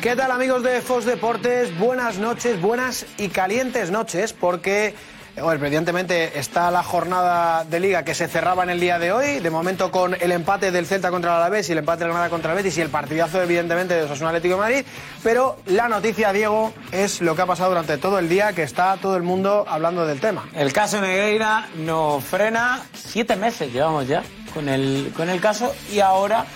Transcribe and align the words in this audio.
¿Qué 0.00 0.16
tal 0.16 0.30
amigos 0.30 0.62
de 0.62 0.80
Fox 0.80 1.04
Deportes? 1.04 1.78
Buenas 1.78 2.16
noches, 2.16 2.58
buenas 2.58 3.04
y 3.18 3.28
calientes 3.28 3.90
noches, 3.90 4.32
porque 4.32 4.94
bueno, 5.36 5.62
evidentemente 5.66 6.38
está 6.38 6.70
la 6.70 6.82
jornada 6.82 7.64
de 7.64 7.80
liga 7.80 8.02
que 8.02 8.14
se 8.14 8.26
cerraba 8.26 8.62
en 8.62 8.70
el 8.70 8.80
día 8.80 8.98
de 8.98 9.12
hoy, 9.12 9.40
de 9.40 9.50
momento 9.50 9.90
con 9.90 10.16
el 10.18 10.32
empate 10.32 10.70
del 10.70 10.86
Celta 10.86 11.10
contra 11.10 11.32
el 11.32 11.36
Alavés 11.36 11.68
y 11.68 11.72
el 11.72 11.78
empate 11.78 12.04
del 12.04 12.08
Granada 12.08 12.30
contra 12.30 12.52
el 12.52 12.56
Betis 12.56 12.78
y 12.78 12.80
el 12.80 12.88
partidazo 12.88 13.42
evidentemente 13.42 13.92
de 13.92 14.04
Osasuna 14.04 14.30
Atlético 14.30 14.56
Madrid, 14.56 14.86
pero 15.22 15.58
la 15.66 15.86
noticia, 15.86 16.32
Diego, 16.32 16.72
es 16.92 17.20
lo 17.20 17.36
que 17.36 17.42
ha 17.42 17.46
pasado 17.46 17.68
durante 17.68 17.98
todo 17.98 18.18
el 18.18 18.30
día, 18.30 18.54
que 18.54 18.62
está 18.62 18.96
todo 18.96 19.16
el 19.16 19.22
mundo 19.22 19.66
hablando 19.68 20.06
del 20.06 20.18
tema. 20.18 20.48
El 20.54 20.72
caso 20.72 20.98
Negreira 21.02 21.68
nos 21.76 22.24
frena, 22.24 22.80
siete 22.94 23.36
meses 23.36 23.70
llevamos 23.70 24.08
ya 24.08 24.22
con 24.54 24.66
el, 24.70 25.12
con 25.14 25.28
el 25.28 25.42
caso 25.42 25.74
y 25.92 26.00
ahora 26.00 26.46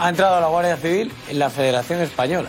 ha 0.00 0.08
entrado 0.08 0.40
la 0.40 0.48
Guardia 0.48 0.76
Civil 0.76 1.12
en 1.28 1.38
la 1.38 1.48
Federación 1.48 2.00
Española. 2.00 2.48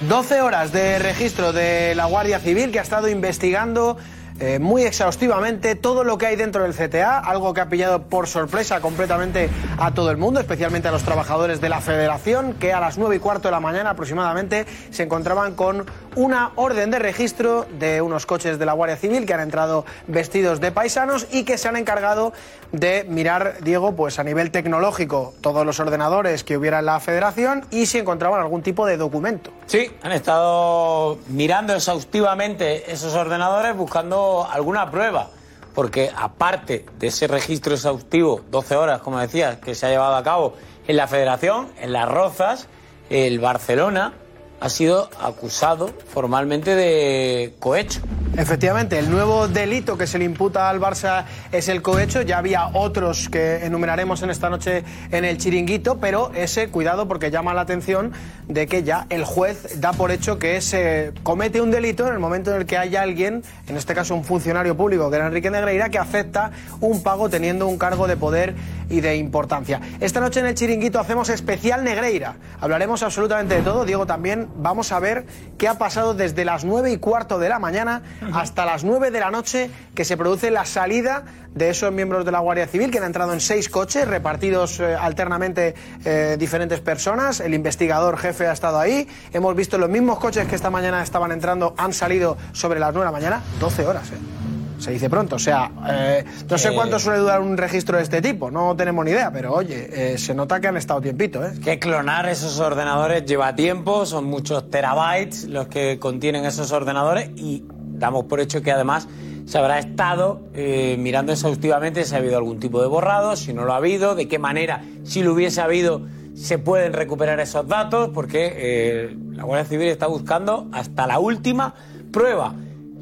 12 0.00 0.40
horas 0.40 0.72
de 0.72 0.98
registro 0.98 1.52
de 1.52 1.94
la 1.94 2.06
Guardia 2.06 2.40
Civil 2.40 2.72
que 2.72 2.78
ha 2.78 2.82
estado 2.82 3.08
investigando 3.08 3.96
eh, 4.40 4.58
muy 4.58 4.82
exhaustivamente 4.82 5.76
todo 5.76 6.02
lo 6.02 6.18
que 6.18 6.26
hay 6.26 6.34
dentro 6.34 6.64
del 6.64 6.74
CTA, 6.74 7.20
algo 7.20 7.54
que 7.54 7.60
ha 7.60 7.68
pillado 7.68 8.02
por 8.02 8.26
sorpresa 8.26 8.80
completamente 8.80 9.48
a 9.78 9.94
todo 9.94 10.10
el 10.10 10.16
mundo, 10.16 10.40
especialmente 10.40 10.88
a 10.88 10.90
los 10.90 11.04
trabajadores 11.04 11.60
de 11.60 11.68
la 11.68 11.80
Federación, 11.80 12.54
que 12.54 12.72
a 12.72 12.80
las 12.80 12.98
9 12.98 13.14
y 13.14 13.18
cuarto 13.20 13.46
de 13.46 13.52
la 13.52 13.60
mañana 13.60 13.90
aproximadamente 13.90 14.66
se 14.90 15.04
encontraban 15.04 15.54
con 15.54 15.86
una 16.16 16.50
orden 16.56 16.90
de 16.90 16.98
registro 16.98 17.66
de 17.78 18.02
unos 18.02 18.26
coches 18.26 18.58
de 18.58 18.66
la 18.66 18.72
Guardia 18.72 18.96
Civil 18.96 19.24
que 19.24 19.34
han 19.34 19.40
entrado 19.40 19.84
vestidos 20.08 20.60
de 20.60 20.72
paisanos 20.72 21.28
y 21.30 21.44
que 21.44 21.56
se 21.56 21.68
han 21.68 21.76
encargado 21.76 22.32
de 22.72 23.04
mirar, 23.08 23.58
Diego, 23.62 23.94
pues 23.94 24.18
a 24.18 24.24
nivel 24.24 24.50
tecnológico 24.50 25.32
todos 25.42 25.64
los 25.64 25.78
ordenadores 25.78 26.42
que 26.42 26.56
hubiera 26.56 26.80
en 26.80 26.86
la 26.86 26.98
Federación 26.98 27.66
y 27.70 27.86
si 27.86 27.98
encontraban 27.98 28.40
algún 28.40 28.62
tipo 28.62 28.84
de 28.84 28.96
documento. 28.96 29.52
Sí, 29.66 29.92
han 30.02 30.12
estado 30.12 31.18
mirando 31.28 31.74
exhaustivamente 31.74 32.92
esos 32.92 33.14
ordenadores 33.14 33.76
buscando 33.76 34.23
alguna 34.50 34.90
prueba. 34.90 35.30
Porque 35.74 36.10
aparte 36.14 36.86
de 36.98 37.08
ese 37.08 37.26
registro 37.26 37.74
exhaustivo, 37.74 38.42
12 38.50 38.76
horas, 38.76 39.00
como 39.00 39.18
decías, 39.18 39.56
que 39.56 39.74
se 39.74 39.86
ha 39.86 39.90
llevado 39.90 40.14
a 40.14 40.22
cabo 40.22 40.54
en 40.86 40.96
la 40.96 41.08
Federación, 41.08 41.72
en 41.80 41.92
Las 41.92 42.08
Rozas, 42.08 42.68
el 43.10 43.40
Barcelona 43.40 44.12
ha 44.60 44.68
sido 44.68 45.10
acusado 45.20 45.90
formalmente 46.12 46.74
de 46.74 47.54
cohecho. 47.58 48.00
Efectivamente, 48.36 48.98
el 48.98 49.10
nuevo 49.10 49.46
delito 49.46 49.96
que 49.96 50.08
se 50.08 50.18
le 50.18 50.24
imputa 50.24 50.68
al 50.68 50.80
Barça 50.80 51.24
es 51.52 51.68
el 51.68 51.82
cohecho. 51.82 52.22
Ya 52.22 52.38
había 52.38 52.68
otros 52.72 53.28
que 53.28 53.64
enumeraremos 53.64 54.22
en 54.22 54.30
esta 54.30 54.50
noche 54.50 54.82
en 55.12 55.24
el 55.24 55.38
chiringuito, 55.38 55.98
pero 55.98 56.32
ese, 56.34 56.68
cuidado, 56.68 57.06
porque 57.06 57.30
llama 57.30 57.54
la 57.54 57.60
atención 57.60 58.12
de 58.48 58.66
que 58.66 58.82
ya 58.82 59.06
el 59.10 59.24
juez 59.24 59.80
da 59.80 59.92
por 59.92 60.10
hecho 60.10 60.40
que 60.40 60.60
se 60.60 61.12
comete 61.22 61.60
un 61.60 61.70
delito 61.70 62.08
en 62.08 62.14
el 62.14 62.18
momento 62.18 62.50
en 62.50 62.56
el 62.60 62.66
que 62.66 62.76
haya 62.76 63.02
alguien, 63.02 63.44
en 63.68 63.76
este 63.76 63.94
caso 63.94 64.16
un 64.16 64.24
funcionario 64.24 64.76
público, 64.76 65.08
que 65.10 65.16
era 65.16 65.26
Enrique 65.26 65.50
Negreira, 65.50 65.88
que 65.88 65.98
acepta 65.98 66.50
un 66.80 67.04
pago 67.04 67.28
teniendo 67.28 67.68
un 67.68 67.78
cargo 67.78 68.08
de 68.08 68.16
poder 68.16 68.54
y 68.90 69.00
de 69.00 69.16
importancia. 69.16 69.80
Esta 70.00 70.20
noche 70.20 70.40
en 70.40 70.46
el 70.46 70.54
chiringuito 70.54 70.98
hacemos 70.98 71.28
especial 71.28 71.84
Negreira. 71.84 72.34
Hablaremos 72.60 73.02
absolutamente 73.04 73.54
de 73.54 73.62
todo. 73.62 73.84
Diego, 73.84 74.06
también 74.06 74.43
vamos 74.56 74.92
a 74.92 75.00
ver 75.00 75.26
qué 75.58 75.68
ha 75.68 75.78
pasado 75.78 76.14
desde 76.14 76.44
las 76.44 76.64
nueve 76.64 76.92
y 76.92 76.98
cuarto 76.98 77.38
de 77.38 77.48
la 77.48 77.58
mañana 77.58 78.02
hasta 78.32 78.64
las 78.64 78.84
9 78.84 79.10
de 79.10 79.20
la 79.20 79.30
noche 79.30 79.70
que 79.94 80.04
se 80.04 80.16
produce 80.16 80.50
la 80.50 80.64
salida 80.64 81.24
de 81.54 81.70
esos 81.70 81.92
miembros 81.92 82.24
de 82.24 82.32
la 82.32 82.40
Guardia 82.40 82.66
Civil 82.66 82.90
que 82.90 82.98
han 82.98 83.04
entrado 83.04 83.32
en 83.32 83.40
seis 83.40 83.68
coches 83.68 84.06
repartidos 84.08 84.80
eh, 84.80 84.94
alternamente 84.94 85.74
eh, 86.04 86.36
diferentes 86.38 86.80
personas. 86.80 87.40
El 87.40 87.54
investigador 87.54 88.18
jefe 88.18 88.46
ha 88.46 88.52
estado 88.52 88.78
ahí. 88.78 89.08
Hemos 89.32 89.54
visto 89.54 89.78
los 89.78 89.88
mismos 89.88 90.18
coches 90.18 90.46
que 90.48 90.56
esta 90.56 90.70
mañana 90.70 91.02
estaban 91.02 91.32
entrando, 91.32 91.74
han 91.76 91.92
salido 91.92 92.36
sobre 92.52 92.80
las 92.80 92.92
9 92.92 93.06
de 93.06 93.12
la 93.12 93.18
mañana. 93.18 93.42
12 93.60 93.86
horas, 93.86 94.10
¿eh? 94.10 94.43
Se 94.78 94.90
dice 94.90 95.08
pronto. 95.08 95.36
O 95.36 95.38
sea, 95.38 95.70
eh, 95.88 96.24
no 96.50 96.58
sé 96.58 96.68
Eh. 96.68 96.72
cuánto 96.74 96.98
suele 96.98 97.20
durar 97.20 97.40
un 97.40 97.56
registro 97.56 97.96
de 97.96 98.02
este 98.02 98.20
tipo. 98.20 98.50
No 98.50 98.74
tenemos 98.76 99.04
ni 99.04 99.12
idea, 99.12 99.30
pero 99.32 99.54
oye, 99.54 99.88
eh, 100.14 100.18
se 100.18 100.34
nota 100.34 100.60
que 100.60 100.68
han 100.68 100.76
estado 100.76 101.00
tiempito, 101.00 101.44
¿eh? 101.44 101.52
Que 101.62 101.78
clonar 101.78 102.28
esos 102.28 102.58
ordenadores 102.60 103.24
lleva 103.24 103.54
tiempo, 103.54 104.04
son 104.04 104.24
muchos 104.24 104.70
terabytes 104.70 105.44
los 105.44 105.68
que 105.68 105.98
contienen 105.98 106.44
esos 106.44 106.72
ordenadores 106.72 107.30
y 107.36 107.64
damos 107.68 108.24
por 108.24 108.40
hecho 108.40 108.60
que 108.62 108.72
además 108.72 109.06
se 109.46 109.58
habrá 109.58 109.78
estado 109.78 110.40
eh, 110.54 110.96
mirando 110.98 111.32
exhaustivamente 111.32 112.04
si 112.04 112.14
ha 112.14 112.18
habido 112.18 112.36
algún 112.38 112.58
tipo 112.58 112.80
de 112.80 112.88
borrado, 112.88 113.36
si 113.36 113.52
no 113.52 113.64
lo 113.64 113.74
ha 113.74 113.76
habido, 113.76 114.14
de 114.14 114.26
qué 114.26 114.38
manera, 114.38 114.82
si 115.04 115.22
lo 115.22 115.34
hubiese 115.34 115.60
habido, 115.60 116.02
se 116.34 116.58
pueden 116.58 116.92
recuperar 116.94 117.38
esos 117.40 117.68
datos, 117.68 118.10
porque 118.12 118.52
eh, 118.56 119.16
la 119.32 119.44
Guardia 119.44 119.66
Civil 119.68 119.88
está 119.88 120.06
buscando 120.08 120.66
hasta 120.72 121.06
la 121.06 121.18
última 121.20 121.74
prueba. 122.10 122.54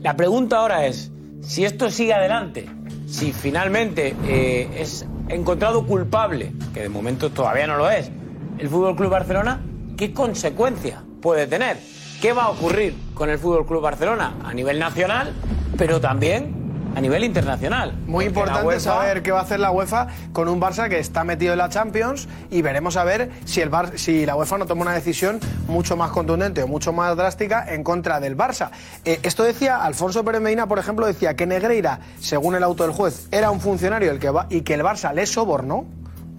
La 0.02 0.16
pregunta 0.16 0.58
ahora 0.58 0.84
es, 0.86 1.10
si 1.42 1.64
esto 1.64 1.90
sigue 1.90 2.14
adelante, 2.14 2.68
si 3.06 3.32
finalmente 3.32 4.14
eh, 4.26 4.70
es 4.78 5.06
encontrado 5.28 5.86
culpable, 5.86 6.52
que 6.72 6.80
de 6.80 6.88
momento 6.88 7.30
todavía 7.30 7.66
no 7.66 7.76
lo 7.76 7.90
es, 7.90 8.10
el 8.58 8.68
Fútbol 8.68 8.96
Club 8.96 9.10
Barcelona, 9.10 9.60
¿qué 9.96 10.12
consecuencia 10.12 11.02
puede 11.20 11.46
tener? 11.46 11.78
¿Qué 12.20 12.32
va 12.32 12.44
a 12.44 12.50
ocurrir 12.50 12.94
con 13.14 13.28
el 13.30 13.38
Fútbol 13.38 13.66
Club 13.66 13.82
Barcelona 13.82 14.34
a 14.44 14.54
nivel 14.54 14.78
nacional, 14.78 15.32
pero 15.76 16.00
también 16.00 16.61
a 16.94 17.00
nivel 17.00 17.24
internacional? 17.24 17.94
Muy 18.06 18.26
importante 18.26 18.66
UEFA- 18.66 18.80
saber 18.80 19.22
qué 19.22 19.32
va 19.32 19.40
a 19.40 19.42
hacer 19.42 19.60
la 19.60 19.70
UEFA 19.70 20.08
con 20.32 20.48
un 20.48 20.60
Barça 20.60 20.88
que 20.88 20.98
está 20.98 21.24
metido 21.24 21.52
en 21.52 21.58
la 21.58 21.68
Champions 21.68 22.28
y 22.50 22.62
veremos 22.62 22.96
a 22.96 23.04
ver 23.04 23.30
si, 23.44 23.60
el 23.60 23.68
Bar- 23.70 23.98
si 23.98 24.26
la 24.26 24.36
UEFA 24.36 24.58
no 24.58 24.66
toma 24.66 24.82
una 24.82 24.92
decisión 24.94 25.40
mucho 25.68 25.96
más 25.96 26.10
contundente 26.10 26.62
o 26.62 26.66
mucho 26.68 26.92
más 26.92 27.16
drástica 27.16 27.64
en 27.68 27.82
contra 27.84 28.20
del 28.20 28.36
Barça. 28.36 28.70
Eh, 29.04 29.20
esto 29.22 29.42
decía 29.42 29.82
Alfonso 29.84 30.24
Pérez 30.24 30.40
Medina, 30.40 30.66
por 30.66 30.78
ejemplo, 30.78 31.06
decía 31.06 31.34
que 31.34 31.46
Negreira, 31.46 32.00
según 32.20 32.54
el 32.54 32.62
auto 32.62 32.82
del 32.84 32.92
juez, 32.92 33.28
era 33.30 33.50
un 33.50 33.60
funcionario 33.60 34.10
el 34.10 34.18
que 34.18 34.30
va, 34.30 34.46
y 34.50 34.60
que 34.62 34.74
el 34.74 34.82
Barça 34.82 35.12
le 35.14 35.26
sobornó. 35.26 35.86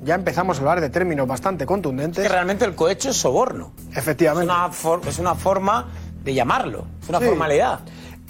Ya 0.03 0.15
empezamos 0.15 0.57
a 0.57 0.59
hablar 0.59 0.81
de 0.81 0.89
términos 0.89 1.25
bastante 1.27 1.65
contundentes. 1.65 2.21
que 2.21 2.27
realmente 2.29 2.65
el 2.65 2.75
cohecho 2.75 3.11
es 3.11 3.15
soborno. 3.17 3.71
Efectivamente. 3.95 4.51
Es 4.51 4.57
una, 4.59 4.69
for- 4.69 5.01
es 5.07 5.17
una 5.17 5.33
forma 5.33 5.87
de 6.23 6.33
llamarlo, 6.33 6.85
es 7.01 7.07
una 7.09 7.19
Sí. 7.19 7.25
formalidad. 7.25 7.79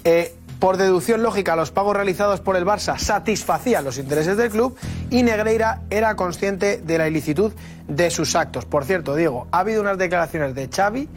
Eh, 0.04 0.36
por 0.58 0.76
deducción 0.76 1.22
lógica, 1.22 1.56
los 1.56 1.70
pagos 1.70 1.94
realizados 1.94 2.40
por 2.40 2.56
el 2.56 2.64
Barça 2.64 2.98
satisfacían 2.98 3.84
los 3.84 3.98
intereses 3.98 4.36
del 4.36 4.50
club 4.50 4.76
y 5.10 5.22
Negreira 5.22 5.82
era 5.90 6.16
consciente 6.16 6.78
de 6.78 6.98
la 6.98 7.08
ilicitud 7.08 7.52
de 7.88 8.10
sus 8.10 8.34
actos. 8.34 8.64
Por 8.64 8.84
cierto, 8.84 9.14
Diego, 9.14 9.46
ha 9.50 9.60
habido 9.60 9.80
unas 9.80 9.98
declaraciones 9.98 10.54
de 10.54 10.68
Xavi 10.68 11.08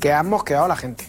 que 0.00 0.12
han 0.12 0.28
mosqueado 0.28 0.64
a 0.64 0.68
la 0.68 0.76
gente. 0.76 1.04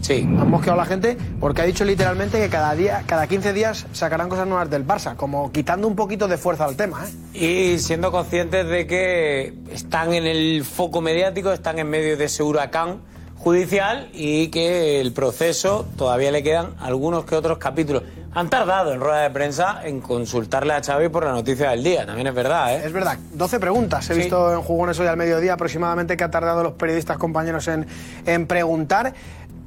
Sí. 0.00 0.22
Han 0.22 0.50
mosqueado 0.50 0.80
a 0.80 0.84
la 0.84 0.88
gente 0.88 1.18
porque 1.40 1.62
ha 1.62 1.64
dicho 1.64 1.84
literalmente 1.84 2.38
que 2.38 2.48
cada 2.48 2.74
día, 2.74 3.02
cada 3.06 3.26
15 3.26 3.52
días 3.52 3.86
sacarán 3.92 4.28
cosas 4.28 4.46
nuevas 4.46 4.70
del 4.70 4.86
Barça, 4.86 5.16
como 5.16 5.52
quitando 5.52 5.88
un 5.88 5.96
poquito 5.96 6.28
de 6.28 6.38
fuerza 6.38 6.64
al 6.64 6.76
tema. 6.76 7.04
¿eh? 7.34 7.74
Y 7.74 7.78
siendo 7.78 8.10
conscientes 8.10 8.66
de 8.66 8.86
que 8.86 9.54
están 9.70 10.12
en 10.12 10.26
el 10.26 10.64
foco 10.64 11.00
mediático, 11.00 11.52
están 11.52 11.78
en 11.78 11.90
medio 11.90 12.16
de 12.16 12.24
ese 12.24 12.42
huracán 12.42 13.00
judicial 13.38 14.08
y 14.12 14.48
que 14.48 15.00
el 15.00 15.12
proceso 15.12 15.86
todavía 15.96 16.30
le 16.30 16.42
quedan 16.42 16.74
algunos 16.80 17.24
que 17.24 17.34
otros 17.36 17.58
capítulos. 17.58 18.02
Han 18.34 18.50
tardado 18.50 18.92
en 18.92 19.00
rueda 19.00 19.22
de 19.22 19.30
prensa 19.30 19.80
en 19.84 20.00
consultarle 20.00 20.74
a 20.74 20.82
Xavi 20.82 21.08
por 21.08 21.24
la 21.24 21.32
noticia 21.32 21.70
del 21.70 21.82
día, 21.82 22.04
también 22.04 22.26
es 22.26 22.34
verdad, 22.34 22.74
¿eh? 22.76 22.82
Es 22.84 22.92
verdad, 22.92 23.16
12 23.32 23.58
preguntas 23.58 24.08
he 24.10 24.14
Sí. 24.14 24.20
visto 24.20 24.52
en 24.52 24.60
Jugones 24.62 24.98
hoy 25.00 25.06
al 25.06 25.16
mediodía 25.16 25.54
aproximadamente 25.54 26.16
que 26.16 26.24
ha 26.24 26.30
tardado 26.30 26.62
los 26.62 26.72
periodistas 26.74 27.16
compañeros 27.16 27.66
en, 27.68 27.86
en 28.26 28.46
preguntar. 28.46 29.14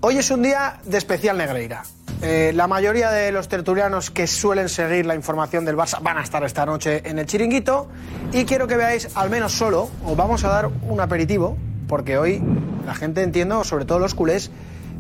Hoy 0.02 0.18
es 0.18 0.30
un 0.32 0.42
día 0.44 0.78
de 0.84 0.98
especial 0.98 1.38
Negreira. 1.38 1.84
Eh, 2.24 2.52
la 2.56 2.68
mayoría 2.68 3.10
de 3.10 3.32
los 3.32 3.48
tertulianos 3.48 4.12
que 4.12 4.28
suelen 4.28 4.70
seguir 4.70 5.06
la 5.08 5.16
información 5.16 5.66
del 5.66 5.76
Barça 5.76 6.00
van 6.02 6.18
a 6.20 6.24
estar 6.24 6.44
esta 6.44 6.66
noche 6.66 7.02
en 7.06 7.18
el 7.20 7.26
chiringuito 7.26 7.88
y 8.32 8.46
quiero 8.46 8.68
que 8.68 8.78
veáis 8.78 9.10
al 9.16 9.30
menos 9.32 9.54
solo, 9.54 9.90
os 10.06 10.16
vamos 10.16 10.44
a 10.44 10.50
dar 10.50 10.70
un 10.88 11.02
aperitivo, 11.02 11.58
porque 11.92 12.18
hoy 12.18 12.42
la 12.86 12.96
gente, 12.96 13.22
entiendo, 13.22 13.66
sobre 13.66 13.84
todo 13.84 14.00
los 14.00 14.16
culés, 14.16 14.50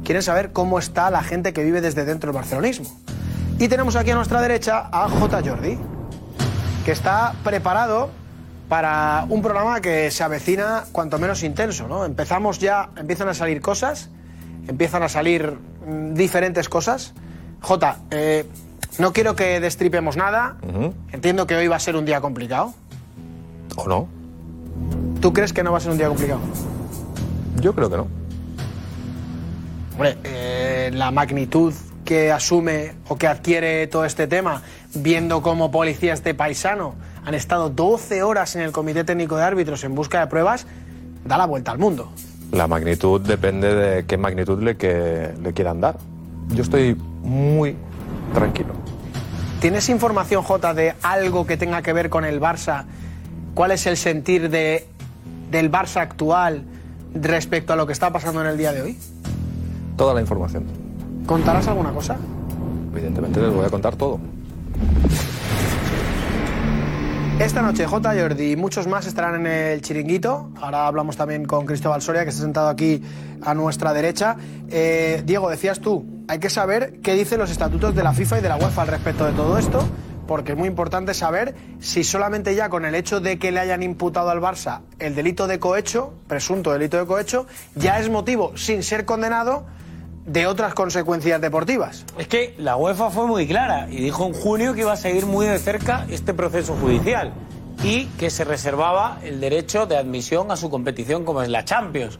quieren 0.03 0.21
saber 0.21 0.51
cómo 0.51 0.77
está 0.77 1.09
la 1.09 1.23
gente 1.23 1.53
que 1.53 1.63
vive 1.63 1.79
desde 1.79 2.03
dentro 2.03 2.27
del 2.27 2.35
barcelonismo. 2.35 2.85
Y 3.59 3.69
tenemos 3.69 3.95
aquí 3.95 4.11
a 4.11 4.15
nuestra 4.15 4.41
derecha 4.41 4.89
a 4.91 5.07
J. 5.07 5.41
Jordi, 5.41 5.77
que 6.83 6.91
está 6.91 7.33
preparado 7.45 8.09
para 8.67 9.25
un 9.29 9.41
programa 9.41 9.79
que 9.79 10.11
se 10.11 10.21
avecina 10.21 10.83
cuanto 10.91 11.17
menos 11.17 11.43
intenso, 11.43 11.87
¿no? 11.87 12.03
Empezamos 12.03 12.59
ya, 12.59 12.89
empiezan 12.97 13.29
a 13.29 13.33
salir 13.33 13.61
cosas, 13.61 14.09
empiezan 14.67 15.01
a 15.01 15.07
salir 15.07 15.59
mm, 15.87 16.13
diferentes 16.13 16.67
cosas. 16.67 17.13
Jota, 17.61 17.99
eh, 18.09 18.45
no 18.99 19.13
quiero 19.13 19.37
que 19.37 19.61
destripemos 19.61 20.17
nada. 20.17 20.57
Entiendo 21.13 21.47
que 21.47 21.55
hoy 21.55 21.69
va 21.69 21.77
a 21.77 21.79
ser 21.79 21.95
un 21.95 22.03
día 22.03 22.19
complicado. 22.19 22.73
¿O 23.77 23.87
no? 23.87 24.09
¿Tú 25.21 25.31
crees 25.31 25.53
que 25.53 25.63
no 25.63 25.71
va 25.71 25.77
a 25.77 25.81
ser 25.81 25.91
un 25.91 25.97
día 25.97 26.09
complicado? 26.09 26.41
Yo 27.61 27.73
creo 27.73 27.89
que 27.89 27.97
no. 27.97 28.07
Hombre, 29.93 30.17
eh, 30.23 30.91
la 30.93 31.11
magnitud 31.11 31.73
que 32.03 32.31
asume 32.31 32.93
o 33.07 33.17
que 33.17 33.27
adquiere 33.27 33.87
todo 33.87 34.03
este 34.05 34.27
tema, 34.27 34.63
viendo 34.95 35.41
cómo 35.41 35.71
policías 35.71 36.23
de 36.23 36.33
paisano 36.33 36.95
han 37.23 37.35
estado 37.35 37.69
12 37.69 38.23
horas 38.23 38.55
en 38.55 38.63
el 38.63 38.71
Comité 38.71 39.03
Técnico 39.03 39.37
de 39.37 39.43
Árbitros 39.43 39.83
en 39.83 39.93
busca 39.93 40.19
de 40.19 40.27
pruebas, 40.27 40.65
da 41.23 41.37
la 41.37 41.45
vuelta 41.45 41.71
al 41.71 41.77
mundo. 41.77 42.11
La 42.51 42.67
magnitud 42.67 43.21
depende 43.21 43.73
de 43.73 44.05
qué 44.05 44.17
magnitud 44.17 44.61
le, 44.61 44.75
que, 44.75 45.31
le 45.41 45.53
quieran 45.53 45.79
dar. 45.79 45.97
Yo 46.49 46.63
estoy 46.63 46.95
muy 47.21 47.77
tranquilo. 48.33 48.73
¿Tienes 49.61 49.87
información, 49.89 50.43
Jota, 50.43 50.73
de 50.73 50.95
algo 51.03 51.45
que 51.45 51.55
tenga 51.55 51.81
que 51.83 51.93
ver 51.93 52.09
con 52.09 52.25
el 52.25 52.41
Barça? 52.41 52.85
¿Cuál 53.53 53.71
es 53.71 53.85
el 53.85 53.95
sentir 53.95 54.49
de, 54.49 54.87
del 55.51 55.71
Barça 55.71 56.01
actual 56.01 56.63
respecto 57.13 57.73
a 57.73 57.75
lo 57.75 57.85
que 57.85 57.93
está 57.93 58.11
pasando 58.11 58.41
en 58.41 58.47
el 58.47 58.57
día 58.57 58.73
de 58.73 58.81
hoy? 58.81 58.97
Toda 59.97 60.13
la 60.13 60.21
información. 60.21 60.65
¿Contarás 61.25 61.67
alguna 61.67 61.91
cosa? 61.91 62.17
Evidentemente 62.93 63.39
les 63.39 63.53
voy 63.53 63.65
a 63.65 63.69
contar 63.69 63.95
todo. 63.95 64.19
Esta 67.41 67.63
noche 67.63 67.87
J. 67.87 68.13
Jordi 68.13 68.51
y 68.51 68.55
muchos 68.55 68.85
más 68.85 69.07
estarán 69.07 69.33
en 69.33 69.47
el 69.47 69.81
chiringuito. 69.81 70.51
Ahora 70.61 70.85
hablamos 70.85 71.17
también 71.17 71.45
con 71.45 71.65
Cristóbal 71.65 71.99
Soria, 71.99 72.23
que 72.23 72.29
está 72.29 72.43
sentado 72.43 72.69
aquí 72.69 73.01
a 73.41 73.55
nuestra 73.55 73.93
derecha. 73.93 74.37
Eh, 74.69 75.23
Diego, 75.25 75.49
decías 75.49 75.79
tú, 75.79 76.05
hay 76.27 76.37
que 76.37 76.51
saber 76.51 76.99
qué 77.01 77.15
dicen 77.15 77.39
los 77.39 77.49
estatutos 77.49 77.95
de 77.95 78.03
la 78.03 78.13
FIFA 78.13 78.37
y 78.37 78.41
de 78.41 78.49
la 78.49 78.57
UEFA 78.57 78.83
al 78.83 78.87
respecto 78.89 79.25
de 79.25 79.31
todo 79.31 79.57
esto, 79.57 79.79
porque 80.31 80.53
es 80.53 80.57
muy 80.57 80.69
importante 80.69 81.13
saber 81.13 81.55
si 81.81 82.05
solamente 82.05 82.55
ya 82.55 82.69
con 82.69 82.85
el 82.85 82.95
hecho 82.95 83.19
de 83.19 83.37
que 83.37 83.51
le 83.51 83.59
hayan 83.59 83.83
imputado 83.83 84.29
al 84.29 84.39
Barça 84.39 84.79
el 84.97 85.13
delito 85.13 85.45
de 85.45 85.59
cohecho, 85.59 86.13
presunto 86.29 86.71
delito 86.71 86.97
de 86.97 87.05
cohecho, 87.05 87.47
ya 87.75 87.99
es 87.99 88.09
motivo, 88.09 88.55
sin 88.55 88.81
ser 88.81 89.03
condenado, 89.03 89.65
de 90.25 90.47
otras 90.47 90.73
consecuencias 90.73 91.41
deportivas. 91.41 92.05
Es 92.17 92.29
que 92.29 92.55
la 92.57 92.77
UEFA 92.77 93.09
fue 93.09 93.27
muy 93.27 93.45
clara 93.45 93.89
y 93.91 93.97
dijo 93.97 94.25
en 94.25 94.31
junio 94.31 94.73
que 94.73 94.79
iba 94.79 94.93
a 94.93 94.95
seguir 94.95 95.25
muy 95.25 95.47
de 95.47 95.59
cerca 95.59 96.05
este 96.09 96.33
proceso 96.33 96.77
judicial 96.77 97.33
y 97.83 98.05
que 98.17 98.29
se 98.29 98.45
reservaba 98.45 99.17
el 99.23 99.41
derecho 99.41 99.85
de 99.85 99.97
admisión 99.97 100.49
a 100.49 100.55
su 100.55 100.69
competición 100.69 101.25
como 101.25 101.41
es 101.41 101.49
la 101.49 101.65
Champions. 101.65 102.19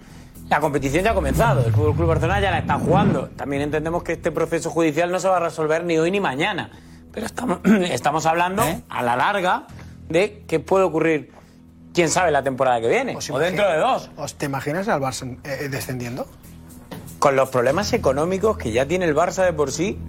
La 0.50 0.60
competición 0.60 1.06
ya 1.06 1.12
ha 1.12 1.16
comenzado, 1.16 1.66
el 1.66 1.72
Fútbol 1.72 1.96
Club 1.96 2.08
Barcelona 2.10 2.42
ya 2.42 2.52
la 2.52 2.60
está 2.60 2.78
jugando. 2.78 3.30
También 3.38 3.62
entendemos 3.62 4.04
que 4.04 4.12
este 4.12 4.32
proceso 4.32 4.70
judicial 4.70 5.10
no 5.14 5.20
se 5.22 5.30
va 5.30 5.38
a 5.38 5.40
resolver 5.40 5.86
ni 5.86 5.98
hoy 5.98 6.12
ni 6.12 6.20
mañana, 6.20 6.72
pero 7.12 7.26
estamos, 7.26 7.60
estamos 7.66 8.26
hablando 8.26 8.64
a 8.90 9.04
la 9.04 9.16
larga 9.16 9.68
de 10.10 10.44
qué 10.48 10.60
puede 10.60 10.84
ocurrir, 10.84 11.32
quién 11.94 12.10
sabe, 12.10 12.32
la 12.32 12.44
temporada 12.44 12.82
que 12.82 12.88
viene 12.88 13.18
o, 13.32 13.40
dentro 13.40 13.70
de 13.70 13.78
dos. 13.78 14.10
¿Os 14.18 14.36
te 14.36 14.46
imaginas 14.46 14.88
al 14.88 15.02
Barça 15.02 15.38
eh, 15.44 15.70
descendiendo? 15.70 16.28
con 17.22 17.36
los 17.36 17.50
problemas 17.50 17.94
económicos 17.94 18.58
que 18.58 18.72
ya 18.72 18.88
tiene 18.88 19.06
el 19.06 19.16
Barça 19.16 19.46
de 19.46 19.54
por 19.54 19.72
sí, 19.72 20.00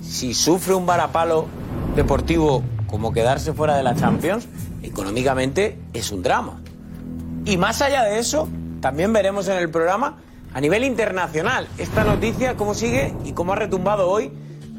si 0.00 0.32
sufre 0.32 0.72
un 0.72 0.86
varapalo 0.86 1.46
deportivo 1.94 2.62
como 2.86 3.12
quedarse 3.12 3.52
fuera 3.52 3.76
de 3.76 3.82
la 3.82 3.94
Champions, 3.94 4.48
económicamente 4.82 5.78
es 5.92 6.10
un 6.12 6.22
drama. 6.22 6.62
Y 7.44 7.58
más 7.58 7.82
allá 7.82 8.04
de 8.04 8.18
eso, 8.18 8.48
también 8.80 9.12
veremos 9.12 9.48
en 9.48 9.58
el 9.58 9.68
programa, 9.68 10.16
a 10.54 10.62
nivel 10.62 10.84
internacional, 10.84 11.68
esta 11.76 12.04
noticia, 12.04 12.56
cómo 12.56 12.72
sigue 12.72 13.14
y 13.22 13.32
cómo 13.32 13.52
ha 13.52 13.56
retumbado 13.56 14.08
hoy 14.08 14.32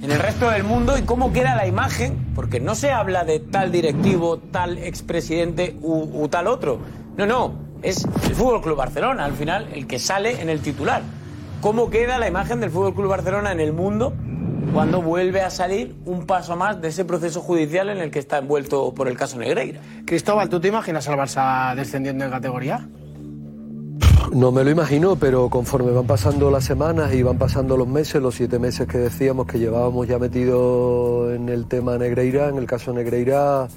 en 0.04 0.12
el 0.12 0.20
resto 0.20 0.50
del 0.50 0.66
mundo 0.66 0.98
y 0.98 1.04
cómo 1.04 1.32
queda 1.32 1.56
la 1.56 1.66
imagen, 1.66 2.32
porque 2.36 2.60
no 2.60 2.76
se 2.76 2.92
habla 2.92 3.24
de 3.24 3.40
tal 3.40 3.72
directivo, 3.72 4.38
tal 4.38 4.78
expresidente 4.78 5.78
u, 5.82 6.24
u 6.24 6.28
tal 6.28 6.48
otro. 6.48 6.80
No, 7.16 7.26
no, 7.26 7.54
es 7.82 8.06
el 8.28 8.36
Fútbol 8.36 8.62
Club 8.62 8.78
Barcelona, 8.78 9.24
al 9.24 9.34
final, 9.34 9.70
el 9.74 9.88
que 9.88 10.00
sale 10.00 10.42
en 10.42 10.50
el 10.50 10.60
titular 10.60 11.02
cómo 11.62 11.90
queda 11.90 12.20
la 12.20 12.28
imagen 12.28 12.60
del 12.60 12.70
Fútbol 12.70 12.94
Club 12.94 13.08
Barcelona 13.08 13.54
en 13.54 13.62
el 13.62 13.72
mundo 13.72 14.14
cuando 14.74 15.02
vuelve 15.02 15.40
a 15.42 15.50
salir 15.50 15.96
un 16.04 16.26
paso 16.26 16.58
más 16.58 16.82
de 16.82 16.90
ese 16.90 17.06
proceso 17.06 17.40
judicial 17.40 17.90
en 17.90 18.00
el 18.00 18.12
que 18.12 18.20
está 18.20 18.40
envuelto 18.40 18.94
por 18.94 19.08
el 19.08 19.16
caso 19.16 19.38
Negreira. 19.38 19.80
Cristóbal, 20.06 20.50
¿tú 20.50 20.60
te 20.60 20.68
imaginas 20.68 21.08
al 21.08 21.18
Barça 21.18 21.74
descendiendo 21.76 22.26
en 22.26 22.32
categoría? 22.32 22.86
No 24.32 24.52
me 24.52 24.64
lo 24.64 24.72
imagino, 24.72 25.16
pero 25.16 25.50
conforme 25.50 25.92
van 25.92 26.08
pasando 26.08 26.50
las 26.50 26.64
semanas 26.64 27.14
y 27.14 27.22
van 27.22 27.38
pasando 27.38 27.78
los 27.78 27.88
meses, 27.88 28.22
los 28.22 28.36
siete 28.36 28.58
meses 28.58 28.88
que 28.88 28.98
decíamos 28.98 29.46
que 29.46 29.60
llevábamos 29.60 30.08
ya 30.08 30.18
metido 30.18 31.32
en 31.34 31.50
el 31.50 31.66
tema 31.68 31.98
Negreira, 31.98 32.50
en 32.50 32.58
el 32.58 32.66
caso 32.66 32.94
Negreira, 32.94 33.68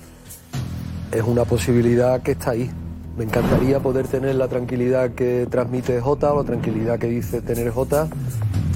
es 1.13 1.23
una 1.23 1.45
posibilidad 1.45 2.23
que 2.23 2.33
está 2.33 2.53
ahí. 2.53 2.71
Me 3.17 3.25
encantaría 3.25 3.81
poder 3.81 4.07
tener 4.07 4.35
la 4.35 4.49
tranquilidad 4.49 5.11
que 5.13 5.47
transmite 5.51 6.01
Jota 6.01 6.33
o 6.33 6.39
la 6.43 6.45
tranquilidad 6.45 6.99
que 6.99 7.09
dice 7.09 7.41
tener 7.41 7.71
Jota, 7.71 8.09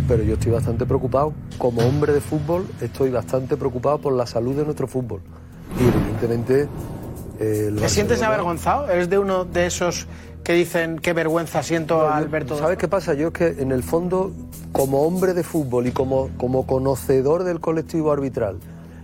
pero 0.08 0.22
yo 0.22 0.34
estoy 0.34 0.52
bastante 0.52 0.86
preocupado. 0.86 1.32
Como 1.58 1.82
hombre 1.82 2.12
de 2.12 2.20
fútbol, 2.20 2.66
estoy 2.80 3.10
bastante 3.10 3.56
preocupado 3.56 3.98
por 3.98 4.12
la 4.12 4.26
salud 4.26 4.56
de 4.56 4.64
nuestro 4.64 4.86
fútbol. 4.86 5.20
Y 5.78 5.88
evidentemente. 5.88 6.68
Eh, 7.38 7.74
¿Te 7.78 7.88
sientes 7.88 8.22
avergonzado? 8.22 8.90
¿Eres 8.90 9.08
de 9.08 9.18
uno 9.18 9.44
de 9.44 9.66
esos 9.66 10.06
que 10.50 10.56
dicen 10.56 10.98
qué 10.98 11.12
vergüenza 11.12 11.62
siento 11.62 12.00
a 12.00 12.16
Alberto? 12.16 12.58
¿Sabes 12.58 12.76
qué 12.76 12.88
pasa? 12.88 13.14
Yo 13.14 13.28
es 13.28 13.32
que 13.32 13.62
en 13.62 13.70
el 13.70 13.84
fondo, 13.84 14.32
como 14.72 15.02
hombre 15.02 15.32
de 15.32 15.44
fútbol 15.44 15.86
y 15.86 15.92
como, 15.92 16.28
como 16.38 16.66
conocedor 16.66 17.44
del 17.44 17.60
colectivo 17.60 18.10
arbitral 18.10 18.58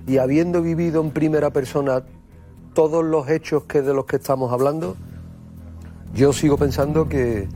y 0.08 0.18
habiendo 0.18 0.60
vivido 0.60 1.00
en 1.00 1.12
primera 1.12 1.50
persona 1.50 2.02
todos 2.74 3.04
los 3.04 3.28
hechos 3.28 3.62
que 3.62 3.80
de 3.80 3.94
los 3.94 4.06
que 4.06 4.16
estamos 4.16 4.52
hablando, 4.52 4.96
yo 6.16 6.32
sigo 6.32 6.56
pensando 6.56 7.08
que, 7.08 7.46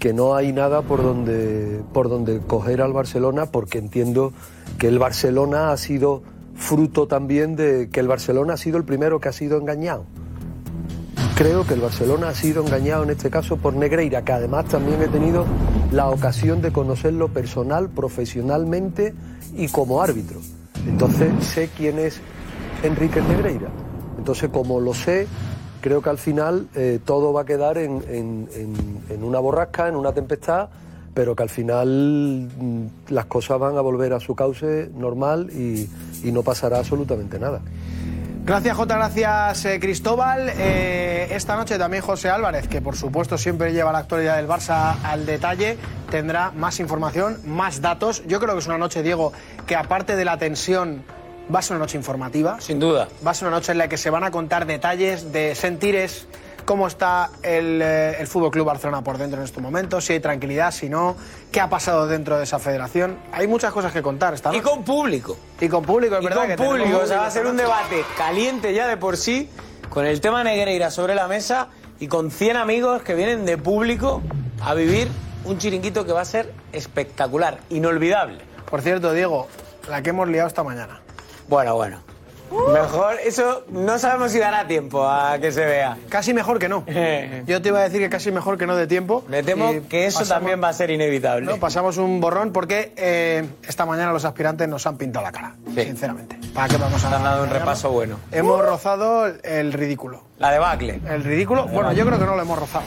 que 0.00 0.12
no 0.12 0.34
hay 0.34 0.52
nada 0.52 0.82
por 0.82 1.00
donde, 1.00 1.82
por 1.92 2.08
donde 2.08 2.40
coger 2.40 2.82
al 2.82 2.92
Barcelona 2.92 3.46
porque 3.46 3.78
entiendo 3.78 4.32
que 4.76 4.88
el 4.88 4.98
Barcelona 4.98 5.70
ha 5.70 5.76
sido 5.76 6.24
fruto 6.56 7.06
también 7.06 7.54
de 7.54 7.90
que 7.92 8.00
el 8.00 8.08
Barcelona 8.08 8.54
ha 8.54 8.56
sido 8.56 8.76
el 8.76 8.84
primero 8.84 9.20
que 9.20 9.28
ha 9.28 9.32
sido 9.32 9.56
engañado. 9.56 10.04
Creo 11.40 11.66
que 11.66 11.72
el 11.72 11.80
Barcelona 11.80 12.28
ha 12.28 12.34
sido 12.34 12.62
engañado 12.62 13.02
en 13.02 13.08
este 13.08 13.30
caso 13.30 13.56
por 13.56 13.72
Negreira, 13.72 14.22
que 14.22 14.30
además 14.30 14.66
también 14.66 15.00
he 15.00 15.08
tenido 15.08 15.46
la 15.90 16.10
ocasión 16.10 16.60
de 16.60 16.70
conocerlo 16.70 17.28
personal, 17.28 17.88
profesionalmente 17.88 19.14
y 19.56 19.68
como 19.68 20.02
árbitro. 20.02 20.38
Entonces 20.86 21.32
sé 21.42 21.70
quién 21.74 21.98
es 21.98 22.20
Enrique 22.82 23.22
Negreira. 23.22 23.68
Entonces 24.18 24.50
como 24.50 24.80
lo 24.80 24.92
sé, 24.92 25.26
creo 25.80 26.02
que 26.02 26.10
al 26.10 26.18
final 26.18 26.68
eh, 26.74 27.00
todo 27.06 27.32
va 27.32 27.40
a 27.40 27.44
quedar 27.46 27.78
en, 27.78 28.02
una 29.22 29.38
borrasca, 29.38 29.88
en 29.88 29.96
una 29.96 30.12
tempestad, 30.12 30.68
pero 31.14 31.34
que 31.34 31.42
al 31.42 31.48
final 31.48 32.50
mm, 32.54 33.12
las 33.14 33.24
cosas 33.24 33.58
van 33.58 33.78
a 33.78 33.80
volver 33.80 34.12
a 34.12 34.20
su 34.20 34.34
cauce 34.34 34.90
normal 34.94 35.48
y, 35.50 35.88
no 36.30 36.42
pasará 36.42 36.80
absolutamente 36.80 37.38
nada. 37.38 37.62
Gracias 38.42 38.76
Jota, 38.76 38.96
gracias 38.96 39.64
eh, 39.64 39.78
Cristóbal. 39.78 40.50
Eh, 40.56 41.28
esta 41.30 41.56
noche 41.56 41.78
también 41.78 42.02
José 42.02 42.30
Álvarez, 42.30 42.68
que 42.68 42.80
por 42.80 42.96
supuesto 42.96 43.38
siempre 43.38 43.72
lleva 43.72 43.92
la 43.92 43.98
actualidad 43.98 44.36
del 44.36 44.48
Barça 44.48 44.96
al 45.04 45.26
detalle, 45.26 45.76
tendrá 46.10 46.50
más 46.50 46.80
información, 46.80 47.38
más 47.44 47.80
datos. 47.80 48.22
Yo 48.26 48.40
creo 48.40 48.54
que 48.54 48.60
es 48.60 48.66
una 48.66 48.78
noche, 48.78 49.02
Diego, 49.02 49.32
que 49.66 49.76
aparte 49.76 50.16
de 50.16 50.24
la 50.24 50.38
tensión 50.38 51.04
Va 51.52 51.58
a 51.58 51.62
ser 51.62 51.76
una 51.76 51.84
noche 51.84 51.98
informativa. 51.98 52.60
Sin 52.60 52.78
duda. 52.78 53.08
Va 53.26 53.32
a 53.32 53.34
ser 53.34 53.48
una 53.48 53.56
noche 53.56 53.72
en 53.72 53.78
la 53.78 53.88
que 53.88 53.96
se 53.96 54.08
van 54.08 54.22
a 54.22 54.30
contar 54.30 54.66
detalles 54.66 55.32
de 55.32 55.56
sentires, 55.56 56.28
cómo 56.62 56.86
está 56.86 57.30
el, 57.42 57.80
eh, 57.82 58.16
el 58.20 58.26
Fútbol 58.26 58.50
Club 58.50 58.66
Barcelona 58.66 59.02
por 59.02 59.18
dentro 59.18 59.38
en 59.38 59.44
estos 59.44 59.62
momentos, 59.62 60.04
si 60.04 60.14
hay 60.14 60.20
tranquilidad, 60.20 60.70
si 60.72 60.88
no, 60.88 61.16
qué 61.52 61.60
ha 61.60 61.68
pasado 61.68 62.06
dentro 62.06 62.38
de 62.38 62.44
esa 62.44 62.58
federación. 62.58 63.18
Hay 63.32 63.46
muchas 63.46 63.72
cosas 63.72 63.92
que 63.92 64.02
contar 64.02 64.34
esta 64.34 64.54
Y 64.54 64.60
con 64.60 64.84
público. 64.84 65.36
Y 65.60 65.68
con 65.68 65.84
público, 65.84 66.16
es 66.16 66.22
y 66.22 66.24
verdad. 66.24 66.56
Con 66.56 66.66
público, 66.66 67.00
o 67.02 67.06
sea, 67.06 67.18
va 67.18 67.26
a 67.26 67.30
ser 67.30 67.46
un 67.46 67.56
debate 67.56 68.04
caliente 68.16 68.72
ya 68.74 68.86
de 68.86 68.96
por 68.96 69.16
sí, 69.16 69.48
con 69.88 70.06
el 70.06 70.20
tema 70.20 70.44
Negreira 70.44 70.90
sobre 70.90 71.14
la 71.14 71.28
mesa 71.28 71.68
y 71.98 72.08
con 72.08 72.30
100 72.30 72.56
amigos 72.56 73.02
que 73.02 73.14
vienen 73.14 73.44
de 73.44 73.58
público 73.58 74.22
a 74.62 74.74
vivir 74.74 75.08
un 75.44 75.58
chiringuito 75.58 76.04
que 76.04 76.12
va 76.12 76.22
a 76.22 76.24
ser 76.24 76.52
espectacular, 76.72 77.58
inolvidable. 77.70 78.38
Por 78.70 78.82
cierto, 78.82 79.12
Diego, 79.12 79.48
la 79.88 80.02
que 80.02 80.10
hemos 80.10 80.28
liado 80.28 80.48
esta 80.48 80.62
mañana. 80.62 81.00
Bueno, 81.48 81.74
bueno. 81.74 82.09
Mejor, 82.50 83.16
eso 83.24 83.64
no 83.70 83.98
sabemos 83.98 84.32
si 84.32 84.38
dará 84.38 84.66
tiempo 84.66 85.06
a 85.06 85.38
que 85.38 85.52
se 85.52 85.64
vea. 85.64 85.96
Casi 86.08 86.34
mejor 86.34 86.58
que 86.58 86.68
no. 86.68 86.84
Yo 87.46 87.62
te 87.62 87.68
iba 87.68 87.78
a 87.78 87.82
decir 87.82 88.00
que 88.00 88.10
casi 88.10 88.32
mejor 88.32 88.58
que 88.58 88.66
no 88.66 88.76
de 88.76 88.86
tiempo. 88.86 89.24
Me 89.28 89.42
temo 89.42 89.72
que 89.88 90.06
eso 90.06 90.24
también 90.24 90.62
va 90.62 90.68
a 90.68 90.72
ser 90.72 90.90
inevitable. 90.90 91.46
No, 91.46 91.58
pasamos 91.58 91.96
un 91.96 92.20
borrón 92.20 92.52
porque 92.52 92.92
eh, 92.96 93.46
esta 93.66 93.86
mañana 93.86 94.12
los 94.12 94.24
aspirantes 94.24 94.68
nos 94.68 94.86
han 94.86 94.96
pintado 94.96 95.24
la 95.24 95.32
cara, 95.32 95.54
sinceramente. 95.74 96.38
¿Para 96.54 96.68
qué 96.68 96.76
vamos 96.76 97.04
a 97.04 97.16
Han 97.16 97.22
dado 97.22 97.44
un 97.44 97.50
repaso 97.50 97.90
bueno. 97.90 98.18
Hemos 98.32 98.64
rozado 98.64 99.26
el 99.26 99.72
ridículo. 99.72 100.24
La 100.38 100.50
debacle. 100.50 101.00
El 101.08 101.22
ridículo, 101.24 101.66
bueno, 101.68 101.92
yo 101.92 102.04
creo 102.04 102.18
que 102.18 102.24
no 102.24 102.34
lo 102.34 102.42
hemos 102.42 102.58
rozado. 102.58 102.84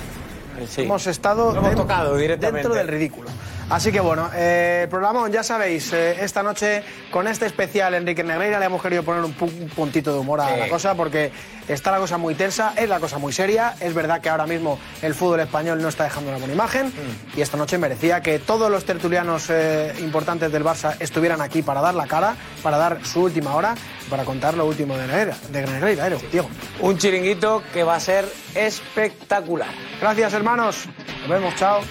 Hemos 0.77 1.07
estado 1.07 1.55
hemos 1.55 1.75
tocado 1.75 2.15
directamente. 2.15 2.59
dentro 2.59 2.75
del 2.75 2.87
ridículo. 2.87 3.29
Así 3.73 3.91
que 3.91 4.01
bueno, 4.01 4.29
eh, 4.35 4.81
el 4.83 4.89
programa, 4.89 5.27
ya 5.31 5.41
sabéis, 5.41 5.91
eh, 5.93 6.23
esta 6.23 6.43
noche 6.43 6.83
con 7.09 7.27
este 7.27 7.47
especial 7.47 7.95
Enrique 7.95 8.23
Negreira 8.23 8.59
le 8.59 8.65
hemos 8.67 8.79
querido 8.79 9.01
poner 9.01 9.23
un, 9.23 9.33
puntito 9.33 10.13
de 10.13 10.19
humor 10.19 10.41
a 10.41 10.55
la 10.55 10.69
cosa 10.69 10.93
porque 10.93 11.31
está 11.67 11.89
la 11.89 11.97
cosa 11.97 12.19
muy 12.19 12.35
tensa, 12.35 12.73
es 12.77 12.87
la 12.87 12.99
cosa 12.99 13.17
muy 13.17 13.33
seria. 13.33 13.73
Es 13.79 13.95
verdad 13.95 14.21
que 14.21 14.29
ahora 14.29 14.45
mismo 14.45 14.77
el 15.01 15.15
fútbol 15.15 15.39
español 15.39 15.81
no 15.81 15.89
está 15.89 16.03
dejando 16.03 16.29
una 16.29 16.37
buena 16.37 16.53
imagen 16.53 16.89
mm. 16.89 17.39
y 17.39 17.41
esta 17.41 17.57
noche 17.57 17.79
merecía 17.79 18.21
que 18.21 18.37
todos 18.37 18.69
los 18.69 18.85
tertulianos 18.85 19.49
eh, 19.49 19.91
importantes 20.01 20.51
del 20.51 20.63
Barça 20.63 20.95
estuvieran 20.99 21.41
aquí 21.41 21.63
para 21.63 21.81
dar 21.81 21.95
la 21.95 22.05
cara, 22.05 22.35
para 22.61 22.77
dar 22.77 23.03
su 23.03 23.23
última 23.23 23.55
hora, 23.55 23.73
para 24.07 24.23
contar 24.23 24.53
lo 24.53 24.67
último 24.67 24.95
de 24.95 25.07
Negreira, 25.07 25.35
de 25.49 25.65
Negreira 25.65 26.09
Diego. 26.31 26.47
Un 26.79 26.99
chiringuito 26.99 27.63
que 27.73 27.83
va 27.83 27.95
a 27.95 27.99
ser 27.99 28.31
espectacular. 28.53 29.71
Gracias, 29.99 30.31
hermanos. 30.33 30.85
Nos 31.21 31.27
vemos, 31.27 31.55
chao. 31.55 31.81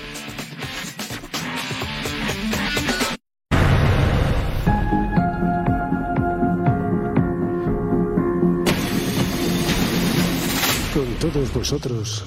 Todos 11.30 11.54
vosotros, 11.54 12.24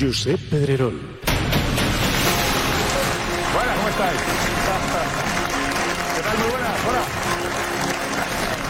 Josep 0.00 0.40
Pedrerol. 0.48 0.98
Buenas, 3.52 3.76
¿cómo 3.76 3.88
estáis? 3.90 4.20
¿Qué 6.16 6.22
tal? 6.22 6.38
Muy 6.38 6.50
buenas, 6.52 6.76
hola. 6.88 7.02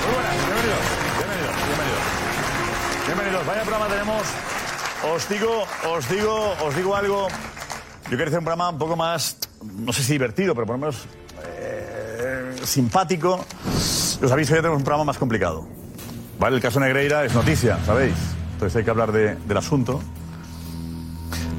Muy 0.03 0.15
buenas, 0.15 0.35
bienvenidos, 0.35 0.85
bienvenidos, 1.17 1.55
bienvenidos. 1.69 2.03
Bienvenidos, 3.07 3.47
vaya 3.47 3.63
programa 3.63 3.87
tenemos. 3.87 4.23
Os 5.15 5.29
digo, 5.29 5.65
os 5.95 6.09
digo, 6.09 6.57
os 6.67 6.75
digo 6.75 6.97
algo. 6.97 7.29
Yo 7.31 8.17
quiero 8.17 8.25
hacer 8.25 8.39
un 8.41 8.45
programa 8.45 8.71
un 8.71 8.79
poco 8.79 8.97
más, 8.97 9.39
no 9.63 9.93
sé 9.93 10.03
si 10.03 10.15
divertido, 10.15 10.57
pero 10.57 10.67
por 10.67 10.75
lo 10.75 10.81
menos 10.81 11.07
eh, 11.45 12.57
simpático. 12.65 13.45
Os 13.65 14.33
aviso, 14.33 14.57
ya 14.57 14.61
tenemos 14.61 14.79
un 14.79 14.85
programa 14.85 15.05
más 15.05 15.19
complicado. 15.19 15.69
Vale, 16.41 16.57
el 16.57 16.63
caso 16.63 16.81
Negreira 16.81 17.25
es 17.25 17.33
noticia, 17.33 17.79
¿sabéis? 17.87 18.38
Entonces 18.59 18.75
hay 18.75 18.83
que 18.85 18.91
hablar 18.91 19.13
de- 19.13 19.37
del 19.37 19.57
asunto. 19.57 20.01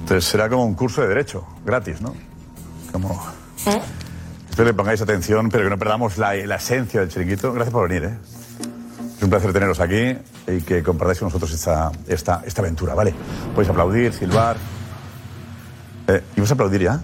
Entonces 0.01 0.25
será 0.25 0.50
como 0.50 0.65
un 0.65 0.75
curso 0.75 1.00
de 1.01 1.08
derecho, 1.08 1.48
gratis, 1.65 2.01
¿no? 2.01 2.13
Como... 2.91 3.25
Espero 4.50 4.68
que 4.72 4.74
pongáis 4.74 5.01
atención, 5.01 5.48
pero 5.50 5.63
que 5.63 5.70
no 5.70 5.77
perdamos 5.77 6.18
la, 6.18 6.34
la 6.36 6.56
esencia 6.58 7.00
del 7.00 7.08
chiringuito. 7.08 7.53
Gracias 7.53 7.72
por 7.72 7.88
venir, 7.88 8.03
¿eh? 8.03 8.18
Es 9.15 9.24
un 9.24 9.29
placer 9.29 9.53
teneros 9.53 9.79
aquí 9.79 10.18
y 10.46 10.62
que 10.62 10.84
compartáis 10.84 11.20
con 11.20 11.27
nosotros 11.29 11.53
esta, 11.53 11.89
esta, 12.06 12.41
esta 12.46 12.62
aventura, 12.62 12.94
¿vale? 12.96 13.15
Podéis 13.56 13.70
aplaudir, 13.70 14.12
silbar. 14.12 14.58
Eh, 16.06 16.22
¿Y 16.36 16.41
vas 16.41 16.51
a 16.51 16.53
aplaudir 16.53 16.82
ya? 16.82 17.00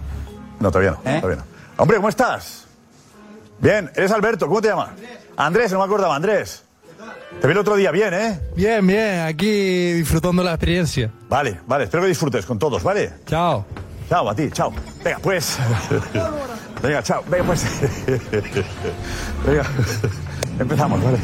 No, 0.60 0.72
todavía 0.72 0.92
no, 0.92 0.98
todavía 1.22 1.38
no. 1.38 1.44
Hombre, 1.78 1.96
¿cómo 1.98 2.10
estás? 2.10 2.66
Bien, 3.60 3.90
eres 3.96 4.12
Alberto, 4.12 4.46
¿cómo 4.48 4.62
te 4.62 4.68
llamas? 4.68 4.90
Andrés, 5.38 5.72
no 5.72 5.78
me 5.80 5.86
acordaba, 5.86 6.18
Andrés. 6.18 6.65
Te 7.42 7.48
vi 7.48 7.52
el 7.52 7.58
otro 7.58 7.76
día 7.76 7.92
bien, 7.92 8.14
¿eh? 8.14 8.40
Bien, 8.56 8.86
bien, 8.86 9.22
aquí 9.22 9.94
disfrutando 9.94 10.44
la 10.44 10.52
experiencia. 10.52 11.12
Vale, 11.30 11.60
vale, 11.68 11.84
espero 11.86 12.04
que 12.04 12.10
disfrutes 12.10 12.46
con 12.46 12.58
todos, 12.58 12.82
¿vale? 12.84 13.12
Chao. 13.26 13.66
Chao, 14.10 14.30
a 14.30 14.36
ti, 14.36 14.50
chao. 14.52 14.72
Venga, 15.04 15.20
pues. 15.20 15.58
Venga, 16.82 17.04
chao. 17.04 17.24
Venga, 17.28 17.44
pues. 17.46 17.66
Venga. 19.46 19.64
Empezamos, 20.60 21.04
¿vale? 21.04 21.18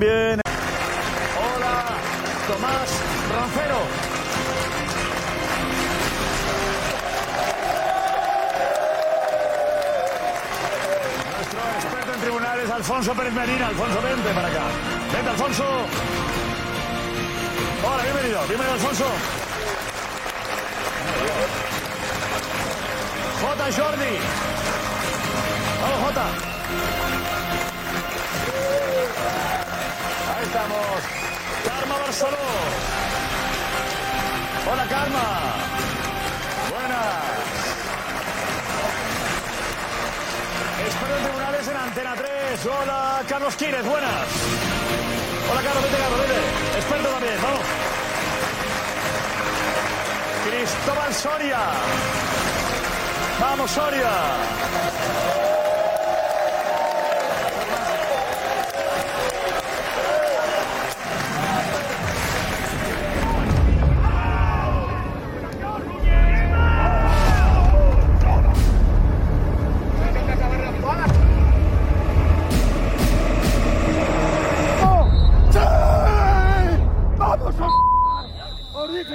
También. 0.00 0.40
Hola, 1.36 1.84
Tomás 2.48 2.90
Rancero. 3.34 3.80
Nuestro 11.36 11.60
experto 11.76 12.14
en 12.14 12.20
tribunales, 12.20 12.70
Alfonso 12.70 13.14
Pérez 13.14 13.32
Medina. 13.34 13.66
Alfonso, 13.68 14.00
vente 14.02 14.30
para 14.30 14.48
acá. 14.48 14.62
Vente, 15.12 15.30
Alfonso. 15.30 15.64
Hola, 17.84 18.02
bienvenido. 18.02 18.40
Bienvenido, 18.46 18.72
Alfonso. 18.72 19.04
J. 23.42 23.64
Jordi. 23.72 24.18
Vamos, 25.82 25.98
Jota. 26.06 27.19
Ahí 30.50 30.56
estamos. 30.56 31.02
Karma 31.64 31.96
Barceló. 31.98 32.36
Hola, 34.68 34.84
Karma. 34.88 35.26
Buenas. 36.70 37.14
Experto 40.86 41.16
en 41.16 41.22
tribunales 41.22 41.68
en 41.68 41.76
Antena 41.76 42.14
3. 42.16 42.66
Hola, 42.66 43.22
Carlos 43.28 43.54
Quírez. 43.54 43.84
Buenas. 43.84 44.26
Hola, 45.52 45.62
Carlos. 45.62 45.82
Vete, 45.84 45.96
Carlos. 45.96 46.20
Vete. 46.20 46.78
Experto 46.78 47.08
también. 47.10 47.42
Vamos. 47.42 47.60
Cristóbal 50.48 51.14
Soria. 51.14 51.60
Vamos, 53.40 53.70
Soria. 53.70 54.10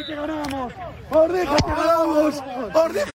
Que 0.06 0.16
ganamos! 0.16 0.74
¡Os 1.10 1.34
dije 1.34 1.56
que 1.66 1.72
ganamos! 1.72 2.44
¡Os 2.74 2.94
dije! 2.94 3.10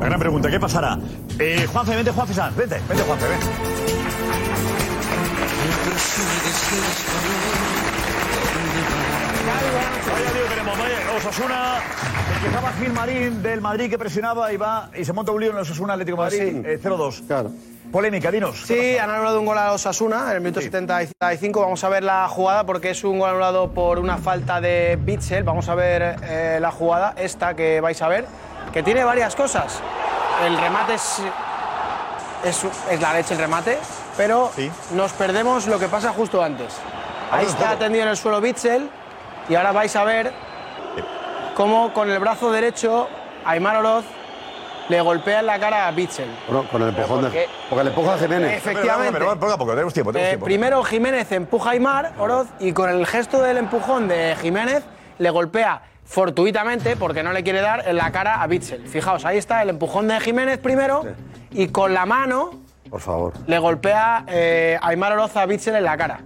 La 0.00 0.08
gran 0.08 0.18
pregunta, 0.18 0.50
¿qué 0.50 0.58
pasará? 0.58 0.98
Eh, 1.38 1.66
Juanfe, 1.70 1.94
vente, 1.94 2.10
Juanfe. 2.10 2.34
Vente, 2.56 2.80
vente, 2.88 3.04
Juanfe, 3.04 3.28
ven. 3.28 4.51
Vaya 10.12 10.32
lío 10.32 10.44
tenemos, 10.48 10.78
vaya. 10.78 10.98
Osasuna, 11.16 11.80
empezaba 12.36 12.72
Gil 12.72 12.92
Marín 12.92 13.42
del 13.42 13.60
Madrid 13.60 13.90
que 13.90 13.98
presionaba 13.98 14.52
y 14.52 14.56
va 14.56 14.90
y 14.96 15.04
se 15.04 15.12
monta 15.12 15.32
un 15.32 15.40
lío 15.40 15.50
en 15.50 15.56
el 15.56 15.62
Osasuna 15.62 15.92
Atlético 15.94 16.16
de 16.16 16.22
Madrid, 16.22 16.66
eh, 16.66 16.80
0-2. 16.82 17.26
Claro. 17.26 17.50
Polémica, 17.90 18.30
dinos. 18.30 18.62
Sí, 18.66 18.96
han 18.96 19.10
anulado 19.10 19.38
un 19.38 19.46
gol 19.46 19.58
a 19.58 19.72
Osasuna 19.72 20.30
en 20.30 20.36
el 20.36 20.40
minuto 20.40 20.60
75. 20.60 21.60
Vamos 21.60 21.84
a 21.84 21.88
ver 21.88 22.02
la 22.02 22.26
jugada 22.28 22.64
porque 22.64 22.90
es 22.90 23.04
un 23.04 23.18
gol 23.18 23.30
anulado 23.30 23.70
por 23.72 23.98
una 23.98 24.16
falta 24.18 24.60
de 24.60 24.98
Bitzel. 25.00 25.44
Vamos 25.44 25.68
a 25.68 25.74
ver 25.74 26.16
eh, 26.22 26.58
la 26.60 26.70
jugada, 26.70 27.14
esta 27.16 27.54
que 27.54 27.80
vais 27.80 28.00
a 28.00 28.08
ver, 28.08 28.26
que 28.72 28.82
tiene 28.82 29.04
varias 29.04 29.36
cosas. 29.36 29.80
El 30.44 30.56
remate 30.58 30.94
es, 30.94 31.22
es, 32.44 32.64
es 32.90 33.00
la 33.00 33.12
leche 33.12 33.34
el 33.34 33.40
remate, 33.40 33.78
pero 34.16 34.50
nos 34.92 35.12
perdemos 35.12 35.66
lo 35.66 35.78
que 35.78 35.88
pasa 35.88 36.12
justo 36.12 36.42
antes. 36.42 36.74
Ahí 37.30 37.46
está 37.46 37.76
tendido 37.76 38.04
en 38.04 38.10
el 38.10 38.16
suelo 38.16 38.40
Bitzel 38.40 38.88
y 39.48 39.54
ahora 39.54 39.72
vais 39.72 39.94
a 39.96 40.04
ver 40.04 40.32
cómo 41.56 41.92
con 41.92 42.10
el 42.10 42.18
brazo 42.18 42.50
derecho 42.50 43.08
Aymar 43.44 43.76
Oroz 43.76 44.04
le 44.88 45.00
golpea 45.00 45.40
en 45.40 45.46
la 45.46 45.58
cara 45.58 45.86
a 45.86 45.90
Bitzel. 45.92 46.28
Bueno, 46.48 46.68
con 46.70 46.82
el 46.82 46.88
empujón 46.88 47.20
Porque- 47.22 47.38
de. 47.38 47.48
Porque 47.70 47.84
le 47.84 47.90
empuja 47.90 48.14
a 48.14 48.18
Jiménez. 48.18 48.52
Efectivamente. 48.58 49.12
Pero, 49.12 49.26
pero, 49.30 49.40
poco 49.40 49.52
a 49.52 49.58
poco, 49.58 49.70
tenemos 49.72 49.94
tiempo, 49.94 50.12
tenemos 50.12 50.26
Eh, 50.26 50.30
tiempo. 50.32 50.44
primero 50.44 50.82
Jiménez 50.84 51.32
empuja 51.32 51.70
a 51.70 51.72
Aymar 51.72 52.12
Oroz 52.18 52.48
y 52.60 52.72
con 52.72 52.90
el 52.90 53.06
gesto 53.06 53.40
del 53.40 53.58
empujón 53.58 54.08
de 54.08 54.36
Jiménez 54.40 54.82
le 55.18 55.30
golpea 55.30 55.82
fortuitamente, 56.04 56.96
porque 56.96 57.22
no 57.22 57.32
le 57.32 57.42
quiere 57.42 57.60
dar, 57.60 57.88
en 57.88 57.96
la 57.96 58.10
cara 58.12 58.42
a 58.42 58.46
Bitzel. 58.46 58.86
Fijaos, 58.86 59.24
ahí 59.24 59.38
está 59.38 59.62
el 59.62 59.70
empujón 59.70 60.08
de 60.08 60.20
Jiménez 60.20 60.58
primero 60.58 61.04
y 61.52 61.68
con 61.68 61.94
la 61.94 62.04
mano 62.04 62.50
Por 62.92 63.00
favor. 63.00 63.32
le 63.46 63.58
golpea 63.58 64.22
eh, 64.28 64.78
Aymar 64.82 65.14
Oroz 65.14 65.34
a 65.38 65.46
Bitzel 65.46 65.76
en 65.76 65.84
la 65.84 65.96
cara. 65.96 66.20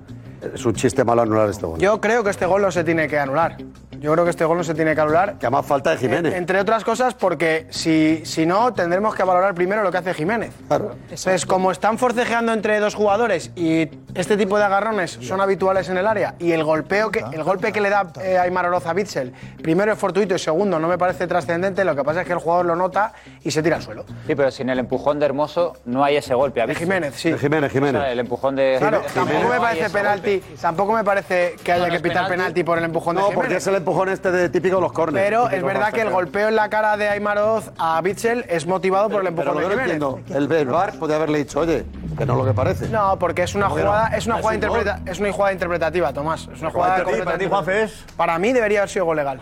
Es 0.52 0.66
un 0.66 0.74
chiste 0.74 1.04
malo 1.04 1.22
anular 1.22 1.48
este 1.48 1.64
gol. 1.64 1.78
Yo 1.78 2.00
creo 2.00 2.24
que 2.24 2.30
este 2.30 2.44
gol 2.44 2.60
no 2.60 2.72
se 2.72 2.82
tiene 2.82 3.06
que 3.06 3.16
anular. 3.20 3.56
Yo 4.00 4.12
creo 4.12 4.24
que 4.24 4.30
este 4.30 4.44
gol 4.44 4.56
no 4.58 4.64
se 4.64 4.74
tiene 4.74 4.94
que 4.94 5.00
anular. 5.00 5.38
Que 5.38 5.50
más 5.50 5.64
falta 5.66 5.90
de 5.90 5.96
Jiménez. 5.98 6.32
En- 6.32 6.38
Entre 6.46 6.60
otras 6.60 6.84
cosas, 6.84 7.14
porque 7.14 7.66
si, 7.70 8.22
si 8.24 8.46
no, 8.46 8.72
tendremos 8.72 9.14
que 9.14 9.24
valorar 9.24 9.54
primero 9.54 9.82
lo 9.82 9.90
que 9.90 9.98
hace 9.98 10.14
Jiménez. 10.14 10.52
Entonces, 10.70 11.44
como 11.46 11.70
están 11.72 11.98
forcejeando 11.98 12.52
entre 12.52 12.78
dos 12.78 12.94
jugadores 12.94 13.50
y 13.56 13.88
este 14.14 14.36
tipo 14.36 14.56
de 14.58 14.64
agarrones 14.64 15.18
son 15.22 15.40
habituales 15.40 15.88
en 15.88 15.96
el 15.96 16.06
área, 16.06 16.34
y 16.38 16.52
el 16.52 16.62
golpeo 16.64 17.10
que, 17.10 17.24
el 17.32 17.42
golpe 17.42 17.72
que 17.72 17.80
le 17.80 17.90
da 17.90 18.12
eh, 18.22 18.38
Aymar 18.38 18.66
Oroz 18.66 18.86
a 18.86 18.92
Bitzel, 18.92 19.32
primero 19.62 19.92
es 19.92 19.98
fortuito 19.98 20.34
y 20.34 20.38
segundo 20.38 20.78
no 20.78 20.88
me 20.88 20.98
parece 20.98 21.26
trascendente, 21.26 21.84
lo 21.84 21.94
que 21.96 22.04
pasa 22.04 22.20
es 22.22 22.26
que 22.26 22.32
el 22.32 22.38
jugador 22.38 22.66
lo 22.66 22.76
nota 22.76 23.12
y 23.42 23.50
se 23.50 23.62
tira 23.62 23.76
al 23.76 23.82
suelo. 23.82 24.04
Sí, 24.26 24.34
pero 24.34 24.50
sin 24.50 24.70
el 24.70 24.78
empujón 24.78 25.18
de 25.18 25.26
Hermoso 25.26 25.74
no 25.84 26.04
hay 26.04 26.16
ese 26.16 26.34
golpe. 26.34 26.64
De 26.66 26.74
Jiménez, 26.74 27.14
sí. 27.16 27.30
De 27.32 27.38
Jiménez, 27.38 27.70
O 27.70 27.72
sea, 27.72 27.80
Jiménez. 27.80 28.02
el 28.12 28.18
empujón 28.20 28.56
de 28.56 28.76
Claro, 28.78 29.00
tampoco 29.02 29.26
Jiménez 29.26 29.50
me 29.50 29.60
parece 29.60 29.90
penalti, 29.90 30.38
golpe. 30.38 30.56
tampoco 30.60 30.92
me 30.92 31.04
parece 31.04 31.56
que 31.62 31.72
haya 31.72 31.86
no 31.86 31.92
que 31.92 32.00
pitar 32.00 32.14
penalti. 32.24 32.30
penalti 32.36 32.64
por 32.64 32.78
el 32.78 32.84
empujón 32.84 33.16
de 33.16 33.20
No, 33.22 33.28
Jiménez. 33.28 33.36
porque 33.44 33.56
es 33.58 33.66
el 33.66 33.74
empujón 33.86 34.08
este 34.08 34.32
de 34.32 34.48
típico 34.48 34.76
de 34.76 34.82
los 34.82 34.92
córneres. 34.92 35.24
Pero 35.28 35.48
es 35.48 35.62
verdad 35.62 35.92
que 35.92 36.00
el 36.00 36.10
golpeo 36.10 36.48
en 36.48 36.56
la 36.56 36.68
cara 36.68 36.96
de 36.96 37.08
Aymar 37.08 37.38
Oroz 37.38 37.70
a 37.78 38.00
Bitzel 38.00 38.44
es 38.48 38.66
motivado 38.66 39.08
por 39.08 39.24
el 39.24 39.32
Pero 39.32 39.52
empujón 39.52 39.54
lo 39.54 39.60
de 39.60 39.76
no 39.76 39.80
Jiménez. 39.80 40.02
entiendo, 40.02 40.36
el, 40.36 40.52
el 40.60 40.66
VAR 40.66 40.94
podría 40.98 41.16
haberle 41.18 41.38
dicho, 41.38 41.60
oye, 41.60 41.84
que 42.18 42.26
no 42.26 42.32
es 42.32 42.38
lo 42.40 42.44
que 42.46 42.52
parece. 42.52 42.88
No, 42.88 43.16
porque 43.16 43.44
es 43.44 43.54
una 43.54 43.68
jugada, 43.70 44.08
es 44.16 44.26
una 44.26 44.38
jugada 44.38 44.54
interpreta- 44.56 45.00
es 45.06 45.20
una 45.20 45.32
jugada 45.32 45.52
interpretativa, 45.52 46.12
Tomás. 46.12 46.48
Es 46.52 46.60
una 46.60 46.70
jugada 46.72 46.96
ti, 46.96 47.02
para 47.02 47.12
ti, 47.12 47.18
completamente- 47.20 47.48
Juanfe, 47.48 47.82
es- 47.84 48.04
Para 48.16 48.38
mí 48.40 48.52
debería 48.52 48.80
haber 48.80 48.90
sido 48.90 49.04
gol 49.04 49.16
legal. 49.18 49.40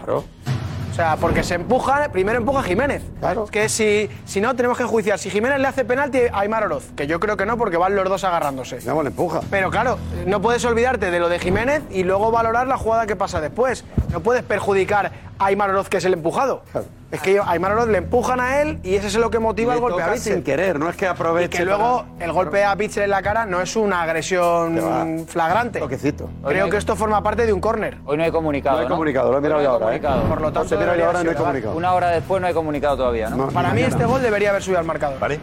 O 0.94 0.96
sea, 0.96 1.16
porque 1.16 1.42
se 1.42 1.54
empuja, 1.54 2.08
primero 2.12 2.38
empuja 2.38 2.62
Jiménez. 2.62 3.02
Claro. 3.18 3.46
Que 3.46 3.68
si, 3.68 4.08
si 4.26 4.40
no, 4.40 4.54
tenemos 4.54 4.76
que 4.76 4.84
enjuiciar. 4.84 5.18
Si 5.18 5.28
Jiménez 5.28 5.58
le 5.58 5.66
hace 5.66 5.84
penalti 5.84 6.20
a 6.32 6.38
Aymar 6.38 6.62
Oroz, 6.62 6.92
que 6.94 7.08
yo 7.08 7.18
creo 7.18 7.36
que 7.36 7.44
no, 7.46 7.58
porque 7.58 7.76
van 7.76 7.96
los 7.96 8.08
dos 8.08 8.22
agarrándose. 8.22 8.78
Ya, 8.78 8.92
bueno, 8.92 9.10
empuja. 9.10 9.40
Pero 9.50 9.72
claro, 9.72 9.98
no 10.24 10.40
puedes 10.40 10.64
olvidarte 10.64 11.10
de 11.10 11.18
lo 11.18 11.28
de 11.28 11.40
Jiménez 11.40 11.82
y 11.90 12.04
luego 12.04 12.30
valorar 12.30 12.68
la 12.68 12.78
jugada 12.78 13.08
que 13.08 13.16
pasa 13.16 13.40
después. 13.40 13.84
No 14.12 14.20
puedes 14.20 14.44
perjudicar 14.44 15.10
a 15.36 15.46
Aymar 15.46 15.70
Oroz, 15.70 15.88
que 15.88 15.96
es 15.96 16.04
el 16.04 16.12
empujado. 16.12 16.62
Es 17.10 17.20
que 17.20 17.38
a 17.38 17.48
Aymar 17.50 17.72
Oroz 17.72 17.88
le 17.88 17.98
empujan 17.98 18.40
a 18.40 18.60
él 18.60 18.80
y 18.82 18.96
ese 18.96 19.06
es 19.06 19.14
lo 19.14 19.30
que 19.30 19.38
motiva 19.38 19.72
Le 19.72 19.76
el 19.76 19.80
golpe 19.82 20.00
a 20.02 20.04
toca 20.06 20.14
Bitzel. 20.14 20.34
sin 20.34 20.42
querer, 20.42 20.78
no 20.80 20.88
es 20.90 20.96
que 20.96 21.04
Y 21.04 21.08
aproveche. 21.08 21.58
que 21.58 21.64
luego 21.64 22.06
el 22.18 22.32
golpe 22.32 22.64
a 22.64 22.74
Bitzel 22.74 23.04
en 23.04 23.10
la 23.10 23.22
cara 23.22 23.46
no 23.46 23.60
es 23.60 23.76
una 23.76 24.02
agresión 24.02 25.24
flagrante. 25.28 25.78
Toquecito. 25.78 26.28
Creo 26.44 26.68
que 26.68 26.76
esto 26.76 26.96
forma 26.96 27.22
parte 27.22 27.46
de 27.46 27.52
un 27.52 27.60
córner. 27.60 27.98
Hoy 28.04 28.16
no 28.16 28.24
hay 28.24 28.30
comunicado. 28.32 28.76
No 28.78 28.82
hay 28.82 28.88
comunicado, 28.88 29.30
lo 29.30 29.38
he 29.38 29.40
mirado 29.40 29.62
yo 29.62 29.70
ahora, 29.70 29.94
¿eh? 29.94 30.00
comunicado. 30.00 30.28
Por 30.28 30.40
lo 30.40 30.52
tanto, 30.52 30.68
mira 30.74 30.80
debería 30.86 31.06
ahora, 31.06 31.18
no 31.20 31.24
legal. 31.30 31.42
comunicado. 31.44 31.76
Una 31.76 31.92
hora 31.94 32.08
después 32.08 32.40
no 32.40 32.46
hay 32.48 32.54
comunicado 32.54 32.96
todavía, 32.96 33.30
¿no? 33.30 33.36
No, 33.36 33.46
Para 33.48 33.72
mí 33.72 33.82
este 33.82 34.04
gol 34.04 34.20
debería 34.20 34.50
haber 34.50 34.62
subido 34.62 34.80
al 34.80 34.86
marcador. 34.86 35.18
Vale. 35.20 35.38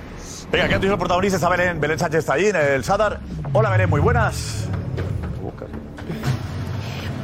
Venga, 0.51 0.67
que 0.67 0.73
han 0.73 0.81
tenido 0.81 0.97
protagonista 0.97 1.37
está 1.37 1.47
Belén. 1.47 1.79
Belén 1.79 1.97
Sánchez 1.99 2.19
está 2.19 2.33
allí 2.33 2.47
en 2.47 2.55
el 2.57 2.83
Sadar. 2.83 3.19
Hola, 3.53 3.69
Belén, 3.69 3.89
muy 3.89 4.01
buenas. 4.01 4.67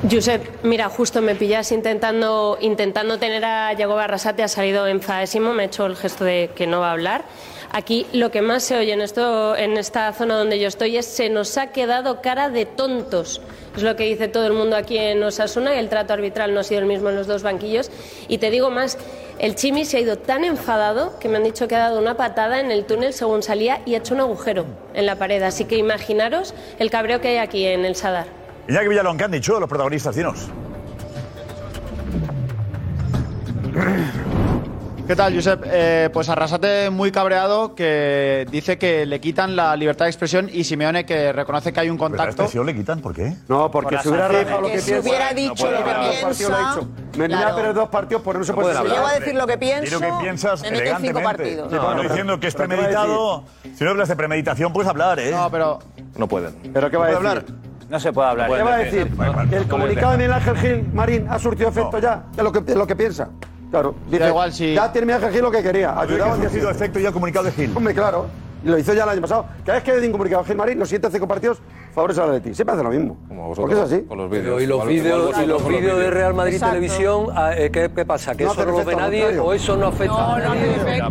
Josep, 0.03 0.63
mira, 0.63 0.89
justo 0.89 1.23
me 1.23 1.33
pillas 1.33 1.71
intentando, 1.71 2.59
intentando 2.61 3.17
tener 3.17 3.43
a 3.43 3.73
Yago 3.73 3.95
Barrasate, 3.95 4.43
ha 4.43 4.47
salido 4.47 4.85
enfadísimo, 4.85 5.53
me 5.53 5.63
ha 5.63 5.65
hecho 5.65 5.87
el 5.87 5.95
gesto 5.95 6.23
de 6.23 6.51
que 6.55 6.67
no 6.67 6.81
va 6.81 6.89
a 6.89 6.91
hablar. 6.91 7.25
Aquí 7.71 8.05
lo 8.13 8.29
que 8.29 8.43
más 8.43 8.63
se 8.63 8.77
oye 8.77 8.93
en, 8.93 9.01
esto, 9.01 9.55
en 9.57 9.75
esta 9.75 10.13
zona 10.13 10.37
donde 10.37 10.59
yo 10.59 10.67
estoy 10.67 10.97
es 10.97 11.07
se 11.07 11.29
nos 11.29 11.57
ha 11.57 11.71
quedado 11.71 12.21
cara 12.21 12.49
de 12.49 12.65
tontos. 12.65 13.41
Es 13.75 13.81
lo 13.81 13.95
que 13.95 14.03
dice 14.03 14.27
todo 14.27 14.45
el 14.45 14.53
mundo 14.53 14.75
aquí 14.75 14.99
en 14.99 15.21
Osasuna, 15.23 15.77
el 15.77 15.89
trato 15.89 16.13
arbitral 16.13 16.53
no 16.53 16.59
ha 16.59 16.63
sido 16.63 16.79
el 16.79 16.85
mismo 16.85 17.09
en 17.09 17.15
los 17.15 17.25
dos 17.25 17.41
banquillos. 17.41 17.89
Y 18.27 18.37
te 18.37 18.51
digo 18.51 18.69
más, 18.69 18.99
el 19.39 19.55
Chimi 19.55 19.83
se 19.83 19.97
ha 19.97 19.99
ido 19.99 20.19
tan 20.19 20.43
enfadado 20.43 21.17
que 21.19 21.27
me 21.27 21.37
han 21.37 21.43
dicho 21.43 21.67
que 21.67 21.75
ha 21.75 21.79
dado 21.79 21.99
una 21.99 22.15
patada 22.15 22.59
en 22.59 22.71
el 22.71 22.85
túnel 22.85 23.13
según 23.13 23.41
salía 23.41 23.81
y 23.85 23.95
ha 23.95 23.97
hecho 23.97 24.13
un 24.13 24.21
agujero 24.21 24.65
en 24.93 25.07
la 25.07 25.15
pared. 25.15 25.41
Así 25.41 25.65
que 25.65 25.75
imaginaros 25.75 26.53
el 26.77 26.91
cabreo 26.91 27.19
que 27.19 27.29
hay 27.29 27.37
aquí 27.37 27.65
en 27.65 27.83
el 27.83 27.95
Sadar. 27.95 28.36
Iñaki 28.67 28.87
Villalón, 28.89 29.17
¿qué 29.17 29.23
han 29.23 29.31
dicho 29.31 29.59
los 29.59 29.69
protagonistas? 29.69 30.15
Dinos. 30.15 30.47
¿Qué 35.07 35.15
tal, 35.15 35.33
Josep? 35.33 35.63
Eh, 35.65 36.09
pues 36.11 36.27
Arrasate 36.27 36.89
muy 36.89 37.13
cabreado 37.13 37.73
que 37.75 38.45
dice 38.51 38.77
que 38.77 39.05
le 39.05 39.21
quitan 39.21 39.55
la 39.55 39.73
libertad 39.77 40.03
de 40.03 40.09
expresión 40.11 40.49
y 40.51 40.65
Simeone 40.65 41.05
que 41.05 41.31
reconoce 41.31 41.71
que 41.71 41.79
hay 41.79 41.89
un 41.89 41.95
¿La 41.95 41.99
contacto. 41.99 42.29
expresión 42.31 42.65
le 42.65 42.75
quitan? 42.75 42.99
¿Por 42.99 43.13
qué? 43.15 43.33
No, 43.47 43.71
porque 43.71 43.95
Por 43.95 44.03
si 44.03 44.09
hubiera 44.09 44.27
la 44.27 44.43
rajado 44.43 44.61
lo 44.61 44.67
que 44.67 44.73
Que 44.73 44.79
si 44.81 44.91
piensa. 44.91 45.09
hubiera 45.09 45.31
dicho 45.33 45.71
lo 45.71 45.77
que 45.77 45.83
partidos 45.83 46.21
lo 46.21 46.27
ha 46.27 46.33
piensa. 46.33 46.75
dicho. 46.75 46.89
Me 47.17 47.27
claro. 47.29 47.47
a 47.49 47.55
perder 47.55 47.73
dos 47.73 47.87
partidos, 47.89 48.21
por 48.21 48.45
se 48.45 48.51
No 48.51 48.55
puede 48.59 48.73
pueden 48.73 48.73
Si 48.73 48.79
hablar. 48.81 48.95
llego 48.97 49.07
a 49.07 49.13
decir 49.19 49.35
lo 49.35 49.47
que 49.47 49.57
pienso, 49.57 49.83
Di 49.85 49.89
lo 49.91 49.99
que 50.17 50.23
piensas 50.23 50.61
me 50.61 50.71
meten 50.71 50.85
cinco 50.85 51.19
elegantemente. 51.19 51.23
partidos. 51.23 51.71
No, 51.71 51.95
no, 51.95 52.03
diciendo 52.03 52.39
que 52.41 52.47
es 52.47 52.55
¿Pero 52.55 52.67
qué 52.67 52.75
va 52.75 52.81
a 52.81 52.87
premeditado. 52.87 53.43
Si 53.77 53.83
no 53.85 53.89
hablas 53.91 54.07
de 54.09 54.15
premeditación, 54.17 54.73
puedes 54.73 54.89
hablar, 54.89 55.19
¿eh? 55.19 55.31
No, 55.31 55.49
pero 55.49 55.79
No 56.17 56.27
pueden. 56.27 56.53
¿Pero 56.73 56.89
qué 56.91 56.97
va 56.97 57.05
a 57.05 57.07
¿Puede 57.17 57.21
decir? 57.23 57.27
hablar? 57.29 57.45
No 57.89 57.99
se 57.99 58.11
puede 58.11 58.29
hablar. 58.29 58.49
¿Qué 58.51 58.63
va 58.63 58.73
a 58.73 58.77
decir? 58.77 59.11
Que 59.49 59.55
el 59.57 59.67
comunicado 59.67 60.11
de 60.11 60.17
Miguel 60.17 60.33
Ángel 60.33 60.57
Gil 60.57 60.89
Marín 60.93 61.27
ha 61.29 61.39
surtido 61.39 61.69
efecto 61.69 61.99
ya 61.99 62.23
de 62.35 62.43
lo 62.43 62.51
que, 62.51 62.59
de 62.61 62.75
lo 62.75 62.85
que 62.85 62.95
piensa. 62.95 63.29
Claro. 63.71 63.95
Dice, 64.07 64.19
Da 64.19 64.29
igual 64.29 64.53
si- 64.53 64.73
Ya 64.73 64.91
tiene 64.91 65.07
Miguel 65.07 65.21
Ángel 65.23 65.33
Gil 65.35 65.41
lo 65.43 65.51
que 65.51 65.63
quería. 65.63 65.99
Ayudaba 65.99 66.33
ha 66.33 66.35
siguiente. 66.49 66.69
efecto 66.71 66.99
ya 66.99 67.07
el 67.09 67.13
comunicado 67.13 67.45
de 67.45 67.51
Gil. 67.51 67.71
Hombre, 67.75 67.93
claro. 67.93 68.27
Y 68.67 68.69
lo 68.69 68.77
hizo 68.77 68.93
ya 68.93 69.03
el 69.05 69.09
año 69.11 69.21
pasado. 69.21 69.45
Cada 69.65 69.77
vez 69.77 69.83
que 69.85 69.91
hay 69.93 70.05
un 70.05 70.11
comunicado 70.11 70.43
de 70.43 70.47
Gil 70.49 70.57
Marín, 70.57 70.77
los 70.77 70.89
siguientes 70.89 71.13
cinco 71.13 71.25
partidos 71.25 71.61
favorece 71.93 72.19
al 72.19 72.27
Atleti. 72.31 72.53
Siempre 72.53 72.75
hace 72.75 72.83
lo 72.83 72.89
mismo. 72.89 73.17
Como 73.29 73.53
Porque 73.53 73.75
es 73.75 73.79
así. 73.79 74.01
Con 74.01 74.17
los 74.17 74.29
Pero 74.29 74.57
vídeos. 74.57 74.61
y 74.61 74.65
los 74.67 74.85
vídeos 74.85 75.17
y 75.17 75.21
vosotros 75.21 75.47
los 75.47 75.67
vídeos 75.69 75.99
de 75.99 76.09
Real 76.11 76.33
Madrid 76.33 76.55
Exacto. 76.55 76.75
Televisión, 76.75 77.27
ah, 77.33 77.53
eh, 77.55 77.71
¿qué, 77.71 77.89
qué 77.95 78.05
pasa? 78.05 78.35
¿Que 78.35 78.43
No 78.43 78.51
eso 78.51 78.65
no 78.65 78.71
lo 78.73 78.83
ve 78.83 78.95
nadie 78.97 79.19
contrario. 79.21 79.45
o 79.45 79.53
eso 79.53 79.77
no 79.77 79.87
afecta 79.87 80.13
No, 80.13 80.19
a 80.33 80.39
no 80.39 80.45
nadie? 80.53 80.67
no 80.99 81.05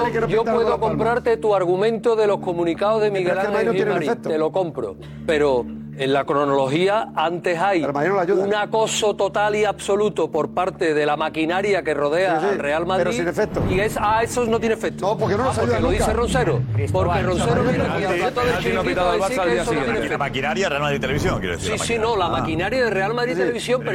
a 0.00 0.10
que 0.10 0.20
no 0.20 0.26
yo 0.28 0.44
puedo 0.44 0.78
comprarte 0.78 1.38
tu 1.38 1.54
argumento 1.54 2.16
de 2.16 2.26
los 2.26 2.40
comunicados 2.40 3.00
de 3.00 3.10
Miguel 3.10 3.38
Ángel 3.38 3.66
no 3.66 3.72
Gilmarín, 3.72 4.10
efecto. 4.10 4.28
te 4.28 4.36
lo 4.36 4.52
compro. 4.52 4.96
Pero 5.26 5.64
en 5.98 6.12
la 6.12 6.24
cronología 6.24 7.08
antes 7.14 7.58
hay 7.58 7.84
un 7.84 8.54
acoso 8.54 9.14
total 9.16 9.54
y 9.56 9.64
absoluto 9.64 10.30
por 10.30 10.50
parte 10.50 10.94
de 10.94 11.06
la 11.06 11.16
maquinaria 11.16 11.82
que 11.82 11.94
rodea 11.94 12.40
Sí, 12.40 12.46
sí, 12.46 12.52
al 12.52 12.58
Real 12.58 12.82
pero 12.86 13.04
Madrid. 13.04 13.18
sin 13.18 13.28
efecto. 13.28 13.62
Y 13.70 13.80
es, 13.80 13.96
ah, 14.00 14.22
esos 14.22 14.48
no 14.48 14.58
tiene 14.60 14.74
efecto. 14.74 15.06
No, 15.06 15.18
porque 15.18 15.36
no 15.36 15.44
Ah, 15.44 15.46
nos 15.46 15.58
ayuda 15.58 15.66
porque 15.76 15.82
lo 15.82 15.90
nunca. 15.90 16.04
dice 16.04 16.12
Roncero. 16.12 16.60
Porque 16.92 17.22
Roncero 17.22 17.62
viene 17.62 17.84
aquí 17.84 18.04
al 18.04 18.14
plato 18.16 18.40
del 18.44 18.58
chiringuito 18.58 19.00
a 19.00 19.12
decir 19.16 19.28
que 19.28 19.32
eso 19.32 19.42
no 19.42 19.44
tiene 19.46 19.64
siguiente. 19.64 19.86
La 19.92 19.98
efecto. 19.98 20.18
maquinaria 20.18 20.68
Real 20.68 20.82
Madrid 20.82 21.00
Televisión, 21.00 21.38
quiero 21.40 21.56
decir. 21.56 21.78
Sí, 21.78 21.86
sí, 21.86 21.98
no, 21.98 22.16
la 22.16 22.28
maquinaria 22.28 22.84
de 22.84 22.90
Real 22.90 23.14
Madrid 23.14 23.36
Televisión, 23.36 23.84
No 23.84 23.92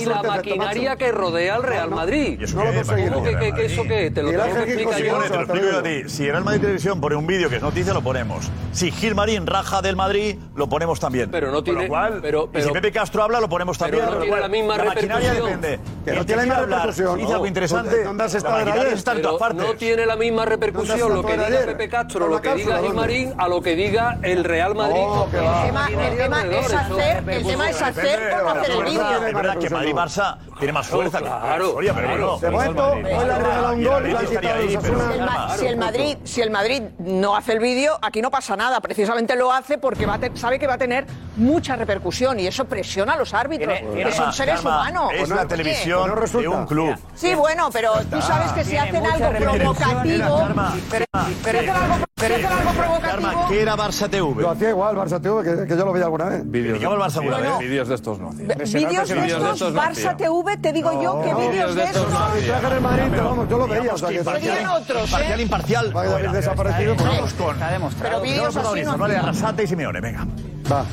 y 0.00 0.04
la 0.04 0.12
efecto, 0.14 0.28
maquinaria 0.28 0.96
que 0.96 1.12
rodea 1.12 1.54
al 1.56 1.62
Real. 1.62 1.90
Madrid. 1.90 2.36
¿Y 2.40 2.44
eso 2.44 2.56
No 2.56 2.64
lo 2.64 2.74
conseguimos. 2.74 3.12
¿Cómo 3.14 3.24
que, 3.24 3.36
que- 3.38 3.52
que 3.54 3.64
eso 3.66 3.82
qué? 3.84 4.10
Te 4.10 4.22
lo 4.22 4.28
Miguel 4.30 4.42
tengo 4.42 4.54
que 4.54 4.60
Ángel 4.60 4.64
Gil 4.64 4.72
explicar 4.88 4.98
yo. 5.00 5.04
Simone, 5.04 5.28
te 5.28 5.34
lo 5.34 5.40
Hasta 5.40 5.52
explico 5.54 5.72
yo 5.72 5.78
a 5.78 5.82
ti. 5.82 6.08
Si 6.08 6.30
Real 6.30 6.44
Madrid 6.44 6.60
Televisión 6.60 7.00
pone 7.00 7.16
un 7.16 7.26
vídeo 7.26 7.48
que 7.48 7.56
es 7.56 7.62
noticia, 7.62 7.92
lo 7.94 8.02
ponemos. 8.02 8.50
Si 8.72 8.90
Gil 8.90 9.14
Marín 9.14 9.46
raja 9.46 9.82
del 9.82 9.96
Madrid, 9.96 10.36
lo 10.54 10.68
ponemos 10.68 11.00
también. 11.00 11.30
Pero 11.40 11.52
no 11.52 11.62
tiene- 11.64 11.82
lo 11.82 11.88
cual, 11.88 12.18
pero- 12.20 12.42
y 12.52 12.56
si 12.58 12.62
pero- 12.62 12.72
Pepe 12.74 12.92
Castro 12.92 13.22
habla, 13.22 13.40
lo 13.40 13.48
ponemos 13.48 13.78
pero 13.78 13.86
también. 13.98 14.04
no 14.04 14.10
con 14.10 14.18
lo 14.18 14.24
tiene 14.24 14.40
la 14.40 14.48
misma 14.48 14.76
maquinaria 14.76 15.32
repercusión. 15.32 15.60
depende. 15.60 15.80
Que 16.04 16.12
no 16.12 16.26
tiene 16.26 16.46
la 16.46 16.54
misma 16.54 16.60
repercusión. 16.66 17.16
Dice 17.18 17.32
algo 17.32 17.44
No. 17.44 17.48
interesante. 17.48 18.04
¿Dónde 18.04 18.24
has 18.24 18.32
la 18.32 18.38
estado 18.38 18.54
maquinaria 18.56 18.82
ayer? 18.82 18.94
está 18.98 19.10
en 19.12 19.16
Pero 19.18 19.28
todas 19.28 19.40
partes. 19.40 19.66
no 19.66 19.74
tiene 19.74 20.06
la 20.06 20.16
misma 20.16 20.44
repercusión 20.44 20.98
¿Dónde 20.98 21.14
lo 21.16 21.22
que 21.26 21.32
diga 21.32 21.46
ayer? 21.46 21.66
Pepe 21.66 21.88
Castro, 21.88 22.20
¿Con 22.20 22.28
lo 22.30 22.34
la 22.36 22.42
que 22.42 22.54
diga? 22.54 22.80
Marín, 22.92 23.34
a 23.38 23.48
lo 23.48 23.62
que 23.62 23.74
diga 23.76 24.18
el 24.22 24.44
Real 24.44 24.74
Madrid. 24.74 25.00
No, 25.00 25.28
la. 25.32 25.88
El 25.90 26.16
tema, 26.16 26.42
es 26.44 26.72
hacer, 26.74 27.24
el 27.30 27.46
tema 27.46 27.70
es 27.70 27.82
hacer 27.82 28.30
por 28.30 28.42
no 28.42 28.60
hacer 28.60 28.70
el 28.74 28.84
vídeo. 28.84 29.26
Es 29.26 29.34
verdad 29.34 29.56
que 29.58 29.70
Madrid-Barça 29.70 30.36
tiene 30.60 30.72
más 30.72 30.86
fuerza. 30.86 31.18
que 31.18 31.24
claro, 31.24 31.72
Soria, 31.72 31.94
pero 31.94 32.06
claro. 32.06 32.22
bueno. 32.22 32.38
De 32.38 32.50
momento, 32.50 32.92
hoy 32.92 33.02
le 33.02 33.14
han 33.32 33.40
regalado 33.42 33.72
un 33.74 33.84
gol 33.84 34.06
y 34.06 34.10
Atleti 34.14 34.34
estaría 34.34 34.60
quitado 34.60 34.60
ahí, 34.60 34.78
pero-. 34.80 35.00
Si 35.00 35.12
el, 35.18 35.20
Ma- 35.20 35.30
Claro. 35.46 35.58
si 35.60 35.66
el 35.66 35.76
Madrid, 35.76 36.16
si 36.24 36.40
el 36.42 36.50
Madrid 36.50 36.82
no 36.98 37.36
hace 37.36 37.52
el 37.52 37.58
vídeo, 37.60 37.98
aquí 38.02 38.22
no 38.22 38.30
pasa 38.30 38.56
nada. 38.56 38.80
Precisamente 38.80 39.34
lo 39.36 39.52
hace 39.52 39.78
porque 39.78 40.06
va 40.06 40.14
a 40.14 40.20
sabe 40.36 40.58
que 40.58 40.66
va 40.66 40.74
a 40.74 40.78
tener 40.78 41.06
mucha 41.36 41.76
repercusión 41.76 42.38
y 42.38 42.46
eso 42.46 42.64
presiona 42.66 43.14
a 43.14 43.16
los 43.16 43.32
árbitros, 43.34 43.74
Tiene- 43.74 43.88
que 43.90 43.94
tiene- 43.96 44.12
son 44.12 44.32
seres 44.32 44.60
humanos. 44.60 45.10
Es 45.14 45.22
Oye, 45.24 45.34
la 45.34 45.46
televisión 45.46 45.98
pues 46.00 46.08
no 46.10 46.14
de 46.14 46.20
resulta. 46.20 46.50
un 46.50 46.66
club. 46.66 46.94
Sí, 47.14 47.34
bueno, 47.34 47.70
pero 47.72 47.92
tú 48.10 48.20
sabes 48.22 48.52
que 48.52 48.64
si 48.64 48.76
hacen 48.76 49.04
algo 49.06 49.30
provocativo, 49.30 50.48
pero, 50.90 51.04
hacen 51.12 51.70
algo. 51.70 53.00
Karma, 53.00 53.46
¿qué 53.48 53.62
era 53.62 53.76
Barça 53.76 54.08
TV? 54.08 54.42
Lo 54.42 54.50
hacía 54.50 54.70
igual, 54.70 54.96
Barça 54.96 55.20
TV, 55.20 55.42
que, 55.42 55.66
que 55.66 55.76
yo 55.76 55.84
lo 55.84 55.92
veía 55.92 56.04
alguna 56.04 56.26
vez. 56.26 56.42
Vídeos 56.44 56.78
el 56.80 56.88
Barça 56.88 57.16
alguna 57.16 57.38
vez. 57.38 57.58
Vídeos 57.58 57.88
de 57.88 57.94
estos 57.94 58.18
no 58.18 58.30
Vídeos 58.30 59.08
de 59.08 59.50
estos, 59.52 59.74
Barça 59.74 60.16
TV, 60.16 60.49
te 60.58 60.72
digo 60.72 61.02
yo 61.02 61.20
que 61.22 61.34
vídeos 61.48 61.74
de 61.74 61.84
estos 61.84 62.10
no. 62.10 62.18
Arbitraje 62.18 62.66
en 62.66 62.72
el 62.72 62.80
Madrid, 62.80 63.02
pero 63.10 63.24
vamos, 63.24 63.48
yo 63.48 63.58
lo 63.58 63.66
veía. 63.68 63.94
O 63.94 63.98
sea, 63.98 64.08
que 64.08 64.24
Serían 64.24 64.66
otros, 64.68 65.04
Imparcial, 65.04 65.40
¿eh? 65.40 65.42
imparcial. 65.42 65.96
Va 65.96 66.02
a 66.02 66.12
haber 66.12 66.30
desaparecido. 66.32 66.94
pero- 66.96 67.10
Vamos 67.10 67.34
con. 67.34 67.54
Está 67.54 67.70
demostrado. 67.72 68.20
Pero 68.20 68.22
vídeos 68.22 68.56
así 68.56 68.82
no. 68.82 68.98
¿vale? 68.98 69.16
Arrasate 69.16 69.64
y 69.64 69.66
Simeone, 69.66 70.00
venga. 70.00 70.26
Va. 70.70 70.84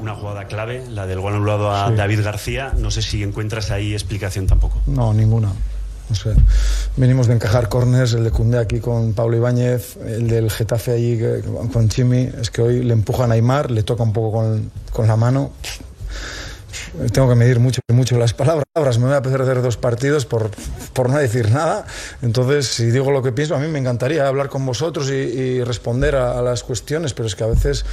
Una 0.00 0.14
jugada 0.14 0.44
clave, 0.46 0.84
la 0.90 1.06
del 1.06 1.20
gol 1.20 1.34
anulado 1.34 1.70
a 1.74 1.90
David 1.90 2.22
García. 2.22 2.72
No 2.76 2.90
sé 2.90 3.02
si 3.02 3.22
encuentras 3.22 3.70
ahí 3.70 3.92
explicación 3.94 4.46
tampoco. 4.46 4.78
No, 4.86 5.12
ninguna. 5.12 5.52
O 6.10 6.14
sea, 6.14 6.32
venimos 6.96 7.26
de 7.26 7.34
encajar 7.34 7.68
corners, 7.68 8.14
el 8.14 8.24
de 8.24 8.30
Cundé 8.30 8.58
aquí 8.58 8.80
con 8.80 9.12
Pablo 9.12 9.36
Ibáñez, 9.36 9.96
el 9.98 10.26
del 10.28 10.50
Getafe 10.50 10.92
allí 10.92 11.18
que- 11.18 11.42
con 11.70 11.88
Chimi. 11.90 12.30
Es 12.40 12.50
que 12.50 12.62
hoy 12.62 12.82
le 12.82 12.94
empujan 12.94 13.30
a 13.30 13.34
Aymar, 13.34 13.70
le 13.70 13.82
toca 13.82 14.04
un 14.04 14.12
poco 14.14 14.38
con, 14.38 14.70
con 14.92 15.06
la 15.06 15.16
mano. 15.16 15.50
Tengo 17.12 17.28
que 17.28 17.34
medir 17.34 17.60
mucho, 17.60 17.80
mucho 17.92 18.18
las 18.18 18.34
palabras. 18.34 18.64
Me 18.98 19.06
voy 19.06 19.14
a 19.14 19.22
perder 19.22 19.62
dos 19.62 19.76
partidos 19.76 20.26
por, 20.26 20.50
por 20.92 21.10
no 21.10 21.18
decir 21.18 21.50
nada. 21.50 21.86
Entonces, 22.22 22.66
si 22.66 22.86
digo 22.90 23.10
lo 23.10 23.22
que 23.22 23.32
pienso, 23.32 23.54
a 23.56 23.58
mí 23.58 23.68
me 23.68 23.78
encantaría 23.78 24.26
hablar 24.26 24.48
con 24.48 24.64
vosotros 24.64 25.10
y, 25.10 25.62
responder 25.64 26.16
a, 26.16 26.38
a 26.38 26.42
las 26.42 26.62
cuestiones, 26.62 27.14
pero 27.14 27.26
es 27.26 27.34
que 27.34 27.44
a 27.44 27.48
veces 27.48 27.84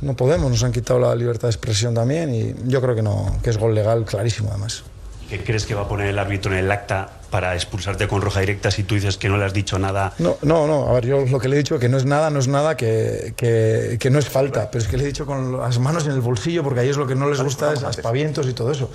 no 0.00 0.16
podemos, 0.16 0.50
nos 0.50 0.62
han 0.64 0.72
quitado 0.72 0.98
la 1.00 1.14
libertad 1.14 1.48
de 1.48 1.52
expresión 1.52 1.94
también 1.94 2.34
y 2.34 2.54
yo 2.66 2.80
creo 2.80 2.94
que 2.94 3.02
no, 3.02 3.38
que 3.42 3.50
es 3.50 3.58
gol 3.58 3.74
legal 3.74 4.04
clarísimo 4.04 4.50
además. 4.50 4.84
¿Qué 5.28 5.42
crees 5.42 5.64
que 5.64 5.74
va 5.74 5.82
a 5.82 5.88
poner 5.88 6.08
el 6.08 6.18
árbitro 6.18 6.52
en 6.52 6.58
el 6.58 6.70
acta 6.70 7.08
para 7.30 7.54
expulsarte 7.54 8.06
con 8.06 8.20
roja 8.20 8.40
directa 8.40 8.70
si 8.70 8.82
tú 8.82 8.94
dices 8.94 9.16
que 9.16 9.28
no 9.28 9.38
le 9.38 9.44
has 9.44 9.54
dicho 9.54 9.78
nada? 9.78 10.12
No, 10.18 10.36
no, 10.42 10.66
no, 10.66 10.88
a 10.88 10.92
ver, 10.92 11.06
yo 11.06 11.24
lo 11.24 11.38
que 11.38 11.48
le 11.48 11.56
he 11.56 11.58
dicho 11.58 11.78
que 11.78 11.88
no 11.88 11.96
es 11.96 12.04
nada, 12.04 12.28
no 12.28 12.38
es 12.38 12.48
nada, 12.48 12.76
que, 12.76 13.32
que, 13.36 13.96
que 13.98 14.10
no 14.10 14.18
es 14.18 14.28
falta, 14.28 14.70
pero 14.70 14.82
es 14.82 14.88
que 14.88 14.98
le 14.98 15.04
he 15.04 15.06
dicho 15.06 15.24
con 15.24 15.58
las 15.58 15.78
manos 15.78 16.04
en 16.06 16.12
el 16.12 16.20
bolsillo 16.20 16.62
porque 16.62 16.80
ahí 16.80 16.90
es 16.90 16.96
lo 16.96 17.06
que 17.06 17.14
no 17.14 17.28
les 17.30 17.40
gusta, 17.40 17.72
es 17.72 17.82
aspavientos 17.82 18.46
y 18.46 18.52
todo 18.52 18.70
eso. 18.70 18.90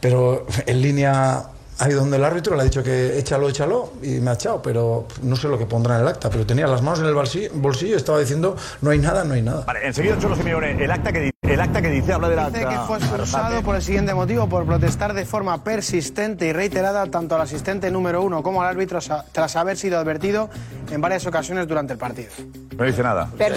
Pero 0.00 0.46
en 0.66 0.82
línea 0.82 1.46
ido 1.88 2.00
donde 2.00 2.16
el 2.16 2.24
árbitro, 2.24 2.56
le 2.56 2.62
ha 2.62 2.64
dicho 2.64 2.82
que 2.82 3.18
échalo, 3.18 3.48
échalo 3.48 3.92
y 4.02 4.18
me 4.20 4.30
ha 4.30 4.34
echado, 4.34 4.60
pero 4.62 5.06
no 5.22 5.36
sé 5.36 5.46
lo 5.48 5.56
que 5.58 5.66
pondrá 5.66 5.96
en 5.96 6.02
el 6.02 6.08
acta, 6.08 6.28
pero 6.30 6.44
tenía 6.46 6.66
las 6.66 6.82
manos 6.82 7.00
en 7.00 7.06
el 7.06 7.14
bolsillo, 7.14 7.92
y 7.94 7.96
estaba 7.96 8.18
diciendo 8.18 8.56
no 8.80 8.90
hay 8.90 8.98
nada, 8.98 9.22
no 9.24 9.34
hay 9.34 9.42
nada. 9.42 9.64
Vale, 9.66 9.86
enseguida 9.86 10.18
Cholo 10.18 10.34
Simeone, 10.34 10.82
el 10.82 10.90
acta 10.90 11.12
que 11.12 11.20
dice, 11.20 11.32
el 11.42 11.60
acta 11.60 11.80
que 11.82 11.90
dice 11.90 12.12
habla 12.12 12.28
de 12.28 12.36
la 12.36 12.50
Dice 12.50 12.66
que 12.66 12.76
fue 12.86 12.98
expulsado 12.98 13.62
por 13.62 13.76
el 13.76 13.82
siguiente 13.82 14.14
motivo, 14.14 14.48
por 14.48 14.64
protestar 14.66 15.12
de 15.14 15.24
forma 15.24 15.62
persistente 15.62 16.46
y 16.46 16.52
reiterada 16.52 17.06
tanto 17.06 17.34
al 17.36 17.42
asistente 17.42 17.90
número 17.90 18.22
uno 18.22 18.42
como 18.42 18.62
al 18.62 18.68
árbitro 18.68 18.98
tras 19.32 19.56
haber 19.56 19.76
sido 19.76 19.98
advertido 19.98 20.48
en 20.90 21.00
varias 21.00 21.26
ocasiones 21.26 21.68
durante 21.68 21.92
el 21.92 21.98
partido. 21.98 22.30
No 22.76 22.84
dice 22.84 23.02
nada. 23.02 23.28
Pero 23.36 23.56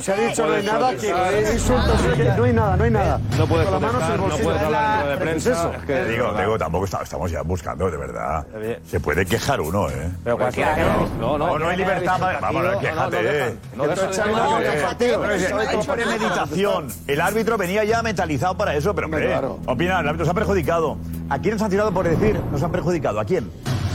se 0.00 0.12
ha 0.12 0.16
dicho 0.16 0.46
no 0.46 0.54
hay 0.54 0.64
nada, 0.64 0.90
que 0.96 1.10
es 1.40 1.54
insulto, 1.54 1.92
sí, 1.98 2.16
que 2.16 2.24
no 2.24 2.44
hay 2.44 2.52
nada, 2.52 2.76
no 2.76 2.84
hay 2.84 2.90
nada. 2.90 3.20
No 3.38 3.46
puedes 3.46 3.66
protestar, 3.68 4.18
no 4.18 4.28
puedes 4.28 4.62
hablar 4.62 5.02
de 5.02 5.06
¿Qué 5.06 5.12
es 5.14 5.20
prensa. 5.20 5.50
eso? 5.52 5.72
Es 5.74 5.84
que- 5.84 6.04
digo, 6.06 6.32
digo, 6.38 6.58
tampoco 6.58 6.84
está- 6.86 7.02
estamos 7.02 7.30
ya 7.30 7.42
buscando, 7.46 7.90
de 7.90 7.96
verdad. 7.96 8.46
Se 8.86 9.00
puede 9.00 9.24
quejar 9.26 9.60
uno, 9.60 9.88
¿eh? 9.88 10.10
Pero 10.24 10.36
cualquiera 10.38 10.74
que 10.74 10.82
no, 10.82 11.08
no, 11.18 11.38
no, 11.38 11.58
no, 11.58 11.68
hay 11.68 11.76
libertad 11.76 12.18
para. 12.18 12.40
Vamos, 12.40 12.62
no, 12.64 12.72
no, 12.72 12.78
quéjate, 12.80 13.22
no, 13.22 13.28
eh. 13.30 13.56
no, 13.76 13.86
no, 13.86 13.92
Esto 13.92 14.04
no, 14.04 14.10
es 14.10 14.18
no, 14.18 14.24
algo 14.24 14.36
no, 14.50 14.58
que- 14.58 14.70
quéjate, 14.70 15.08
Pero 15.08 15.32
dice, 15.34 15.50
no, 15.50 15.60
esto 15.60 15.72
no, 15.74 15.80
es 15.80 15.86
por 15.86 15.98
no, 15.98 16.06
meditación. 16.06 16.88
El 17.06 17.20
árbitro 17.20 17.58
venía 17.58 17.84
ya 17.84 18.02
mentalizado 18.02 18.56
para 18.56 18.74
eso, 18.74 18.94
pero 18.94 19.06
hombre, 19.06 19.36
opina, 19.66 20.00
el 20.00 20.08
árbitro 20.08 20.24
se 20.24 20.30
ha 20.30 20.34
perjudicado. 20.34 20.98
¿A 21.28 21.38
quién 21.38 21.54
nos 21.54 21.62
han 21.62 21.70
tirado 21.70 21.92
por 21.92 22.08
decir 22.08 22.40
nos 22.52 22.62
han 22.62 22.72
perjudicado? 22.72 23.20
¿A 23.20 23.24
quién? 23.24 23.50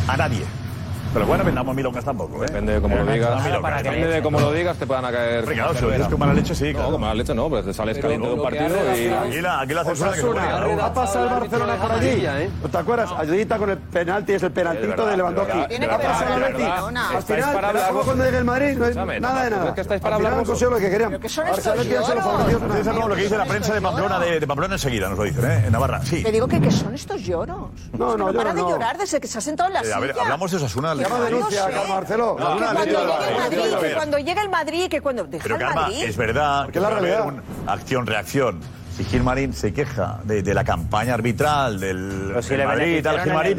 A 0.07 0.17
nadie. 0.17 0.43
Pero 1.13 1.25
bueno, 1.25 1.43
vendamos 1.43 1.75
milongas 1.75 2.05
tampoco, 2.05 2.43
¿eh? 2.43 2.47
Depende 2.47 2.73
de 2.75 2.81
cómo 2.81 2.95
lo 2.95 3.09
Eh, 3.09 3.13
digas. 3.15 3.35
no, 3.37 3.43
milongas, 3.43 3.83
Depende 3.83 4.07
de 4.07 4.21
cómo 4.21 4.39
lo 4.39 4.51
digas, 4.53 4.77
te 4.77 4.87
puedan 4.87 5.03
caer. 5.11 5.43
Claro, 5.45 5.73
si 5.75 5.81
lo 5.81 5.91
dices 5.91 6.07
con 6.07 6.19
mala 6.19 6.33
leche, 6.33 6.55
sí, 6.55 6.65
No, 6.67 6.71
claro. 6.73 6.91
con 6.93 7.01
mala 7.01 7.13
leche 7.15 7.33
no, 7.35 7.49
pues 7.49 7.65
te 7.65 7.73
sales 7.73 7.97
caliente 7.97 8.27
de 8.27 8.33
un 8.33 8.41
partido 8.43 8.67
y. 8.95 9.07
Aquí 9.07 9.41
la, 9.41 9.59
aquí 9.61 9.73
la 9.73 9.83
censura 9.83 10.11
que 10.11 10.17
se 10.21 10.25
Osasuna, 10.27 10.61
puede. 10.63 10.81
ha 10.81 10.93
pasado 10.93 11.25
el 11.25 11.31
Barcelona 11.41 11.75
por 11.75 11.91
allí. 11.91 12.27
¿Te 12.71 12.77
acuerdas? 12.77 13.11
Ayudita 13.17 13.57
con 13.57 13.69
el 13.71 13.77
penalti, 13.77 14.33
es 14.33 14.43
el 14.43 14.51
penaltito 14.51 15.05
de 15.05 15.17
Lewandowski. 15.17 15.59
Ha 15.83 15.97
pasado 15.97 16.35
el 16.35 16.41
verdad. 16.41 16.87
Al 16.87 17.23
final, 17.23 17.53
para 17.53 17.53
pero 17.53 17.67
hablar 17.67 17.91
luego 17.91 18.05
cuando 18.05 18.23
llegue 18.25 18.37
el 18.37 18.45
Madrid, 18.45 18.77
no 18.77 18.83
hay 18.85 18.89
Escúchame, 18.91 19.19
nada 19.19 19.43
de 19.43 19.49
nada. 19.49 19.67
es 19.69 19.73
que 19.73 19.81
estáis 19.81 20.01
para 20.01 20.15
hablar 20.15 20.33
lo 20.37 20.77
que 20.77 20.89
querían. 20.89 21.19
¿Qué 21.19 21.29
son 21.29 21.45
Barcelona 21.45 23.07
lo 23.07 23.15
que 23.15 23.21
dice 23.23 23.37
la 23.37 23.45
prensa 23.45 23.73
de 23.73 23.81
Pamplona, 23.81 24.19
de, 24.19 24.47
Pamplona 24.47 24.75
enseguida, 24.75 25.09
nos 25.09 25.17
lo 25.17 25.23
dicen, 25.25 25.43
¿eh? 25.45 25.63
En 25.65 25.71
Navarra, 25.71 26.01
sí. 26.03 26.23
Te 26.23 26.31
digo 26.31 26.47
que, 26.47 26.71
son 26.71 26.93
estos 26.95 27.21
lloros. 27.21 27.69
No, 27.97 28.15
no, 28.17 28.31
no 28.31 28.33
para 28.33 28.53
de 28.53 28.61
llorar 28.61 28.97
desde 28.97 29.19
que 29.19 29.27
se 29.27 29.37
ha 29.37 29.41
sentado 29.41 29.67
en 29.67 29.73
la 29.73 29.79
Eh, 29.81 29.83
silla. 29.85 29.97
a 29.97 29.99
ver, 29.99 30.15
hablamos 30.19 30.51
de 30.51 30.57
Osasuna. 30.57 30.93
Llama 31.01 31.25
denuncia, 31.25 31.67
Marcelo. 31.87 32.37
No, 32.39 32.55
Que 32.55 32.61
no, 32.61 32.67
cuando 32.73 32.85
llegue 32.85 32.93
no, 32.93 33.01
el 33.01 33.37
Madrid, 33.37 33.77
que 33.81 33.93
cuando 33.93 34.17
llegue 34.19 34.41
el 34.41 34.49
Madrid, 34.49 34.89
que 34.89 35.01
cuando 35.01 35.23
deja 35.25 35.43
Pero 35.43 35.57
es 35.91 36.17
verdad 36.17 36.69
que 36.69 36.77
es 36.77 36.81
la 36.81 36.89
realidad. 36.89 37.33
acción-reacción. 37.67 38.59
Si 38.95 39.05
Gilmarín 39.05 39.53
se 39.53 39.73
queja 39.73 40.19
de, 40.25 40.43
de 40.43 40.53
la 40.53 40.65
campaña 40.65 41.13
arbitral 41.13 41.79
del, 41.79 42.35
si 42.41 42.55
Madrid 42.57 43.01
tal, 43.01 43.21
Gilmarín, 43.21 43.57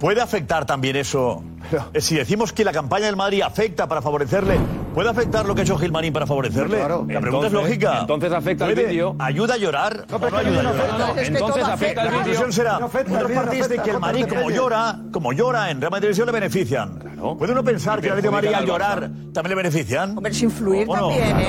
¿puede 0.00 0.20
afectar 0.20 0.66
también 0.66 0.96
eso? 0.96 1.44
Eh, 1.92 2.00
Si 2.00 2.16
decimos 2.16 2.52
que 2.52 2.64
la 2.64 2.72
campaña 2.72 3.06
del 3.06 3.16
Madrid 3.16 3.42
afecta 3.42 3.86
para 3.88 4.02
favorecerle, 4.02 4.56
¿puede 4.94 5.08
afectar 5.10 5.46
lo 5.46 5.54
que 5.54 5.62
ha 5.62 5.64
hecho 5.64 5.78
Gilmarín 5.78 6.12
para 6.12 6.26
favorecerle? 6.26 6.76
Claro. 6.78 7.06
La 7.08 7.20
pregunta 7.20 7.46
es 7.46 7.52
Entonces- 7.52 7.70
lógica. 7.78 7.98
entonces 8.00 8.32
afecta 8.32 8.66
el 8.66 8.74
¿Puede- 8.74 8.86
vídeo. 8.88 9.16
¿Ayuda 9.18 9.54
a 9.54 9.56
llorar? 9.56 10.04
No, 10.10 10.18
pero 10.18 10.30
no 10.32 10.40
es 10.40 10.46
ayuda 10.46 10.60
a 10.60 10.62
llorar? 10.62 11.18
Es 11.18 11.28
Entonces 11.28 11.64
afecta 11.64 11.88
el 11.88 11.96
La 11.96 12.02
vídeo. 12.04 12.14
conclusión 12.18 12.52
será, 12.52 12.78
No 12.78 12.86
afecta, 12.86 13.14
otros 13.14 13.32
partidos 13.32 13.68
de 13.68 13.78
que 13.78 13.90
el 13.90 13.98
Madrid, 14.00 14.22
afecta 14.24 14.40
como 14.42 14.50
llora, 14.50 14.98
como 15.12 15.32
llora 15.32 15.70
en 15.70 15.80
Real 15.80 15.90
Madrid 15.90 16.02
Televisión, 16.02 16.26
le 16.26 16.32
benefician. 16.32 16.98
¿Puede 17.38 17.52
uno 17.52 17.64
pensar 17.64 18.00
que 18.00 18.06
el 18.08 18.12
Atlético 18.12 18.34
de 18.36 18.42
Madrid 18.42 18.54
al 18.54 18.66
llorar 18.66 19.00
también 19.32 19.48
le 19.50 19.54
benefician? 19.54 20.10
Hombre, 20.16 20.32
es 20.32 20.42
influir 20.42 20.86
también, 20.86 21.22
¿eh? 21.40 21.46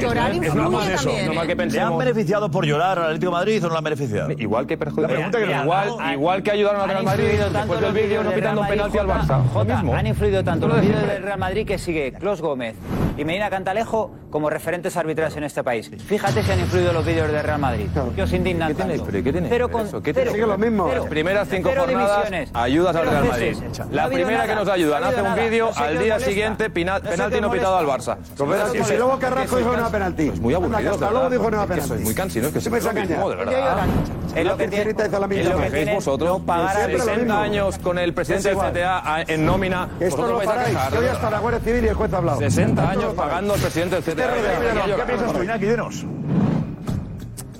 Llorar 0.00 0.30
Es 0.30 0.36
influye 0.36 0.94
también. 0.94 1.32
¿eh? 1.32 1.46
que 1.48 1.66
¿Le 1.66 1.80
han 1.80 1.98
beneficiado 1.98 2.50
por 2.50 2.64
llorar 2.64 2.98
al 2.98 3.04
Atlético 3.06 3.32
de 3.32 3.36
Madrid 3.38 3.64
o 3.64 3.66
no 3.68 3.72
le 3.74 3.78
han 3.78 3.84
beneficiado? 3.84 4.30
Igual 4.30 4.66
que 4.66 4.74
La 4.74 4.78
perjudicar. 4.78 5.10
pregunta 5.16 5.38
que 5.38 5.46
nos 5.46 5.64
igual, 6.14 6.42
que 6.42 6.50
ayudaron 6.52 6.80
al 6.82 6.88
Real 6.88 7.02
Madrid 7.04 7.24
después 7.52 7.80
del 7.80 7.92
vídeo 7.92 8.22
no 8.22 8.30
pitando 8.30 8.60
un 8.60 8.68
penalti 8.68 8.98
al 8.98 9.06
Barça. 9.08 9.40
Han 9.94 10.06
influido 10.06 10.44
tanto 10.44 10.68
los 10.68 10.76
de 10.80 10.82
vídeos 10.86 11.06
del 11.06 11.22
Real 11.22 11.38
Madrid 11.38 11.66
que 11.66 11.78
sigue 11.78 12.12
Clos 12.12 12.40
Gómez 12.40 12.76
y 13.16 13.24
Medina 13.24 13.50
Cantalejo 13.50 14.12
como 14.30 14.50
referentes 14.50 14.96
arbitrales 14.96 15.36
en 15.36 15.44
este 15.44 15.64
país. 15.64 15.90
Fíjate 16.06 16.42
si 16.42 16.52
han 16.52 16.60
influido 16.60 16.92
los 16.92 17.04
vídeos 17.04 17.30
del 17.32 17.42
Real 17.42 17.58
Madrid. 17.58 17.86
¿Qué 18.14 18.22
os 18.22 18.32
indignan 18.32 18.68
¿Qué 18.68 18.74
tiene- 18.74 18.90
tanto? 18.96 19.06
pero 19.10 19.24
qué 19.24 19.32
tiene 19.32 19.48
que 19.48 19.54
Cero 19.54 19.70
con- 19.70 19.86
eso? 19.86 20.02
¿Qué 20.02 20.12
cero- 20.12 20.30
tiene 20.32 20.32
Sigue 20.32 20.46
lo 20.46 20.58
mismo. 20.58 20.86
cero- 20.88 21.00
Las 21.02 21.10
primeras 21.10 21.48
cinco 21.48 21.70
jornadas 21.76 22.30
ayudas 22.54 22.94
al 22.96 23.06
Real 23.08 23.24
Madrid. 23.24 23.56
No 23.78 23.84
La 23.90 24.06
primera 24.08 24.30
nada, 24.30 24.46
que 24.46 24.54
nos 24.54 24.68
ayudan 24.68 25.00
no 25.00 25.06
ha 25.06 25.10
hace 25.10 25.22
un 25.22 25.34
vídeo, 25.34 25.66
No 25.66 25.72
sé 25.72 25.82
al 25.82 25.98
día 25.98 26.20
siguiente 26.20 26.70
pina- 26.70 27.00
penalti 27.00 27.40
no 27.40 27.50
pitado 27.50 27.76
al. 27.78 27.86
Barça. 27.86 28.16
Y 28.78 28.84
si 28.84 28.96
luego 28.96 29.18
Carrasco 29.18 29.56
dijo 29.56 29.76
no 29.76 29.90
penalti. 29.90 30.28
Es 30.28 30.40
muy 30.40 30.54
aburrido. 30.54 30.78
Que 30.78 30.88
hasta 30.88 31.10
luego 31.10 31.30
dijo 31.30 31.50
no 31.50 31.62
Es 31.62 31.68
que 31.68 31.74
penalti. 31.74 32.04
muy 32.04 32.14
cansinos, 32.14 32.52
que 32.52 32.60
Siempre 32.60 32.80
siempre 32.82 33.06
se 33.06 33.08
lo 33.14 33.16
mismo, 33.16 33.30
de 33.30 33.36
verdad. 33.36 33.86
Es 34.36 34.44
lo 34.44 34.56
que 34.56 34.68
tiene, 34.68 34.90
es 34.90 35.72
que 35.72 35.94
vosotros. 35.94 36.28
no 36.28 36.38
pagar 36.44 36.74
Siempre 36.76 36.98
lo 36.98 37.04
60 37.04 37.24
mismo. 37.24 37.38
años 37.40 37.78
con 37.78 37.98
el 37.98 38.12
presidente 38.14 38.50
Es 38.50 38.56
del. 38.56 38.72
CTA 38.72 39.22
en 39.38 39.46
nómina. 39.46 39.88
Esto 40.00 40.26
lo 40.26 40.36
vais 40.36 40.48
paráis. 40.48 40.76
hasta 40.76 41.30
la 41.30 41.38
Guardia 41.40 41.60
Civil 41.60 41.84
y 41.84 41.88
el 41.88 41.94
juez 41.94 42.12
ha 42.12 42.16
hablado. 42.18 42.38
60 42.38 42.82
Esto 42.82 42.98
años 42.98 43.14
pagando 43.14 43.54
al 43.54 43.60
presidente 43.60 44.00
del 44.00 44.04
CTA. 44.04 44.28
¿Qué 44.96 45.02
piensas 45.06 45.32
tú, 45.32 45.42
Iñaki? 45.42 45.66
Dinos. 45.66 46.04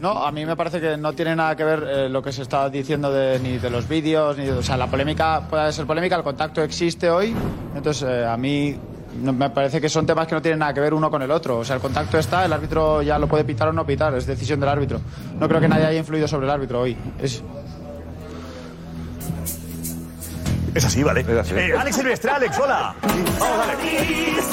No, 0.00 0.24
a 0.24 0.30
mí 0.30 0.46
me 0.46 0.54
parece 0.54 0.80
que 0.80 0.96
no 0.96 1.12
tiene 1.12 1.34
nada 1.34 1.56
que 1.56 1.64
ver 1.64 1.84
eh, 1.88 2.08
lo 2.08 2.22
que 2.22 2.30
se 2.32 2.42
está 2.42 2.70
diciendo 2.70 3.12
de, 3.12 3.40
ni 3.40 3.58
de 3.58 3.68
los 3.68 3.88
vídeos, 3.88 4.38
ni 4.38 4.44
de, 4.46 4.52
o 4.52 4.62
sea, 4.62 4.76
la 4.76 4.86
polémica 4.86 5.42
puede 5.50 5.72
ser 5.72 5.86
polémica, 5.86 6.14
el 6.14 6.22
contacto 6.22 6.62
existe 6.62 7.10
hoy, 7.10 7.34
entonces 7.74 8.08
eh, 8.08 8.24
a 8.24 8.36
mí 8.36 8.76
no- 9.20 9.32
me 9.32 9.50
parece 9.50 9.80
que 9.80 9.88
son 9.88 10.06
temas 10.06 10.28
que 10.28 10.36
no 10.36 10.40
tienen 10.40 10.60
nada 10.60 10.72
que 10.72 10.78
ver 10.78 10.94
uno 10.94 11.10
con 11.10 11.20
el 11.22 11.32
otro, 11.32 11.58
o 11.58 11.64
sea, 11.64 11.74
el 11.74 11.82
contacto 11.82 12.16
está, 12.16 12.44
el 12.44 12.52
árbitro 12.52 13.02
ya 13.02 13.18
lo 13.18 13.26
puede 13.26 13.42
pitar 13.42 13.66
o 13.66 13.72
no 13.72 13.84
pitar, 13.84 14.14
es 14.14 14.24
decisión 14.24 14.60
del 14.60 14.68
árbitro. 14.68 15.00
No 15.36 15.48
creo 15.48 15.60
que 15.60 15.66
nadie 15.66 15.86
haya 15.86 15.98
influido 15.98 16.28
sobre 16.28 16.46
el 16.46 16.52
árbitro 16.52 16.80
hoy. 16.82 16.96
Es, 17.20 17.42
Es 20.74 20.84
así, 20.84 21.02
¿vale? 21.02 21.20
Es 21.20 21.28
así. 21.28 21.54
Eh, 21.56 21.72
Alex 21.76 21.96
Silvestre, 21.96 22.30
Alex, 22.30 22.58
hola. 22.58 22.94
Vamos, 23.38 23.66
Alex. 23.66 24.44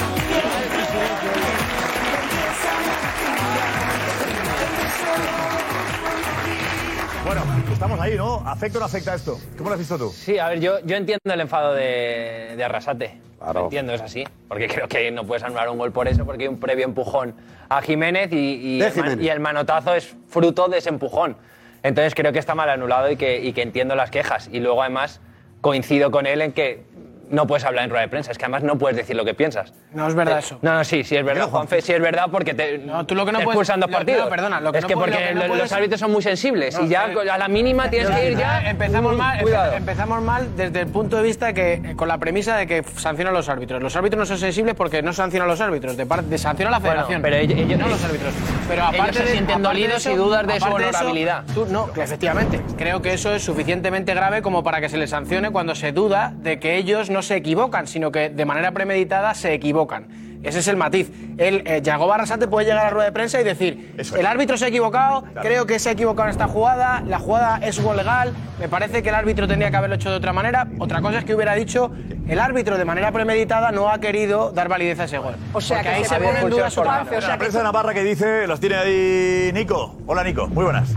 Bueno, 7.25 7.41
estamos 7.73 7.99
ahí, 7.99 8.15
¿no? 8.15 8.35
¿Afecta 8.45 8.77
o 8.77 8.81
no 8.81 8.85
afecta 8.85 9.15
esto? 9.15 9.39
¿Cómo 9.57 9.69
lo 9.69 9.73
has 9.73 9.79
visto 9.79 9.97
tú? 9.97 10.09
Sí, 10.11 10.37
a 10.37 10.49
ver, 10.49 10.59
yo, 10.59 10.79
yo 10.85 10.95
entiendo 10.95 11.21
el 11.33 11.41
enfado 11.41 11.73
de, 11.73 12.53
de 12.55 12.63
Arrasate. 12.63 13.17
Claro. 13.39 13.53
Lo 13.61 13.65
entiendo, 13.65 13.93
es 13.93 14.01
así. 14.01 14.23
Porque 14.47 14.67
creo 14.67 14.87
que 14.87 15.09
no 15.11 15.25
puedes 15.25 15.43
anular 15.43 15.69
un 15.69 15.77
gol 15.79 15.91
por 15.91 16.07
eso, 16.07 16.23
porque 16.25 16.43
hay 16.43 16.49
un 16.49 16.59
previo 16.59 16.85
empujón 16.85 17.33
a 17.67 17.81
Jiménez 17.81 18.31
y, 18.31 18.35
y 18.35 18.79
De 18.79 18.87
el, 18.87 18.93
man- 18.95 19.03
Jiménez. 19.05 19.25
y 19.25 19.29
el 19.29 19.39
manotazo 19.39 19.95
es 19.95 20.15
fruto 20.27 20.67
de 20.67 20.77
ese 20.77 20.89
empujón. 20.89 21.35
Entonces 21.81 22.13
creo 22.15 22.31
que 22.31 22.39
está 22.39 22.53
mal 22.53 22.69
anulado 22.69 23.09
y 23.11 23.15
que, 23.17 23.39
y 23.41 23.53
que 23.53 23.63
entiendo 23.63 23.95
las 23.95 24.11
quejas. 24.11 24.47
Y 24.51 24.59
luego, 24.59 24.81
además, 24.83 25.19
coincido 25.65 26.11
con 26.11 26.27
él 26.27 26.43
en 26.43 26.51
que 26.51 26.81
no 27.29 27.47
puedes 27.47 27.63
hablar 27.65 27.83
en 27.85 27.89
rueda 27.89 28.03
de 28.03 28.09
prensa. 28.09 28.31
Es 28.31 28.37
que 28.37 28.45
además 28.45 28.63
no 28.63 28.77
puedes 28.77 28.97
decir 28.97 29.15
lo 29.15 29.25
que 29.25 29.33
piensas. 29.33 29.73
No 29.93 30.07
es 30.07 30.15
verdad 30.15 30.37
Eh, 30.37 30.39
eso. 30.39 30.59
No, 30.61 30.73
no, 30.75 30.83
sí, 30.83 31.03
sí 31.03 31.15
es 31.15 31.23
verdad, 31.25 31.47
Juanfe, 31.49 31.81
sí 31.81 31.93
es 31.93 32.01
verdad 32.01 32.25
porque 32.31 32.53
te 32.53 32.77
No, 32.79 33.05
tú 33.05 33.15
lo 33.15 33.25
que 33.25 33.31
no 33.31 33.39
te 33.39 33.45
puedes- 33.45 33.55
expulsan 33.57 33.79
dos 33.79 33.89
lo- 33.89 33.97
partidos. 33.97 34.23
no, 34.25 34.29
perdona, 34.29 34.59
lo 34.61 34.71
que 34.71 34.77
es 34.79 34.83
no 34.83 34.87
que 34.87 34.93
puedes- 34.95 35.15
porque 35.15 35.33
lo 35.33 35.41
que 35.41 35.47
no 35.47 35.55
los 35.55 35.71
árbitros 35.71 35.99
son 35.99 36.11
muy 36.11 36.21
sensibles 36.21 36.77
No, 36.77 36.85
y 36.85 36.89
ya 36.89 37.03
a 37.31 37.37
la 37.37 37.47
mínima 37.47 37.89
tienes 37.89 38.09
que 38.09 38.31
ir 38.31 38.37
ya. 38.37 38.69
Empezamos 38.69 39.15
mal, 39.15 39.41
Cuidado. 39.41 39.73
empezamos 39.73 40.21
mal 40.21 40.55
desde 40.55 40.81
el 40.81 40.87
punto 40.87 41.17
de 41.17 41.23
vista 41.23 41.53
que 41.53 41.73
eh, 41.73 41.95
con 41.95 42.07
la 42.07 42.17
premisa 42.17 42.57
de 42.57 42.67
que 42.67 42.83
sancionan 42.97 43.33
a 43.33 43.37
los 43.37 43.49
árbitros. 43.49 43.81
Los 43.81 43.95
árbitros 43.95 44.19
no 44.19 44.25
son 44.25 44.37
sensibles 44.37 44.75
porque 44.75 45.01
no 45.01 45.13
sancionan 45.13 45.47
a 45.47 45.51
los 45.51 45.61
árbitros, 45.61 45.97
de 45.97 46.05
parte 46.05 46.27
de 46.29 46.37
sanciona 46.37 46.69
a 46.69 46.71
la 46.71 46.79
Bueno, 46.79 46.93
federación. 46.93 47.21
pero 47.21 47.35
ellos- 47.37 47.59
ellos- 47.59 47.79
no 47.79 47.87
los 47.87 48.03
árbitros. 48.03 48.33
Pero 48.67 48.81
ellos 48.83 48.93
aparte 48.95 49.13
se 49.13 49.23
de- 49.23 49.31
sienten 49.31 49.55
aparte 49.55 49.67
dolidos 49.67 50.03
de 50.03 50.11
y 50.11 50.15
dudas 50.15 50.47
de 50.47 50.59
su 50.59 50.65
aparte 50.65 50.83
eso, 50.89 50.89
honorabilidad. 50.97 51.43
tú- 51.53 51.65
no, 51.69 51.89
efectivamente. 51.95 52.61
Creo 52.77 53.01
que 53.01 53.13
eso 53.13 53.33
es 53.33 53.43
suficientemente 53.43 54.13
grave 54.13 54.41
como 54.41 54.63
para 54.63 54.81
que 54.81 54.89
se 54.89 54.97
les 54.97 55.09
sancione 55.09 55.51
cuando 55.51 55.75
se 55.75 55.91
duda 55.91 56.33
de 56.35 56.59
que 56.59 56.77
ellos 56.77 57.09
no 57.15 57.21
se 57.21 57.37
equivocan, 57.37 57.87
sino 57.87 58.11
que 58.11 58.29
de 58.29 58.45
manera 58.45 58.71
premeditada 58.71 59.33
se 59.33 59.53
equivocan. 59.53 60.07
Ese 60.43 60.59
es 60.59 60.67
el 60.67 60.75
matiz. 60.75 61.09
El 61.37 61.65
eh, 61.65 61.81
Yago 61.81 62.05
Barrasate 62.07 62.47
puede 62.47 62.67
llegar 62.67 62.81
a 62.81 62.83
la 62.83 62.89
rueda 62.91 63.05
de 63.05 63.11
prensa 63.13 63.41
y 63.41 63.43
decir, 63.43 63.95
Eso 63.97 64.13
es. 64.13 64.19
el 64.19 64.27
árbitro 64.27 64.57
se 64.57 64.65
ha 64.65 64.67
equivocado, 64.67 65.23
creo 65.41 65.65
que 65.65 65.79
se 65.79 65.89
ha 65.89 65.91
equivocado 65.93 66.27
en 66.27 66.31
esta 66.31 66.47
jugada, 66.47 67.01
la 67.07 67.17
jugada 67.17 67.57
es 67.65 67.81
gol 67.81 67.97
legal, 67.97 68.33
me 68.59 68.67
parece 68.69 69.01
que 69.01 69.09
el 69.09 69.15
árbitro 69.15 69.47
tendría 69.47 69.71
que 69.71 69.77
haberlo 69.77 69.95
hecho 69.95 70.11
de 70.11 70.17
otra 70.17 70.33
manera. 70.33 70.67
Otra 70.77 71.01
cosa 71.01 71.19
es 71.19 71.25
que 71.25 71.33
hubiera 71.33 71.55
dicho, 71.55 71.91
el 72.27 72.37
árbitro 72.37 72.77
de 72.77 72.85
manera 72.85 73.11
premeditada 73.11 73.71
no 73.71 73.89
ha 73.89 73.99
querido 73.99 74.51
dar 74.51 74.67
validez 74.67 74.99
a 74.99 75.05
ese 75.05 75.17
gol. 75.17 75.35
O 75.53 75.61
sea, 75.61 75.77
Porque 75.77 75.89
que 75.89 75.95
ahí 75.95 76.03
se 76.03 76.09
se 76.09 76.21
pone 76.21 76.39
en 76.41 76.49
duda 76.49 76.69
su 76.69 76.83
La 76.83 77.05
prensa 77.39 77.57
de 77.57 77.63
Navarra 77.63 77.93
que 77.93 78.03
dice, 78.03 78.45
los 78.45 78.59
tiene 78.59 78.75
ahí 78.75 79.51
Nico. 79.53 79.95
Hola, 80.05 80.23
Nico. 80.23 80.47
Muy 80.47 80.65
buenas. 80.65 80.93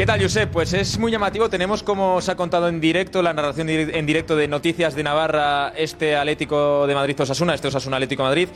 ¿Qué 0.00 0.06
tal, 0.06 0.22
Josep? 0.22 0.50
Pues 0.50 0.72
es 0.72 0.98
muy 0.98 1.12
llamativo. 1.12 1.50
Tenemos, 1.50 1.82
como 1.82 2.14
os 2.14 2.30
ha 2.30 2.34
contado 2.34 2.68
en 2.68 2.80
directo, 2.80 3.20
la 3.20 3.34
narración 3.34 3.68
en 3.68 4.06
directo 4.06 4.34
de 4.34 4.48
Noticias 4.48 4.94
de 4.94 5.02
Navarra, 5.02 5.74
este 5.76 6.16
Atlético 6.16 6.86
de 6.86 6.94
Madrid 6.94 7.20
Osasuna, 7.20 7.52
este 7.52 7.68
Osasuna 7.68 7.98
Atlético 7.98 8.22
de 8.22 8.28
Madrid. 8.30 8.48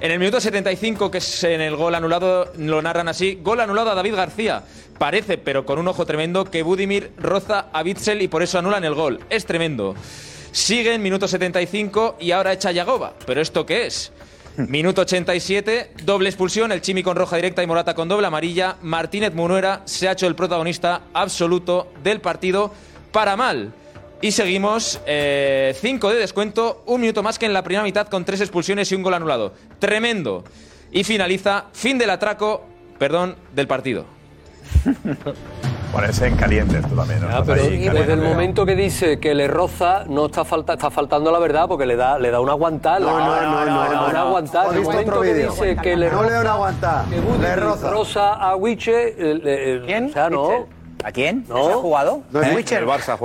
En 0.00 0.12
el 0.12 0.20
minuto 0.20 0.40
75, 0.40 1.10
que 1.10 1.18
es 1.18 1.42
en 1.42 1.60
el 1.60 1.74
gol 1.74 1.96
anulado, 1.96 2.52
lo 2.56 2.80
narran 2.80 3.08
así: 3.08 3.40
gol 3.42 3.58
anulado 3.58 3.90
a 3.90 3.96
David 3.96 4.14
García. 4.14 4.62
Parece, 4.96 5.38
pero 5.38 5.66
con 5.66 5.80
un 5.80 5.88
ojo 5.88 6.06
tremendo, 6.06 6.44
que 6.44 6.62
Budimir 6.62 7.10
roza 7.18 7.66
a 7.72 7.82
Bitzel 7.82 8.22
y 8.22 8.28
por 8.28 8.44
eso 8.44 8.60
anulan 8.60 8.84
el 8.84 8.94
gol. 8.94 9.18
Es 9.28 9.44
tremendo. 9.44 9.96
Sigue 10.52 10.94
en 10.94 11.02
minuto 11.02 11.26
75 11.26 12.18
y 12.20 12.30
ahora 12.30 12.52
echa 12.52 12.70
Yagoba. 12.70 13.14
¿Pero 13.26 13.40
esto 13.40 13.66
qué 13.66 13.86
es? 13.86 14.12
Minuto 14.58 15.00
87, 15.00 15.92
doble 16.04 16.28
expulsión, 16.28 16.72
el 16.72 16.82
Chimi 16.82 17.02
con 17.02 17.16
roja 17.16 17.36
directa 17.36 17.62
y 17.62 17.66
Morata 17.66 17.94
con 17.94 18.06
doble 18.06 18.26
amarilla. 18.26 18.76
Martínez 18.82 19.32
Munuera 19.32 19.80
se 19.86 20.08
ha 20.08 20.12
hecho 20.12 20.26
el 20.26 20.34
protagonista 20.34 21.04
absoluto 21.14 21.90
del 22.02 22.20
partido 22.20 22.70
para 23.12 23.34
mal. 23.34 23.72
Y 24.20 24.32
seguimos 24.32 25.00
5 25.06 25.06
de 25.06 26.16
descuento, 26.18 26.82
un 26.84 27.00
minuto 27.00 27.22
más 27.22 27.38
que 27.38 27.46
en 27.46 27.54
la 27.54 27.64
primera 27.64 27.82
mitad 27.82 28.08
con 28.08 28.26
tres 28.26 28.42
expulsiones 28.42 28.92
y 28.92 28.94
un 28.94 29.02
gol 29.02 29.14
anulado. 29.14 29.54
Tremendo. 29.78 30.44
Y 30.90 31.02
finaliza 31.04 31.64
fin 31.72 31.96
del 31.96 32.10
atraco, 32.10 32.66
perdón, 32.98 33.36
del 33.54 33.66
partido. 33.66 34.04
Ponerse 35.92 36.26
en 36.26 36.36
calientes 36.36 36.86
tú 36.88 36.96
también. 36.96 37.20
Ah, 37.30 37.42
pero 37.44 37.62
ahí 37.62 37.70
desde 37.78 37.86
caliente. 37.86 38.12
el 38.14 38.22
momento 38.22 38.64
que 38.64 38.74
dice 38.74 39.20
que 39.20 39.34
le 39.34 39.46
roza, 39.46 40.04
no 40.08 40.26
está, 40.26 40.44
falta, 40.44 40.72
está 40.72 40.90
faltando 40.90 41.30
la 41.30 41.38
verdad 41.38 41.68
porque 41.68 41.84
le 41.84 41.96
da, 41.96 42.18
le 42.18 42.30
da 42.30 42.40
una 42.40 42.52
aguantada. 42.52 42.98
No, 43.00 43.18
no, 43.18 43.42
no, 43.42 43.64
no, 43.66 43.66
no, 43.66 44.04
una 44.06 44.12
no. 44.12 44.18
aguantada. 44.28 44.64
¿Has 44.70 44.72
En 44.72 44.78
el 44.78 44.84
momento 44.84 45.20
que 45.20 45.34
dice 45.34 45.76
que 45.76 45.96
le 45.96 46.10
No 46.10 46.22
le 46.22 46.30
da 46.30 46.38
roza, 46.38 46.40
una 46.40 46.52
aguantada, 46.52 47.06
le 47.40 47.56
roza. 47.56 48.32
a 48.34 48.56
Wiche. 48.56 49.14
¿Quién? 49.84 50.06
O 50.06 50.12
sea, 50.12 50.30
no. 50.30 50.81
¿A 51.04 51.12
quién? 51.12 51.44
¿No? 51.48 51.66
¿Se 51.66 51.72
ha 51.72 51.76
jugado? 51.76 52.22
No 52.30 52.42
es 52.42 52.48
¿Eh? 52.48 52.56
Witcher. 52.56 52.82
El 52.82 52.88
Barça. 52.88 53.16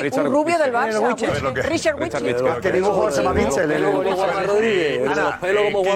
Richard 0.00 0.26
un 0.26 0.32
rubio 0.32 0.58
del. 0.58 0.72
Barça. 0.72 1.00
Witcher. 1.08 1.30
Richard 1.68 1.96
Richard 1.98 2.22
Witcher. 2.22 2.60
Que 2.60 2.72
ningún 2.72 2.90
jugador 2.90 3.12
se 3.12 3.22
llama 3.22 3.34
Mitchell. 3.34 3.70
el- 3.70 3.84
Rodríguez, 4.46 5.16
los 5.16 5.34
pelos 5.36 5.62
eh, 5.64 5.72
como. 5.72 5.94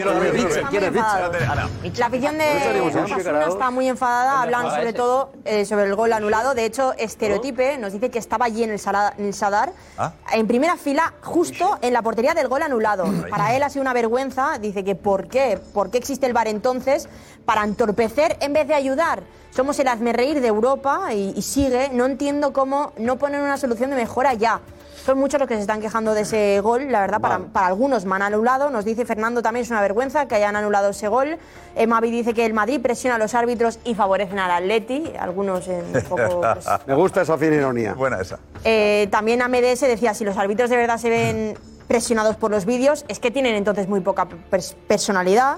La 1.96 2.06
afición 2.06 2.38
de 2.38 2.80
Osasuna 2.80 3.44
está 3.46 3.70
muy 3.70 3.88
enfadada, 3.88 4.42
hablan 4.42 4.70
sobre 4.70 4.92
todo 4.92 5.32
eh, 5.44 5.64
sobre 5.64 5.84
el 5.84 5.94
gol 5.94 6.12
anulado. 6.12 6.54
De 6.54 6.64
hecho, 6.64 6.94
Estereotipe 6.98 7.78
nos 7.78 7.92
dice 7.92 8.10
que 8.10 8.18
estaba 8.18 8.46
allí 8.46 8.62
en 8.64 8.70
el, 8.70 8.78
Sadar, 8.78 9.72
Ah. 9.96 10.12
en 10.32 10.46
primera 10.46 10.76
fila, 10.76 11.12
justo 11.22 11.78
en 11.82 11.92
la 11.92 12.02
portería 12.02 12.34
del 12.34 12.48
gol 12.48 12.62
anulado. 12.62 13.04
Para 13.30 13.54
él 13.56 13.62
ha 13.62 13.70
sido 13.70 13.82
una 13.82 13.92
vergüenza. 13.92 14.58
Dice 14.58 14.84
que 14.84 14.94
¿por 14.94 15.28
qué? 15.28 15.58
¿Por 15.74 15.90
qué 15.90 15.98
existe 15.98 16.26
el 16.26 16.32
VAR 16.32 16.48
entonces? 16.48 17.08
Para 17.44 17.64
entorpecer 17.64 18.36
en 18.40 18.52
vez 18.52 18.68
de 18.68 18.74
ayudar. 18.74 19.22
Somos 19.54 19.78
el 19.80 19.88
hazmerreír 19.88 20.40
de 20.40 20.48
Europa 20.48 21.12
y, 21.12 21.32
y 21.36 21.42
sigue. 21.42 21.90
No 21.92 22.06
entiendo 22.06 22.52
cómo 22.52 22.92
no 22.98 23.16
ponen 23.16 23.40
una 23.40 23.56
solución 23.56 23.90
de 23.90 23.96
mejora 23.96 24.34
ya. 24.34 24.60
Son 25.04 25.18
muchos 25.18 25.40
los 25.40 25.48
que 25.48 25.54
se 25.54 25.62
están 25.62 25.80
quejando 25.80 26.12
de 26.12 26.20
ese 26.20 26.60
gol, 26.60 26.92
la 26.92 27.00
verdad, 27.00 27.18
para, 27.20 27.38
para 27.38 27.68
algunos 27.68 28.04
me 28.04 28.14
han 28.16 28.22
anulado. 28.22 28.68
Nos 28.68 28.84
dice 28.84 29.06
Fernando 29.06 29.40
también 29.42 29.64
es 29.64 29.70
una 29.70 29.80
vergüenza 29.80 30.26
que 30.28 30.34
hayan 30.34 30.54
anulado 30.54 30.90
ese 30.90 31.08
gol. 31.08 31.38
Eh, 31.76 31.86
Mavi 31.86 32.10
dice 32.10 32.34
que 32.34 32.44
el 32.44 32.52
Madrid 32.52 32.78
presiona 32.82 33.16
a 33.16 33.18
los 33.18 33.34
árbitros 33.34 33.78
y 33.84 33.94
favorecen 33.94 34.38
al 34.38 34.50
Atleti. 34.50 35.12
Algunos 35.18 35.66
en 35.68 35.84
un 35.96 36.02
poco. 36.02 36.40
pues, 36.42 36.66
Me 36.86 36.94
gusta 36.94 37.22
esa 37.22 37.38
fina 37.38 37.56
ironía. 37.56 37.94
Buena 37.94 38.20
esa. 38.20 38.38
eh, 38.64 39.08
también 39.10 39.40
AMDS 39.40 39.80
decía, 39.80 40.12
si 40.12 40.24
los 40.24 40.36
árbitros 40.36 40.68
de 40.68 40.76
verdad 40.76 40.98
se 40.98 41.08
ven 41.08 41.58
presionados 41.86 42.36
por 42.36 42.50
los 42.50 42.66
vídeos, 42.66 43.06
es 43.08 43.18
que 43.18 43.30
tienen 43.30 43.54
entonces 43.54 43.88
muy 43.88 44.00
poca 44.00 44.28
pers- 44.50 44.74
personalidad. 44.88 45.56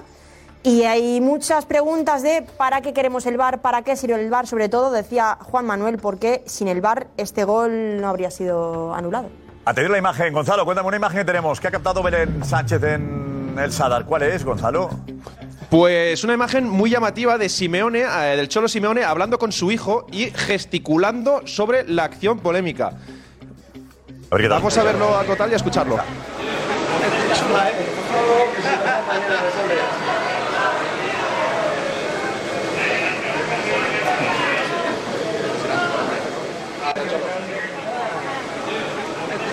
Y 0.63 0.83
hay 0.83 1.21
muchas 1.21 1.65
preguntas 1.65 2.21
de 2.21 2.45
¿para 2.57 2.81
qué 2.81 2.93
queremos 2.93 3.25
el 3.25 3.35
VAR? 3.35 3.61
¿Para 3.61 3.81
qué 3.81 3.95
sirve 3.95 4.21
el 4.21 4.29
VAR? 4.29 4.45
Sobre 4.45 4.69
todo 4.69 4.91
decía 4.91 5.39
Juan 5.41 5.65
Manuel, 5.65 5.97
¿por 5.97 6.19
qué 6.19 6.43
sin 6.45 6.67
el 6.67 6.81
VAR 6.81 7.07
este 7.17 7.45
gol 7.45 7.99
no 7.99 8.07
habría 8.07 8.29
sido 8.29 8.93
anulado? 8.93 9.29
A 9.65 9.73
tener 9.73 9.89
la 9.89 9.97
imagen, 9.97 10.33
Gonzalo, 10.33 10.63
cuéntame 10.63 10.87
una 10.87 10.97
imagen 10.97 11.19
que 11.19 11.25
tenemos. 11.25 11.59
¿Qué 11.59 11.67
ha 11.67 11.71
captado 11.71 12.03
Belén 12.03 12.43
Sánchez 12.45 12.83
en 12.83 13.55
el 13.57 13.71
Sadar? 13.71 14.05
¿Cuál 14.05 14.23
es, 14.23 14.45
Gonzalo? 14.45 14.91
Pues 15.71 16.23
una 16.23 16.33
imagen 16.33 16.69
muy 16.69 16.91
llamativa 16.91 17.39
de 17.39 17.49
Simeone, 17.49 18.01
eh, 18.01 18.35
del 18.35 18.47
Cholo 18.47 18.67
Simeone, 18.67 19.03
hablando 19.03 19.39
con 19.39 19.51
su 19.51 19.71
hijo 19.71 20.05
y 20.11 20.25
gesticulando 20.31 21.41
sobre 21.45 21.87
la 21.87 22.03
acción 22.03 22.39
polémica. 22.39 22.87
A 24.29 24.35
ver 24.35 24.41
qué 24.41 24.49
tal. 24.49 24.59
Vamos 24.59 24.77
a 24.77 24.83
verlo 24.83 25.17
a 25.17 25.23
total 25.23 25.49
y 25.49 25.53
a 25.53 25.57
escucharlo. 25.57 25.97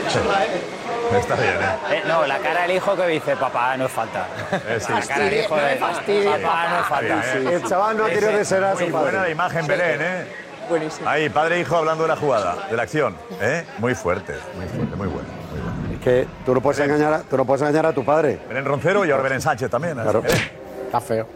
Está 0.09 1.35
bien, 1.37 1.55
¿eh? 1.55 1.97
Eh, 1.97 2.03
no, 2.07 2.27
la 2.27 2.39
cara 2.39 2.63
del 2.63 2.77
hijo 2.77 2.97
que 2.97 3.07
dice, 3.07 3.37
papá, 3.37 3.77
no 3.77 3.87
es 3.87 3.93
falta. 3.93 4.27
Eh, 4.53 4.79
sí. 4.81 4.93
La 4.93 5.01
cara 5.01 5.25
del 5.25 5.35
hijo 5.45 5.57
de 5.57 5.77
papá, 5.77 6.69
no 6.69 6.81
es 6.81 6.87
falta. 6.87 7.39
¿eh? 7.39 7.55
El 7.55 7.65
chaval 7.65 7.97
no 7.97 8.05
ha 8.05 8.09
desear 8.09 8.65
a 8.65 8.77
su 8.77 8.83
Muy 8.83 8.91
buena 8.91 9.23
la 9.23 9.31
imagen, 9.31 9.67
Belén, 9.67 10.01
¿eh? 10.01 10.27
Buenísimo. 10.69 11.09
Ahí, 11.09 11.31
padre 11.31 11.57
e 11.57 11.61
hijo 11.61 11.77
hablando 11.77 12.05
de 12.05 12.09
la 12.09 12.17
jugada, 12.17 12.57
de 12.71 12.77
la 12.77 12.83
acción. 12.83 13.17
¿eh? 13.41 13.65
Muy 13.79 13.95
fuerte, 13.95 14.35
muy 14.57 14.67
fuerte, 14.67 14.97
muy 14.97 15.07
bueno. 15.09 15.29
Muy 15.51 15.61
bueno. 15.61 15.95
Es 15.95 16.01
que 16.01 16.27
tú 16.45 16.55
no 16.55 16.61
puedes 16.61 16.79
engañar 16.81 17.13
a, 17.13 17.21
tú 17.21 17.37
no 17.39 17.45
puedes 17.47 17.63
engañar 17.63 17.87
a 17.87 17.93
tu 17.93 18.05
padre. 18.05 18.39
Belén 18.49 18.65
Roncero 18.67 19.05
y 19.07 19.11
ahora 19.11 19.23
Belén 19.23 19.41
Sánchez 19.41 19.71
también. 19.71 19.99
¿eh? 19.99 20.03
Claro. 20.03 20.21
Belén. 20.23 20.39
Está 20.87 21.01
feo. 21.01 21.27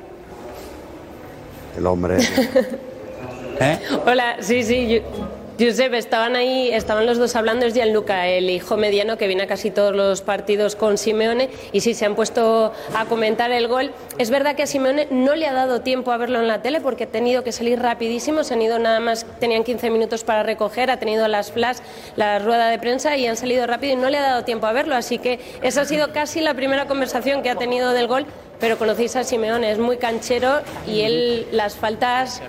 El 1.79 1.87
hombre. 1.87 2.19
Hola, 4.07 4.37
sí, 4.41 4.63
sí. 4.63 4.89
yo- 4.89 5.42
Josep, 5.63 5.95
estaban 5.95 6.35
ahí, 6.35 6.71
estaban 6.73 7.07
los 7.07 7.19
dos 7.19 7.37
hablando, 7.37 7.67
es 7.67 7.75
Gianluca, 7.75 8.27
el 8.27 8.51
hijo 8.51 8.77
mediano 8.77 9.17
que 9.17 9.29
viene 9.29 9.45
a 9.45 9.47
casi 9.47 9.71
todos 9.71 9.95
los 9.95 10.21
partidos 10.21 10.75
con 10.75 10.99
Simeone 10.99 11.51
y 11.71 11.83
sí, 11.83 11.95
se 11.95 12.05
han 12.05 12.17
puesto 12.17 12.73
a 12.97 13.05
comentar 13.05 13.53
el 13.53 13.69
gol. 13.69 13.93
Es 14.19 14.31
verdad 14.31 14.57
que 14.57 14.65
a 14.65 14.67
Simeone 14.67 15.07
no 15.13 15.37
le 15.37 15.47
ha 15.47 15.53
dado 15.53 15.81
tiempo 15.81 16.11
a 16.11 16.17
verlo 16.17 16.41
en 16.41 16.49
la 16.49 16.63
tele 16.63 16.81
porque 16.81 17.05
ha 17.05 17.07
tenido 17.07 17.45
que 17.45 17.53
salir 17.53 17.81
rapidísimo, 17.81 18.43
se 18.43 18.55
han 18.55 18.63
ido 18.63 18.81
nada 18.81 18.99
más, 18.99 19.25
tenían 19.39 19.63
15 19.63 19.91
minutos 19.91 20.25
para 20.25 20.43
recoger, 20.43 20.91
ha 20.91 20.99
tenido 20.99 21.29
las 21.29 21.53
flash, 21.53 21.77
la 22.17 22.41
rueda 22.41 22.69
de 22.69 22.81
prensa 22.81 23.17
y 23.17 23.29
han 23.29 23.37
salido 23.37 23.65
rápido 23.69 23.93
y 23.93 23.97
no 23.97 24.11
le 24.11 24.19
ha 24.19 24.23
dado 24.23 24.43
tiempo 24.43 24.67
a 24.67 24.73
verlo, 24.73 24.97
así 24.97 25.19
que 25.19 25.39
esa 25.63 25.83
ha 25.83 25.85
sido 25.85 26.13
casi 26.13 26.41
la 26.41 26.55
primera 26.55 26.87
conversación 26.89 27.43
que 27.43 27.51
ha 27.51 27.57
tenido 27.57 27.93
del 27.93 28.09
gol, 28.09 28.27
pero 28.59 28.79
conocéis 28.79 29.15
a 29.15 29.23
Simeone, 29.23 29.71
es 29.71 29.79
muy 29.79 29.99
canchero 29.99 30.61
y 30.89 31.03
él 31.03 31.47
las 31.53 31.77
faltas 31.77 32.43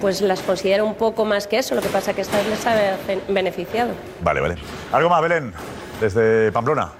pues 0.00 0.20
las 0.20 0.40
considera 0.40 0.84
un 0.84 0.94
poco 0.94 1.24
más 1.24 1.46
que 1.46 1.58
eso, 1.58 1.74
lo 1.74 1.82
que 1.82 1.88
pasa 1.88 2.12
que 2.14 2.20
esta 2.22 2.36
vez 2.38 2.46
les 2.48 2.66
ha 2.66 2.74
be- 2.74 3.20
beneficiado. 3.28 3.90
Vale, 4.22 4.40
vale. 4.40 4.54
¿Algo 4.92 5.08
más, 5.08 5.22
Belén? 5.22 5.52
Desde 6.00 6.52
Pamplona. 6.52 6.90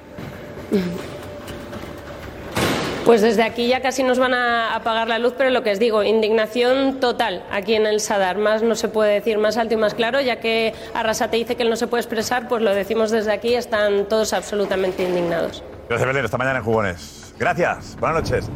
Pues 3.05 3.23
desde 3.23 3.45
aquí 3.45 3.69
ya 3.69 3.81
casi 3.83 4.03
nos 4.03 4.19
van 4.19 4.35
a 4.35 4.75
apagar 4.75 5.07
la 5.07 5.21
luz, 5.21 5.35
pero 5.39 5.51
lo 5.51 5.63
que 5.63 5.71
os 5.71 5.79
digo, 5.79 6.03
indignación 6.03 6.99
total 6.99 7.45
aquí 7.53 7.75
en 7.75 7.87
el 7.87 8.01
Sadar. 8.01 8.37
Más 8.37 8.63
no 8.65 8.75
se 8.75 8.89
puede 8.89 9.13
decir 9.15 9.39
más 9.39 9.57
alto 9.59 9.75
y 9.75 9.77
más 9.77 9.95
claro, 9.95 10.21
ya 10.21 10.41
que 10.41 10.75
Arrasate 10.93 11.37
dice 11.37 11.55
que 11.55 11.63
él 11.63 11.71
no 11.71 11.77
se 11.77 11.87
puede 11.87 12.01
expresar, 12.01 12.49
pues 12.49 12.63
lo 12.63 12.75
decimos 12.75 13.13
desde 13.13 13.33
aquí, 13.33 13.55
están 13.55 14.07
todos 14.07 14.33
absolutamente 14.33 15.05
indignados. 15.05 15.63
Gracias, 15.89 16.09
Belén. 16.09 16.25
Esta 16.25 16.37
mañana 16.37 16.59
en 16.59 16.65
Jugones. 16.65 17.33
Gracias. 17.39 17.97
Buenas 18.01 18.23
noches. 18.25 18.49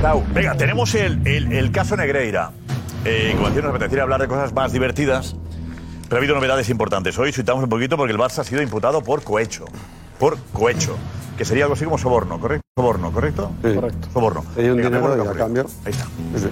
Chao. 0.00 0.22
Venga, 0.32 0.54
tenemos 0.56 0.94
el, 0.94 1.18
el- 1.26 1.52
el 1.52 1.72
caso 1.72 1.96
Negreira. 1.96 2.52
Eh, 3.04 3.32
como 3.34 3.48
decía, 3.48 3.62
nos 3.62 3.70
apetecería 3.70 4.02
hablar 4.02 4.20
de 4.20 4.28
cosas 4.28 4.52
más 4.52 4.72
divertidas, 4.72 5.36
pero 6.04 6.16
ha 6.16 6.18
habido 6.18 6.34
novedades 6.34 6.68
importantes. 6.68 7.18
Hoy 7.18 7.32
suitamos 7.32 7.62
un 7.62 7.70
poquito 7.70 7.96
porque 7.96 8.12
el 8.12 8.18
Barça 8.18 8.40
ha 8.40 8.44
sido 8.44 8.62
imputado 8.62 9.02
por 9.02 9.22
cohecho. 9.22 9.64
Por 10.18 10.38
cohecho. 10.52 10.96
Que 11.36 11.44
sería 11.44 11.64
algo 11.64 11.74
así 11.74 11.84
como 11.84 11.98
soborno, 11.98 12.40
¿correcto? 12.40 12.66
Soborno, 12.76 13.12
¿correcto? 13.12 13.52
Correcto. 13.62 14.08
Soborno. 14.12 14.44
Hay 14.56 14.68
un 14.68 14.76
dinero 14.78 15.24
y 15.24 15.28
a 15.28 15.32
cambio. 15.32 15.66
Ahí 15.84 15.92
está. 15.92 16.04
Sí. 16.36 16.48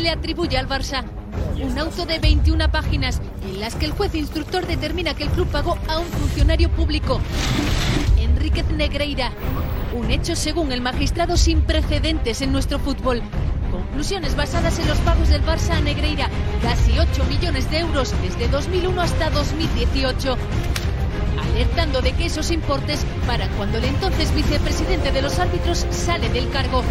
Le 0.00 0.10
atribuye 0.10 0.56
al 0.56 0.68
Barça. 0.68 1.04
Un 1.62 1.78
auto 1.78 2.06
de 2.06 2.18
21 2.18 2.70
páginas 2.70 3.20
en 3.42 3.60
las 3.60 3.74
que 3.74 3.84
el 3.84 3.92
juez 3.92 4.14
instructor 4.14 4.66
determina 4.66 5.14
que 5.14 5.24
el 5.24 5.30
club 5.30 5.46
pagó 5.48 5.76
a 5.88 5.98
un 5.98 6.06
funcionario 6.06 6.70
público, 6.70 7.20
Enríquez 8.18 8.66
Negreira. 8.70 9.30
Un 9.92 10.10
hecho, 10.10 10.34
según 10.36 10.72
el 10.72 10.80
magistrado, 10.80 11.36
sin 11.36 11.62
precedentes 11.62 12.40
en 12.40 12.52
nuestro 12.52 12.78
fútbol. 12.78 13.22
conclusiones 13.70 14.34
basadas 14.34 14.78
en 14.78 14.88
los 14.88 14.98
pagos 14.98 15.28
del 15.28 15.44
Barça 15.44 15.76
a 15.76 15.80
Negreira, 15.80 16.28
casi 16.62 16.98
8 16.98 17.24
millones 17.24 17.70
de 17.70 17.80
euros 17.80 18.14
desde 18.22 18.48
2001 18.48 19.00
hasta 19.00 19.30
2018 19.30 20.36
alertando 21.60 22.00
de 22.00 22.12
que 22.12 22.26
esos 22.26 22.50
importes 22.50 23.04
para 23.26 23.48
cuando 23.50 23.78
el 23.78 23.84
entonces 23.84 24.34
vicepresidente 24.34 25.12
de 25.12 25.22
los 25.22 25.38
árbitros 25.38 25.86
sale 25.90 26.28
del 26.30 26.48
cargo. 26.50 26.82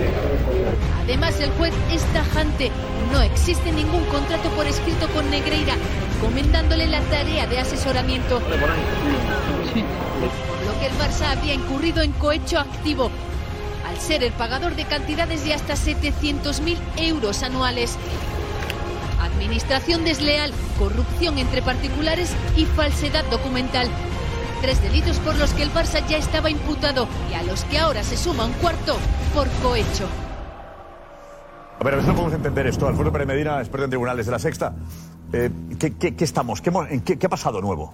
Además, 1.03 1.39
el 1.39 1.49
juez 1.51 1.73
es 1.91 2.03
tajante. 2.13 2.71
No 3.11 3.21
existe 3.21 3.71
ningún 3.71 4.03
contrato 4.05 4.49
por 4.49 4.67
escrito 4.67 5.07
con 5.09 5.29
Negreira, 5.29 5.75
encomendándole 6.15 6.87
la 6.87 7.01
tarea 7.01 7.47
de 7.47 7.59
asesoramiento. 7.59 8.39
Lo 8.39 8.45
que 10.79 10.85
el 10.85 10.93
Barça 10.93 11.31
había 11.31 11.53
incurrido 11.53 12.01
en 12.01 12.11
cohecho 12.13 12.59
activo, 12.59 13.09
al 13.87 13.97
ser 13.99 14.23
el 14.23 14.31
pagador 14.33 14.75
de 14.75 14.85
cantidades 14.85 15.43
de 15.43 15.53
hasta 15.53 15.73
700.000 15.73 16.77
euros 16.97 17.41
anuales. 17.41 17.97
Administración 19.21 20.03
desleal, 20.03 20.53
corrupción 20.77 21.37
entre 21.39 21.61
particulares 21.61 22.31
y 22.55 22.65
falsedad 22.65 23.25
documental. 23.31 23.87
Tres 24.61 24.81
delitos 24.83 25.17
por 25.19 25.35
los 25.35 25.51
que 25.53 25.63
el 25.63 25.73
Barça 25.73 26.05
ya 26.07 26.17
estaba 26.17 26.49
imputado 26.49 27.07
y 27.31 27.33
a 27.33 27.43
los 27.43 27.63
que 27.63 27.79
ahora 27.79 28.03
se 28.03 28.17
suma 28.17 28.45
un 28.45 28.53
cuarto 28.53 28.97
por 29.33 29.47
cohecho. 29.63 30.07
A 31.79 31.83
ver, 31.83 31.93
a 31.93 32.01
si 32.01 32.07
no 32.07 32.13
podemos 32.13 32.33
entender 32.33 32.67
esto. 32.67 32.87
Alfonso 32.87 33.11
Pérez 33.11 33.27
Medina, 33.27 33.59
experto 33.59 33.85
en 33.85 33.89
tribunales 33.91 34.25
de 34.25 34.31
la 34.31 34.39
Sexta. 34.39 34.73
Eh, 35.31 35.49
¿qué, 35.79 35.93
qué- 35.93 36.15
qué 36.15 36.23
estamos? 36.25 36.61
¿Qué, 36.61 36.71
qué- 37.05 37.17
qué 37.17 37.25
ha 37.25 37.29
pasado 37.29 37.61
nuevo? 37.61 37.93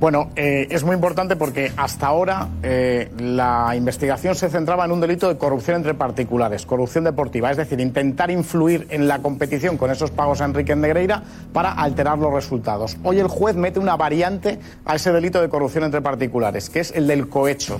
Bueno, 0.00 0.30
eh, 0.34 0.66
es 0.70 0.82
muy 0.82 0.94
importante 0.94 1.36
porque 1.36 1.70
hasta 1.76 2.06
ahora 2.06 2.48
eh, 2.62 3.12
la 3.18 3.74
investigación 3.76 4.34
se 4.34 4.48
centraba 4.48 4.86
en 4.86 4.92
un 4.92 5.00
delito 5.00 5.28
de 5.28 5.36
corrupción 5.36 5.76
entre 5.76 5.92
particulares, 5.92 6.64
corrupción 6.64 7.04
deportiva, 7.04 7.50
es 7.50 7.58
decir, 7.58 7.78
intentar 7.80 8.30
influir 8.30 8.86
en 8.88 9.06
la 9.06 9.18
competición 9.18 9.76
con 9.76 9.90
esos 9.90 10.10
pagos 10.10 10.40
a 10.40 10.46
Enrique 10.46 10.74
Negreira 10.74 11.22
para 11.52 11.72
alterar 11.72 12.18
los 12.18 12.32
resultados. 12.32 12.96
Hoy 13.04 13.18
el 13.18 13.28
juez 13.28 13.56
mete 13.56 13.78
una 13.78 13.94
variante 13.96 14.58
a 14.86 14.94
ese 14.96 15.12
delito 15.12 15.40
de 15.42 15.50
corrupción 15.50 15.84
entre 15.84 16.00
particulares, 16.00 16.70
que 16.70 16.80
es 16.80 16.92
el 16.92 17.06
del 17.06 17.28
cohecho. 17.28 17.78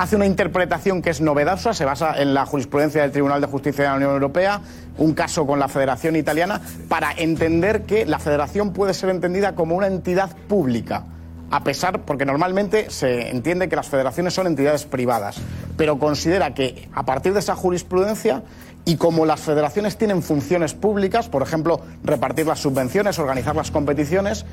Hace 0.00 0.16
una 0.16 0.24
interpretación 0.24 1.02
que 1.02 1.10
es 1.10 1.20
novedosa, 1.20 1.74
se 1.74 1.84
basa 1.84 2.14
en 2.22 2.32
la 2.32 2.46
jurisprudencia 2.46 3.02
del 3.02 3.10
Tribunal 3.10 3.42
de 3.42 3.46
Justicia 3.46 3.84
de 3.84 3.90
la 3.90 3.96
Unión 3.96 4.12
Europea, 4.12 4.62
un 4.96 5.12
caso 5.12 5.46
con 5.46 5.58
la 5.58 5.68
Federación 5.68 6.16
Italiana, 6.16 6.62
para 6.88 7.12
entender 7.12 7.82
que 7.82 8.06
la 8.06 8.18
Federación 8.18 8.72
puede 8.72 8.94
ser 8.94 9.10
entendida 9.10 9.54
como 9.54 9.76
una 9.76 9.88
entidad 9.88 10.34
pública 10.48 11.04
a 11.50 11.64
pesar, 11.64 12.00
porque 12.06 12.24
normalmente 12.24 12.88
se 12.88 13.28
entiende 13.28 13.68
que 13.68 13.76
las 13.76 13.88
federaciones 13.88 14.32
son 14.32 14.46
entidades 14.46 14.86
privadas, 14.86 15.36
pero 15.76 15.98
considera 15.98 16.54
que 16.54 16.88
a 16.94 17.04
partir 17.04 17.34
de 17.34 17.40
esa 17.40 17.56
jurisprudencia 17.56 18.42
y 18.86 18.96
como 18.96 19.26
las 19.26 19.40
federaciones 19.40 19.98
tienen 19.98 20.22
funciones 20.22 20.72
públicas, 20.74 21.28
por 21.28 21.42
ejemplo, 21.42 21.80
repartir 22.04 22.46
las 22.46 22.60
subvenciones, 22.60 23.18
organizar 23.18 23.54
las 23.56 23.70
competiciones, 23.72 24.46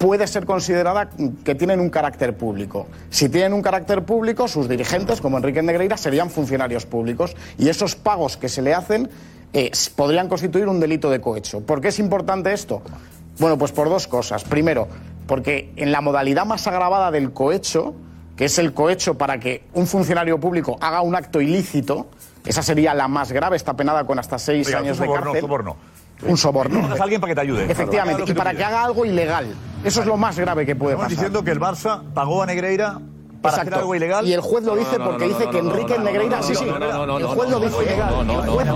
puede 0.00 0.26
ser 0.26 0.46
considerada 0.46 1.10
que 1.44 1.54
tienen 1.54 1.78
un 1.78 1.90
carácter 1.90 2.34
público. 2.34 2.86
Si 3.10 3.28
tienen 3.28 3.52
un 3.52 3.60
carácter 3.60 4.02
público, 4.02 4.48
sus 4.48 4.66
dirigentes, 4.66 5.20
como 5.20 5.36
Enrique 5.36 5.60
Negreira, 5.60 5.98
serían 5.98 6.30
funcionarios 6.30 6.86
públicos 6.86 7.36
y 7.58 7.68
esos 7.68 7.96
pagos 7.96 8.38
que 8.38 8.48
se 8.48 8.62
le 8.62 8.72
hacen 8.72 9.10
eh, 9.52 9.70
podrían 9.94 10.26
constituir 10.26 10.68
un 10.68 10.80
delito 10.80 11.10
de 11.10 11.20
cohecho. 11.20 11.60
¿Por 11.60 11.82
qué 11.82 11.88
es 11.88 11.98
importante 11.98 12.50
esto? 12.54 12.80
Bueno, 13.38 13.58
pues 13.58 13.72
por 13.72 13.90
dos 13.90 14.06
cosas. 14.08 14.42
Primero, 14.42 14.88
porque 15.26 15.70
en 15.76 15.92
la 15.92 16.00
modalidad 16.00 16.46
más 16.46 16.66
agravada 16.66 17.10
del 17.10 17.34
cohecho, 17.34 17.94
que 18.36 18.46
es 18.46 18.58
el 18.58 18.72
cohecho 18.72 19.18
para 19.18 19.38
que 19.38 19.64
un 19.74 19.86
funcionario 19.86 20.40
público 20.40 20.78
haga 20.80 21.02
un 21.02 21.14
acto 21.14 21.42
ilícito, 21.42 22.06
esa 22.46 22.62
sería 22.62 22.94
la 22.94 23.06
más 23.06 23.32
grave, 23.32 23.56
está 23.56 23.74
penada 23.74 24.04
con 24.04 24.18
hasta 24.18 24.38
seis 24.38 24.66
Oiga, 24.68 24.78
años 24.78 24.98
de 24.98 25.06
cárcel. 25.06 25.42
soborno. 25.42 25.76
Un 26.22 26.36
soborno. 26.36 26.74
Necesitas 26.76 27.00
a 27.00 27.02
alguien 27.04 27.20
para 27.20 27.30
que 27.30 27.34
te 27.34 27.40
ayude. 27.40 27.70
Efectivamente, 27.70 28.22
y 28.26 28.34
para 28.34 28.54
que 28.54 28.64
haga 28.64 28.84
algo 28.84 29.04
ilegal. 29.04 29.54
Eso 29.84 30.00
es 30.00 30.06
lo 30.06 30.16
más 30.16 30.38
grave 30.38 30.66
que 30.66 30.76
puede 30.76 30.92
Estamos 30.94 31.06
pasar. 31.12 31.16
diciendo 31.18 31.44
que 31.44 31.50
el 31.52 31.60
Barça 31.60 32.02
pagó 32.12 32.42
a 32.42 32.46
Negreira 32.46 32.98
para 33.40 33.54
hacer 33.54 33.68
Exacto. 33.68 33.78
algo 33.80 33.94
ilegal. 33.94 34.26
Y 34.26 34.34
el 34.34 34.42
juez 34.42 34.62
lo 34.64 34.76
dice 34.76 34.98
porque 35.00 35.28
dice 35.28 35.48
que 35.48 35.58
Enrique 35.58 35.98
Negreira. 35.98 36.42
Sí, 36.42 36.54
sí. 36.54 36.64
El 36.66 37.26
juez 37.26 37.50
lo 37.50 37.60
dice. 37.60 37.76
El 37.78 38.50
juez 38.50 38.66
el 38.68 38.72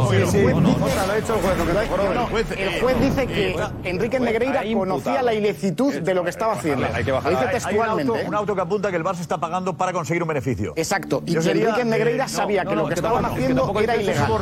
juez 2.30 2.48
dice. 2.48 2.62
El 2.64 2.80
juez 2.80 3.00
dice 3.00 3.26
que 3.26 3.56
Enrique 3.84 4.18
Negreira 4.20 4.62
conocía 4.72 5.22
la 5.22 5.34
ilicitud 5.34 5.92
de 5.94 6.14
lo 6.14 6.24
que 6.24 6.30
estaba 6.30 6.54
haciendo. 6.54 6.86
Hay 6.94 7.04
que 7.04 7.10
Lo 7.10 7.16
bajar. 7.16 7.32
dice 7.32 7.46
textualmente. 7.52 8.12
auto, 8.12 8.28
un 8.28 8.34
auto 8.34 8.54
que 8.54 8.60
apunta 8.62 8.90
que 8.90 8.96
el 8.96 9.04
Barça 9.04 9.20
está 9.20 9.36
pagando 9.36 9.76
para 9.76 9.92
conseguir 9.92 10.22
un 10.22 10.28
beneficio. 10.28 10.72
Exacto. 10.76 11.22
Y 11.26 11.34
que 11.36 11.50
Enrique 11.50 11.84
Negreira 11.84 12.24
eh, 12.24 12.28
sabía 12.28 12.64
que 12.64 12.74
lo 12.74 12.86
que 12.88 12.94
estaban 12.94 13.22
haciendo 13.26 13.78
era 13.78 13.96
ilegal. 13.96 14.32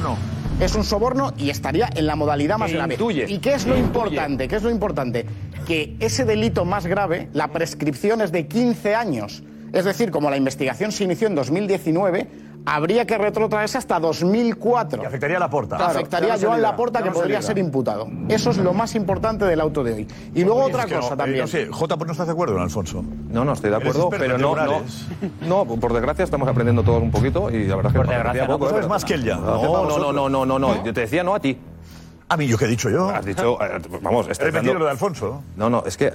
Es 0.60 0.74
un 0.74 0.84
soborno 0.84 1.32
y 1.36 1.50
estaría 1.50 1.88
en 1.94 2.06
la 2.06 2.16
modalidad 2.16 2.58
más 2.58 2.72
grave. 2.72 2.94
intuye. 2.94 3.26
¿Y 3.28 3.38
qué 3.38 3.54
es 3.54 3.66
lo 3.66 3.76
importante? 3.76 4.48
¿Qué 4.48 4.56
es 4.56 4.62
lo 4.62 4.70
importante? 4.70 5.26
Que 5.66 5.96
ese 6.00 6.24
delito 6.24 6.64
más 6.64 6.86
grave, 6.86 7.28
la 7.32 7.48
prescripción 7.48 8.20
es 8.20 8.30
de 8.32 8.46
15 8.46 8.94
años. 8.94 9.42
Es 9.72 9.84
decir, 9.84 10.10
como 10.10 10.30
la 10.30 10.36
investigación 10.36 10.92
se 10.92 11.04
inició 11.04 11.28
en 11.28 11.34
2019, 11.34 12.28
habría 12.64 13.06
que 13.06 13.18
retrotraerse 13.18 13.78
hasta 13.78 13.98
2004. 13.98 15.00
Que 15.00 15.06
afectaría 15.06 15.36
a 15.36 15.40
Laporta. 15.40 15.76
Que 15.76 15.82
afectaría 15.82 16.34
a 16.34 16.38
Joan 16.38 16.62
Laporta, 16.62 17.02
que 17.02 17.10
podría 17.10 17.42
ser 17.42 17.58
imputado. 17.58 18.08
Eso 18.28 18.50
es 18.50 18.58
lo 18.58 18.72
más 18.72 18.94
importante 18.94 19.44
del 19.44 19.60
auto 19.60 19.82
de 19.84 19.92
hoy. 19.92 20.08
Y 20.34 20.44
luego 20.44 20.64
otra 20.64 20.86
no, 20.86 21.00
cosa 21.00 21.14
eh, 21.14 21.16
también. 21.16 21.40
No 21.40 21.46
sé, 21.46 21.66
J, 21.66 21.96
¿por 21.96 22.06
no 22.06 22.12
estás 22.12 22.26
de 22.26 22.32
acuerdo, 22.32 22.54
don 22.54 22.62
Alfonso? 22.62 23.04
No, 23.30 23.44
no, 23.44 23.52
estoy 23.52 23.70
de 23.70 23.76
acuerdo, 23.76 24.10
pero 24.10 24.38
no, 24.38 24.54
no, 24.54 24.82
no, 25.42 25.64
por 25.64 25.92
desgracia 25.92 26.24
estamos 26.24 26.48
aprendiendo 26.48 26.82
todos 26.82 27.02
un 27.02 27.10
poquito 27.10 27.50
y 27.50 27.66
la 27.66 27.76
verdad 27.76 27.90
es 27.90 27.92
que 27.92 28.04
Por 28.04 28.08
desgracia, 28.08 28.46
no, 28.46 28.54
poco, 28.54 28.64
tú 28.64 28.70
¿eh? 28.70 28.74
sabes 28.74 28.88
más 28.88 29.04
que 29.04 29.14
él 29.14 29.24
ya. 29.24 29.36
No, 29.36 29.86
no, 29.86 29.98
no, 29.98 30.12
no, 30.12 30.28
no, 30.28 30.46
no, 30.46 30.58
no, 30.58 30.84
yo 30.84 30.92
te 30.92 31.02
decía 31.02 31.22
no 31.22 31.34
a 31.34 31.40
ti. 31.40 31.58
A 32.28 32.36
mí, 32.36 32.46
¿yo 32.46 32.56
qué 32.56 32.64
he 32.64 32.68
dicho 32.68 32.88
yo? 32.88 33.10
Has 33.10 33.26
dicho, 33.26 33.58
eh, 33.62 33.78
vamos, 34.00 34.26
estás 34.28 34.54
He 34.54 34.62
lo 34.62 34.84
de 34.84 34.90
Alfonso. 34.90 35.42
No, 35.54 35.68
no, 35.68 35.84
es 35.84 35.98
que 35.98 36.06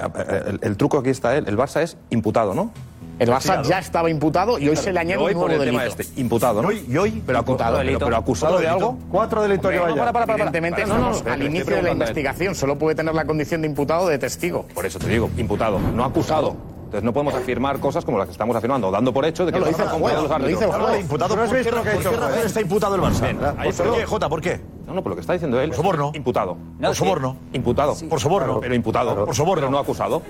el, 0.48 0.60
el 0.64 0.78
truco 0.78 0.98
aquí 0.98 1.10
está 1.10 1.38
él, 1.38 1.46
el 1.48 1.56
Barça 1.56 1.82
es 1.82 1.96
imputado, 2.10 2.56
¿no? 2.56 2.72
El 3.20 3.30
Barça 3.30 3.64
ya 3.64 3.80
estaba 3.80 4.10
imputado 4.10 4.60
y 4.60 4.70
hoy 4.70 4.76
se 4.76 4.94
le 4.94 5.00
añade 5.00 5.24
hoy 5.24 5.34
un 5.34 5.40
nuevo 5.42 5.64
delito. 5.64 5.82
este, 5.82 6.22
imputado, 6.22 6.62
¿no? 6.62 6.72
Y 6.72 6.98
hoy, 6.98 7.24
pero, 7.26 7.40
Imputado. 7.40 7.78
pero, 7.80 8.00
pero 8.00 8.18
acusado 8.18 8.60
de 8.60 8.68
algo. 8.68 8.98
Cuatro 9.12 9.42
delitos 9.42 9.72
lleva 9.72 9.90
no, 9.90 9.96
ya. 9.96 10.02
para, 10.02 10.14
para, 10.14 10.26
para, 10.26 10.36
Evidentemente 10.36 10.82
para. 10.84 10.94
No, 10.94 11.00
no, 11.00 11.12
estamos 11.12 11.26
no, 11.26 11.34
al 11.34 11.44
inicio 11.44 11.76
de 11.76 11.82
la 11.82 11.92
investigación. 11.92 12.56
Solo 12.56 12.78
puede 12.78 12.96
tener 12.96 13.16
la 13.16 13.26
condición 13.26 13.62
de 13.62 13.68
imputado 13.68 14.04
o 14.04 14.08
de 14.10 14.20
testigo. 14.20 14.66
Por 14.74 14.86
eso 14.86 15.00
te 15.00 15.08
digo, 15.08 15.30
imputado, 15.38 15.80
no 15.80 16.04
acusado. 16.04 16.56
Entonces 16.88 17.04
no 17.04 17.12
podemos 17.14 17.36
afirmar 17.36 17.80
cosas 17.80 18.06
como 18.06 18.18
las 18.18 18.28
que 18.28 18.32
estamos 18.32 18.56
afirmando, 18.56 18.90
dando 18.90 19.12
por 19.14 19.26
hecho 19.26 19.46
de 19.46 19.52
que 19.52 19.60
No, 19.60 19.66
lo 19.66 19.70
el 19.70 19.74
dice 19.76 19.84
el 19.84 19.90
juez, 19.90 20.16
los 20.16 20.30
lo 20.30 20.48
dice 20.48 20.64
el. 20.66 21.02
Imputado, 21.02 21.30
¿Tú 21.32 21.36
no 21.36 21.44
has 21.44 21.50
¿por 21.50 21.58
visto 21.58 21.70
qué, 21.72 21.76
lo 21.78 21.84
que 21.84 21.90
ha 21.90 21.92
por 21.94 22.02
hecho 22.02 22.10
qué 22.10 22.16
el 22.16 22.22
razón 22.22 22.34
juez? 22.36 22.46
está 22.46 22.62
imputado 22.62 22.96
el 22.96 23.02
Barça? 23.02 23.22
Bien, 23.22 23.40
ahí 23.58 23.72
¿Por 23.74 23.96
qué, 23.98 24.06
Jota? 24.06 24.30
¿Por 24.30 24.42
qué? 24.42 24.62
No, 24.88 24.94
no, 24.94 25.04
por 25.04 25.10
lo 25.10 25.16
que 25.18 25.22
está 25.22 25.34
diciendo 25.34 25.60
él. 25.60 25.68
Por 25.70 25.76
soborno. 25.78 26.12
Imputado. 26.16 26.58
Por 26.82 26.96
soborno. 26.96 27.36
Imputado. 27.52 27.94
Por 28.10 28.20
soborno. 28.22 28.60
Pero 28.62 28.74
imputado. 28.74 29.26
Por 29.26 29.36
soborno. 29.36 29.62
Pero 29.62 29.70
no 29.72 29.80
acusado. 29.80 30.22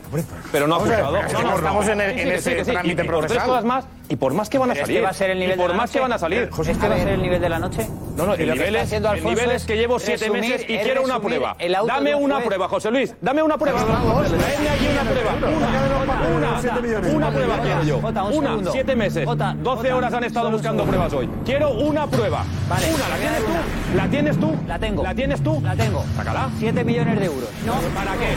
Pero 0.51 0.65
no 0.67 0.79
Vamos 0.79 0.89
a 0.89 0.95
ver, 0.95 0.99
acusado. 1.05 1.27
estamos- 1.27 1.55
estamos 1.59 1.87
en- 1.89 2.01
en 2.01 2.09
Sí, 2.17 2.23
sí, 2.23 2.29
ese 2.29 2.41
sí, 2.41 2.55
sí, 2.59 2.65
sí. 2.65 2.71
trámite 2.71 3.03
Y 3.03 3.05
por 3.05 3.15
tres 3.19 3.27
procesal. 3.27 3.47
cosas 3.47 3.65
más. 3.65 3.85
Y 4.09 4.15
por 4.15 4.33
más 4.33 4.49
que 4.49 4.57
van 4.57 4.71
a 4.71 4.75
salir. 4.75 4.89
este 4.97 5.01
va 5.03 5.09
a 5.09 5.13
ser 5.13 5.29
el 5.29 5.39
nivel 5.39 5.55
y 5.55 5.57
por 5.59 5.67
de 5.67 5.73
la 5.73 5.77
más 5.77 5.91
que 5.91 5.99
noche. 5.99 6.09
van 6.09 6.13
a 6.13 6.17
salir. 6.17 6.49
¿Este 6.67 6.87
va 6.89 6.95
a 6.95 6.97
ser 6.97 7.07
el 7.09 7.21
nivel 7.21 7.41
de 7.41 7.49
la 7.49 7.59
noche? 7.59 7.87
No, 8.15 8.25
no, 8.25 8.31
Y 8.31 8.41
el 8.41 8.47
que 8.47 8.53
nivel, 8.53 8.75
es, 8.77 8.91
el 8.93 9.03
nivel 9.23 9.51
es 9.51 9.65
que 9.65 9.75
llevo 9.77 9.99
siete 9.99 10.25
resumir- 10.25 10.39
meses 10.41 10.61
y 10.67 10.77
quiero 10.79 11.03
una 11.03 11.19
prueba. 11.19 11.55
el 11.59 11.73
Dame 11.85 12.15
una 12.15 12.39
prueba, 12.39 12.67
José 12.67 12.89
Luis. 12.89 13.13
Dame 13.21 13.43
una 13.43 13.57
prueba. 13.59 13.79
Dame 13.83 14.69
aquí 14.69 14.87
una 14.91 15.03
prueba. 15.03 15.35
Una, 16.37 16.46
una, 16.47 17.09
una 17.09 17.31
prueba 17.31 17.59
quiero 17.59 17.83
yo. 17.83 17.97
Una, 18.33 18.71
siete 18.71 18.95
meses. 18.95 19.25
Jota, 19.25 19.55
12 19.61 19.81
Jota, 19.81 19.95
horas 19.95 20.13
han 20.13 20.23
estado 20.23 20.51
buscando 20.51 20.83
pruebas 20.85 21.13
hoy. 21.13 21.29
Quiero 21.45 21.71
una 21.71 22.07
prueba. 22.07 22.43
Vale, 22.69 22.85
Una, 22.93 23.09
¿la 23.09 23.17
tienes 23.17 23.39
tú? 23.45 23.95
¿La 23.95 24.07
tienes 24.07 24.39
tú? 24.39 24.55
La 24.67 24.79
tengo. 24.79 25.03
¿La 25.03 25.15
tienes 25.15 25.41
tú? 25.43 25.61
La 25.61 25.75
tengo. 25.75 26.03
Sácala. 26.15 26.49
7 26.57 26.83
millones 26.83 27.19
de 27.19 27.25
euros. 27.25 27.49
No, 27.65 27.73
¿Para 27.95 28.13
qué? 28.13 28.27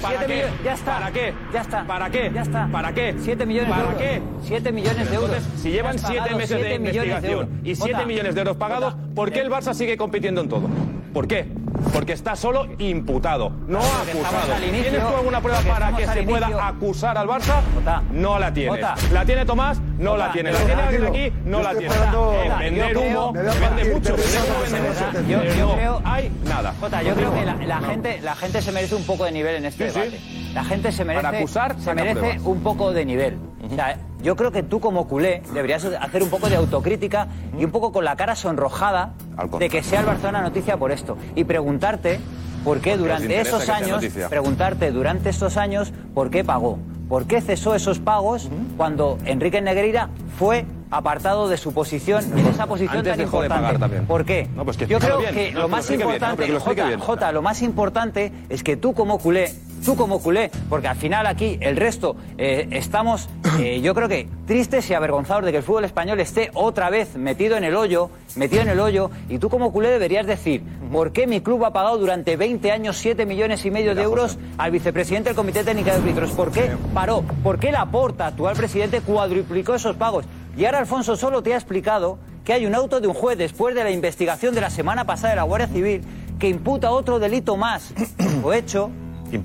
¿Para 0.00 0.18
7 0.18 0.26
qué? 0.26 0.64
Ya 0.64 0.74
está. 0.74 0.94
¿Para 0.98 1.10
qué? 1.12 1.34
Ya 1.52 1.60
está. 1.60 1.86
¿Para 1.86 2.10
qué? 2.10 2.30
Ya 2.34 2.42
está. 2.42 2.68
¿Para 2.70 2.92
qué? 2.92 3.14
7 3.18 3.46
millones 3.46 3.70
¿Para 3.70 3.82
de 3.82 3.88
euros. 3.88 4.02
qué? 4.02 4.22
7 4.42 4.72
millones 4.72 5.10
de 5.10 5.14
euros. 5.16 5.30
Entonces, 5.36 5.60
si 5.62 5.70
llevan 5.70 5.96
Has 5.96 6.02
7 6.02 6.18
pagado 6.18 6.36
meses 6.36 6.58
de 6.58 6.64
7 6.68 6.78
millones 6.78 7.02
de 7.02 7.06
investigación 7.06 7.60
y 7.64 7.74
7 7.74 7.92
Jota, 7.92 8.06
millones 8.06 8.34
de 8.34 8.40
euros 8.40 8.56
pagados, 8.56 8.94
¿por 9.14 9.30
qué 9.32 9.40
el 9.40 9.50
Barça 9.50 9.74
sigue 9.74 9.96
compitiendo 9.96 10.40
en 10.40 10.48
todo? 10.48 10.68
¿Por 11.12 11.26
qué? 11.26 11.46
Porque 11.92 12.12
está 12.12 12.36
solo 12.36 12.66
imputado, 12.78 13.50
no 13.66 13.78
acusado. 13.78 14.54
¿Tienes 14.60 15.00
tú 15.00 15.16
alguna 15.16 15.40
prueba 15.40 15.60
para 15.60 15.96
que 15.96 16.06
se 16.06 16.22
pueda 16.22 16.68
acusar 16.68 17.18
al 17.18 17.28
Barça? 17.28 17.60
No 18.12 18.38
la 18.38 18.52
tienes. 18.52 18.80
¿La 19.12 19.24
tiene 19.24 19.44
Tomás? 19.44 19.80
No 19.98 20.16
la 20.16 20.32
tiene. 20.32 20.52
¿La 20.52 20.58
tiene 20.58 20.82
alguien 20.82 21.06
aquí? 21.06 21.32
No 21.44 21.62
la 21.62 21.74
tiene. 21.74 21.94
Eh, 21.94 22.52
vender 22.58 22.96
humo, 22.96 23.32
vende 23.32 23.92
mucho. 23.92 24.16
vende 24.16 24.80
mucho. 24.88 25.28
yo 25.28 25.76
no 25.76 26.00
hay 26.04 26.30
nada. 26.44 26.74
Jota, 26.80 27.02
yo 27.02 27.14
creo 27.14 27.32
que 27.34 27.44
la, 27.44 27.80
gente, 27.80 28.20
la 28.22 28.34
gente 28.36 28.62
se 28.62 28.72
merece 28.72 28.94
un 28.94 29.04
poco 29.04 29.24
de 29.24 29.32
nivel 29.32 29.56
en 29.56 29.64
este 29.66 29.84
debate. 29.84 30.20
La 30.54 30.64
gente 30.64 30.92
se 30.92 31.04
merece, 31.04 31.24
Para 31.24 31.38
acusar, 31.38 31.80
se 31.80 31.94
merece 31.94 32.40
un 32.44 32.60
poco 32.62 32.92
de 32.92 33.04
nivel. 33.04 33.38
O 33.62 33.74
sea, 33.74 33.98
yo 34.22 34.36
creo 34.36 34.50
que 34.50 34.62
tú 34.62 34.80
como 34.80 35.06
culé 35.06 35.42
deberías 35.54 35.84
hacer 35.84 36.22
un 36.22 36.30
poco 36.30 36.48
de 36.48 36.56
autocrítica 36.56 37.28
y 37.58 37.64
un 37.64 37.70
poco 37.70 37.92
con 37.92 38.04
la 38.04 38.16
cara 38.16 38.34
sonrojada 38.34 39.14
de 39.58 39.68
que 39.68 39.82
sea 39.82 40.00
el 40.00 40.06
Barcelona 40.06 40.40
noticia 40.42 40.76
por 40.76 40.92
esto 40.92 41.16
y 41.34 41.44
preguntarte 41.44 42.20
por 42.64 42.80
qué 42.80 42.96
durante 42.96 43.40
esos 43.40 43.68
años, 43.68 44.04
preguntarte 44.28 44.90
durante 44.90 45.30
estos 45.30 45.56
años 45.56 45.92
por 46.14 46.30
qué 46.30 46.42
pagó, 46.44 46.78
por 47.08 47.26
qué 47.26 47.40
cesó 47.40 47.74
esos 47.74 48.00
pagos 48.00 48.50
cuando 48.76 49.18
Enrique 49.24 49.60
Negreira 49.60 50.10
fue 50.38 50.66
apartado 50.90 51.48
de 51.48 51.56
su 51.58 51.72
posición 51.72 52.24
en 52.36 52.46
esa 52.46 52.66
posición 52.66 52.98
Antes 52.98 53.12
tan 53.12 53.18
dejó 53.18 53.40
de 53.40 53.46
importante. 53.46 53.62
pagar 53.66 53.78
también. 53.78 54.06
¿Por 54.06 54.24
qué? 54.24 54.48
No, 54.56 54.64
pues 54.64 54.76
que 54.78 54.86
Yo 54.86 54.98
creo 54.98 55.18
bien. 55.18 55.34
que 55.34 55.52
No, 55.52 55.60
lo 55.60 55.68
más 55.68 55.86
bien, 55.86 56.00
no, 56.00 56.06
importante, 56.06 56.48
lo 56.48 56.60
Jota. 56.60 56.98
Jota, 56.98 57.32
lo 57.32 57.42
más 57.42 57.60
importante 57.62 58.32
es 58.48 58.62
que 58.62 58.76
tú 58.76 58.94
como 58.94 59.18
culé, 59.18 59.52
tú 59.84 59.96
como 59.96 60.20
culé, 60.20 60.50
porque 60.68 60.88
al 60.88 60.96
final 60.96 61.26
aquí 61.26 61.58
el 61.60 61.76
resto 61.76 62.16
eh, 62.36 62.68
estamos, 62.70 63.28
eh, 63.58 63.80
yo 63.82 63.94
creo 63.94 64.08
que 64.08 64.28
tristes 64.46 64.88
y 64.90 64.94
avergonzados 64.94 65.44
de 65.44 65.50
que 65.50 65.58
el 65.58 65.62
fútbol 65.62 65.84
español 65.84 66.20
esté 66.20 66.50
otra 66.54 66.90
vez 66.90 67.16
metido 67.16 67.56
en 67.56 67.64
el 67.64 67.74
hoyo, 67.74 68.10
metido 68.36 68.62
en 68.62 68.68
el 68.68 68.80
hoyo, 68.80 69.10
y 69.28 69.38
tú 69.38 69.48
como 69.48 69.72
culé 69.72 69.90
deberías 69.90 70.26
decir, 70.26 70.62
¿por 70.92 71.12
qué 71.12 71.26
mi 71.26 71.40
club 71.40 71.64
ha 71.64 71.72
pagado 71.72 71.98
durante 71.98 72.36
20 72.36 72.70
años 72.70 72.96
7 72.96 73.26
millones 73.26 73.64
y 73.64 73.70
medio 73.70 73.94
de 73.94 74.02
euros 74.02 74.38
al 74.56 74.70
vicepresidente 74.70 75.30
del 75.30 75.36
Comité 75.36 75.64
Técnico 75.64 75.90
de 75.90 75.96
Árbitros? 75.96 76.30
¿Por 76.30 76.50
qué 76.50 76.70
paró? 76.94 77.22
¿Por 77.42 77.58
qué 77.58 77.72
Laporta, 77.72 78.26
actual 78.26 78.56
presidente, 78.56 79.00
cuadruplicó 79.00 79.74
esos 79.74 79.96
pagos? 79.96 80.24
Y 80.56 80.64
ahora 80.64 80.78
Alfonso 80.78 81.16
solo 81.16 81.42
te 81.42 81.54
ha 81.54 81.56
explicado 81.56 82.18
que 82.44 82.52
hay 82.52 82.66
un 82.66 82.74
auto 82.74 83.00
de 83.00 83.06
un 83.06 83.14
juez 83.14 83.36
después 83.36 83.74
de 83.74 83.84
la 83.84 83.90
investigación 83.90 84.54
de 84.54 84.60
la 84.60 84.70
semana 84.70 85.04
pasada 85.04 85.30
de 85.30 85.36
la 85.36 85.42
Guardia 85.42 85.68
Civil 85.68 86.02
que 86.38 86.48
imputa 86.48 86.90
otro 86.90 87.18
delito 87.18 87.56
más 87.56 87.92
o 88.42 88.52
hecho 88.52 88.90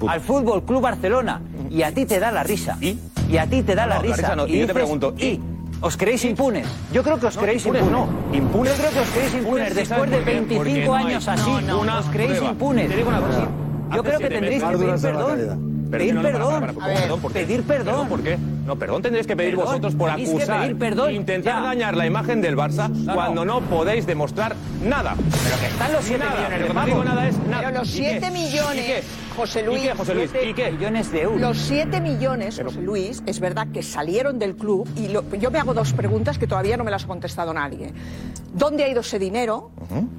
al 0.08 0.22
Fútbol 0.22 0.64
Club 0.64 0.82
Barcelona 0.82 1.42
y 1.70 1.82
a 1.84 1.92
ti 1.94 2.06
te 2.06 2.20
da 2.20 2.32
la 2.32 2.44
risa. 2.44 2.78
¿Y? 2.82 2.98
a 3.38 3.48
ti 3.48 3.64
te 3.64 3.74
da 3.76 3.88
la 3.88 4.00
risa. 4.00 4.36
no. 4.36 4.48
Y 4.48 4.60
yo 4.60 4.68
te 4.68 4.74
pregunto, 4.74 5.14
¿y? 5.18 5.40
¿Os 5.82 5.98
creéis 5.98 6.24
impunes? 6.24 6.66
Yo 6.94 7.04
creo 7.04 7.20
que 7.20 7.26
os 7.26 7.38
creéis 7.38 7.66
impunes 7.66 7.92
no. 7.92 8.08
Impunes- 8.32 8.72
Yo 8.72 8.78
creo 8.84 8.92
que 8.92 9.00
os 9.00 9.10
creéis 9.10 9.34
impunes. 9.34 9.76
Después 9.76 10.10
de 10.12 10.18
por 10.18 10.26
qué, 10.26 10.32
porque 10.56 10.56
25 10.74 10.86
no 10.88 10.96
hay 10.96 11.06
años 11.08 11.28
así, 11.28 11.52
os 12.00 12.06
creéis 12.10 12.42
impunes. 12.42 12.90
Yo 13.94 14.04
creo 14.04 14.20
que 14.20 14.30
tendréis 14.30 14.64
que 14.64 14.78
pedir 14.78 15.02
perdón. 15.02 15.73
Pedir 15.98 16.22
perdón. 16.22 16.64
Pedir 17.34 17.64
perdón. 17.64 18.08
¿Por 18.10 18.22
qué? 18.24 18.38
No, 18.66 18.78
perdón 18.78 19.02
tendréis 19.02 19.28
que 19.28 19.36
pedir 19.36 19.52
Perdón. 19.56 19.66
vosotros 19.68 19.96
por 19.96 20.10
Tenéis 20.12 20.30
acusar, 20.30 20.76
perdón. 20.76 21.14
intentar 21.14 21.56
Ya. 21.56 21.68
dañar 21.68 21.98
la 21.98 22.06
imagen 22.06 22.42
del 22.42 22.56
Barça 22.56 22.90
no. 22.90 23.14
cuando 23.14 23.44
no 23.44 23.60
podéis 23.62 24.06
demostrar 24.06 24.56
nada. 24.84 25.16
Pero 25.18 25.60
que 25.60 25.66
están 25.68 25.92
los 25.94 26.04
siete 26.06 26.24
nada. 26.24 26.36
millones 26.38 26.60
de 26.60 26.60
Lo 26.60 26.68
que 26.68 26.74
no 26.80 26.86
digo 26.86 27.04
nada 27.04 27.28
es 27.28 27.38
nada. 27.40 27.64
Pero 27.68 27.80
los 27.80 27.96
¿Y 27.96 28.02
qué? 28.02 28.10
7 28.20 28.32
millones, 28.32 28.84
¿Y 28.84 28.88
qué? 28.88 29.04
José 29.36 29.64
Luis. 29.64 29.80
¿Y 29.84 29.88
qué, 29.88 29.94
José 29.96 30.16
Luis? 30.16 30.32
¿Y 30.50 30.54
qué? 30.54 30.72
millones 30.72 31.12
de 31.12 31.22
euros. 31.22 31.42
Los 31.42 31.58
7 31.58 32.00
millones, 32.00 32.62
José 32.64 32.82
Luis, 32.82 33.22
es 33.26 33.40
verdad 33.40 33.68
que 33.74 33.84
salieron 33.84 34.40
del 34.40 34.56
club 34.56 34.88
y 34.96 35.10
lo- 35.10 35.30
yo 35.36 35.52
me 35.52 35.60
hago 35.60 35.74
dos 35.74 35.92
preguntas 35.94 36.38
que 36.38 36.48
todavía 36.48 36.78
no 36.78 36.84
me 36.86 36.92
las 36.92 37.04
ha 37.04 37.08
contestado 37.08 37.54
nadie. 37.54 37.92
¿Dónde 38.54 38.84
ha 38.86 38.88
ido 38.88 39.02
ese 39.02 39.20
dinero? 39.20 39.72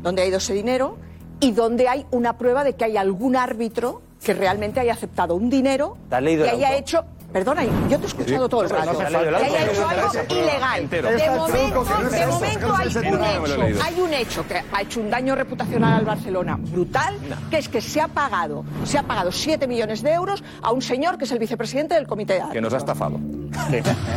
¿Dónde 0.03 0.23
ha 0.23 0.27
ido 0.27 0.37
ese 0.39 0.53
dinero? 0.53 0.99
¿Y 1.41 1.53
dónde 1.53 1.89
hay 1.89 2.05
una 2.11 2.37
prueba 2.39 2.63
de 2.65 2.75
que 2.75 2.85
hay 2.85 2.97
algún 2.97 3.37
árbitro 3.37 4.03
que 4.25 4.35
realmente 4.35 4.81
haya 4.81 4.95
aceptado 4.95 5.35
un 5.37 5.51
dinero 5.51 5.97
¿Te 6.09 6.17
has 6.17 6.23
leído 6.23 6.45
que 6.45 6.51
haya 6.51 6.77
hecho... 6.77 7.05
Perdona, 7.35 7.65
yo 7.65 7.99
te 7.99 8.05
he 8.05 8.07
escuchado 8.07 8.45
Sí. 8.45 8.49
todo 8.51 8.63
el 8.63 8.69
no 8.69 8.77
rato. 8.77 8.91
el 8.93 8.97
que 9.09 9.17
haya 9.17 9.65
hecho 9.73 9.89
algo 9.89 10.11
ilegal. 10.31 10.89
De 10.89 11.31
momento, 11.31 11.85
que 11.85 12.05
no 12.05 12.11
de 12.11 12.27
momento 12.29 12.75
que 13.01 13.11
no 13.11 13.25
hay 13.25 13.37
un 13.39 13.59
no 13.59 13.67
hecho, 13.67 13.83
hay 13.85 14.01
un 14.01 14.15
hecho 14.15 14.47
que 14.47 14.63
ha 14.73 14.83
hecho 14.83 15.01
un 15.01 15.11
daño 15.11 15.35
reputacional 15.35 15.95
al 15.99 16.05
Barcelona 16.05 16.57
brutal, 16.61 17.17
que 17.51 17.59
es 17.59 17.69
que 17.69 17.81
se 17.81 18.01
ha 18.01 18.07
pagado, 18.07 18.65
se 18.85 18.99
ha 18.99 19.03
pagado 19.03 19.33
7 19.33 19.67
millones 19.67 20.03
de 20.03 20.13
euros 20.13 20.45
a 20.63 20.71
un 20.71 20.81
señor 20.81 21.19
que 21.19 21.25
es 21.25 21.33
el 21.33 21.41
vicepresidente 21.41 21.97
del 21.97 22.07
comité 22.07 22.35
de 22.35 22.39
Que 22.39 22.45
árbitros. 22.45 22.63
nos 22.63 22.75
ha 22.75 22.77
estafado. 22.77 23.19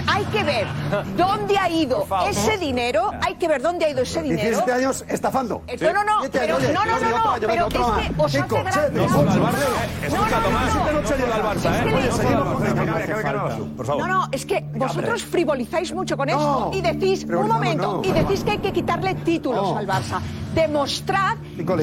Hay 0.07 0.23
que 0.25 0.43
ver 0.43 0.67
dónde 1.17 1.57
ha 1.57 1.69
ido 1.71 2.05
ese 2.29 2.57
dinero, 2.59 3.09
hay 3.21 3.33
que 3.33 3.47
ver 3.47 3.63
dónde 3.63 3.85
ha 3.85 3.89
ido 3.89 4.03
ese 4.03 4.21
dinero. 4.21 4.43
17 4.43 4.71
años 4.73 5.03
estafando. 5.07 5.63
Eh, 5.65 5.75
No, 5.81 5.91
no, 5.91 6.03
no, 6.03 6.21
pero, 6.31 6.59
no, 6.59 6.85
no, 6.85 6.99
no, 6.99 7.09
no, 7.09 7.47
pero 7.47 7.65
otro 7.65 7.97
es 7.99 8.07
que 8.07 8.21
os 8.21 8.35
hace 8.35 8.61
gracia. 8.63 8.89
No 8.91 9.07
Barça, 9.07 9.25
No, 9.31 10.05
escucha, 10.05 10.37
no, 10.37 10.43
Tomás, 10.43 10.75
no, 10.75 10.91
no 10.91 11.33
al 11.33 11.43
Barça, 11.43 11.67
Es 12.07 12.19
¿eh? 12.19 13.06
Que 13.15 13.63
Por 13.77 13.85
favor. 13.85 14.07
No, 14.07 14.07
no, 14.07 14.27
es 14.31 14.45
que 14.45 14.65
vosotros 14.75 15.23
frivolizáis 15.23 15.93
mucho 15.93 16.17
con 16.17 16.29
esto 16.29 16.71
y 16.73 16.81
decís, 16.81 17.23
un 17.25 17.47
momento, 17.47 18.01
no. 18.03 18.09
y 18.09 18.11
decís 18.11 18.43
que 18.43 18.51
hay 18.51 18.57
que 18.59 18.73
quitarle 18.73 19.15
títulos 19.15 19.71
No. 19.71 19.77
al 19.77 19.87
Barça. 19.87 20.19
Demostrad, 20.53 21.37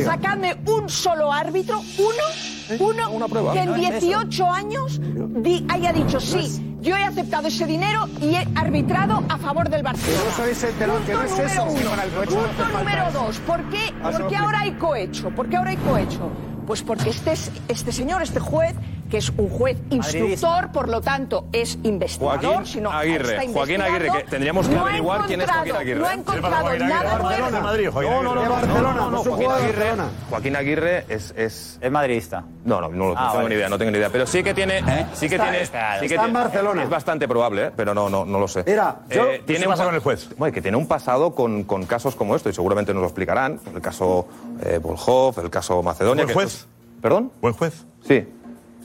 sacadme 0.04 0.56
un 0.66 0.88
solo 0.88 1.32
árbitro, 1.32 1.80
uno, 1.98 3.10
uno, 3.12 3.28
prueba. 3.28 3.52
que 3.52 3.60
en 3.60 3.66
No, 3.70 3.76
es 3.76 3.88
eso. 3.90 4.06
18 4.06 4.50
años 4.52 5.00
di- 5.00 5.64
haya 5.68 5.92
dicho 5.92 6.18
sí. 6.20 6.70
Yo 6.80 6.96
he 6.96 7.02
aceptado 7.04 7.48
ese 7.48 7.64
dinero 7.66 8.08
y 8.20 8.34
he 8.34 8.46
arbitrado 8.56 9.22
a 9.28 9.38
favor 9.38 9.70
del 9.70 9.82
Barcelona. 9.82 10.22
No 10.36 10.42
habéis 10.42 10.64
enterado 10.64 10.98
que 11.06 11.12
no 11.14 11.20
Punto 11.20 11.42
es 11.42 11.52
eso. 11.52 11.62
uno. 11.64 11.90
para 11.90 12.04
el 12.04 12.10
cohecho 12.10 12.34
no 12.34 12.44
hace 12.44 12.62
Punto 12.62 12.78
número 12.78 13.04
dos. 13.12 13.38
¿Por 13.38 13.62
qué, 13.70 13.94
Ah, 14.02 14.10
por 14.10 14.26
qué 14.28 14.36
ahora 14.36 14.60
hay 14.60 14.72
cohecho? 14.72 15.30
¿Por 15.30 15.48
qué 15.48 15.56
ahora 15.56 15.70
hay 15.70 15.76
cohecho? 15.78 16.28
Pues 16.66 16.82
porque 16.82 17.10
este, 17.10 17.32
es- 17.32 17.50
este 17.68 17.92
señor, 17.92 18.22
este 18.22 18.40
juez, 18.40 18.74
que 19.14 19.18
es 19.18 19.30
un 19.36 19.48
juez 19.48 19.76
instructor, 19.90 20.72
por 20.72 20.88
lo 20.88 21.00
tanto 21.00 21.46
es 21.52 21.78
investigador, 21.84 22.40
Joaquín 22.42 22.66
sino 22.66 22.90
Aguirre, 22.90 23.36
está 23.36 23.52
Joaquín 23.52 23.80
Aguirre, 23.80 24.08
que 24.10 24.24
tendríamos 24.24 24.66
que 24.66 24.74
no 24.74 24.80
averiguar 24.80 25.26
quién 25.28 25.40
es 25.40 25.48
Joaquín 25.48 25.76
Aguirre. 25.76 26.00
No 26.00 26.06
Sí, 26.08 26.14
encontrado 26.14 26.56
Joaquín 26.56 26.82
Aguirre, 26.82 26.88
nada 27.04 27.18
Barcelona. 27.22 27.60
Madrid, 27.60 27.88
Joaquín 27.92 28.10
No, 28.10 28.22
no, 28.24 28.34
no, 28.34 28.50
Barcelona, 28.50 28.80
no, 28.82 28.92
no, 28.92 29.10
no 29.12 29.20
es 29.20 29.26
un 29.26 29.32
Joaquín 29.34 29.50
Aguirre. 29.52 29.84
Joaquín 30.30 30.56
Aguirre 30.56 31.04
es, 31.08 31.34
es... 31.36 31.78
Es 31.80 31.90
madridista. 31.92 32.44
No, 32.64 32.80
no, 32.80 32.88
no, 32.88 32.96
no 33.06 33.14
Ah, 33.16 33.26
tengo 33.28 33.34
vale. 33.36 33.48
ni 33.50 33.54
idea, 33.54 33.68
no 33.68 33.78
tengo 33.78 33.90
ni 33.92 33.98
idea. 33.98 34.10
Pero 34.10 34.26
sí 34.26 34.42
que 34.42 34.52
tiene, 34.52 34.80
sí 35.14 35.28
que 35.28 35.36
Está- 35.36 35.44
tiene, 35.44 35.62
está- 35.62 36.00
sí 36.00 36.08
que 36.08 36.14
está 36.14 36.26
en 36.26 36.32
Barcelona. 36.32 36.82
Es 36.82 36.90
bastante 36.90 37.28
probable, 37.28 37.66
¿eh? 37.66 37.70
pero 37.76 37.94
no, 37.94 38.08
no, 38.08 38.24
no 38.24 38.40
lo 38.40 38.48
sé. 38.48 38.64
Mira, 38.66 38.96
yo- 39.10 39.26
Eh, 39.30 39.42
tiene 39.46 39.60
¿qué 39.60 39.66
un 39.68 39.72
pasa 39.74 39.82
pa- 39.84 39.88
con 39.90 39.94
el 39.94 40.00
juez? 40.00 40.28
Bueno, 40.36 40.52
que 40.52 40.60
tiene 40.60 40.76
un 40.76 40.88
pasado 40.88 41.36
con, 41.36 41.62
con 41.62 41.86
casos 41.86 42.16
como 42.16 42.34
esto 42.34 42.48
y 42.48 42.52
seguramente 42.52 42.92
nos 42.92 43.02
lo 43.02 43.06
explicarán. 43.06 43.60
El 43.72 43.80
caso 43.80 44.26
eh, 44.64 44.78
Volhov, 44.82 45.38
el 45.38 45.50
caso 45.50 45.80
Macedonia. 45.84 46.24
¿Buen 46.24 46.26
que 46.26 46.34
juez? 46.34 46.46
estos- 46.54 46.68
¿Perdón? 47.00 47.30
¿Buen 47.40 47.54
juez? 47.54 47.84
Sí. 48.08 48.26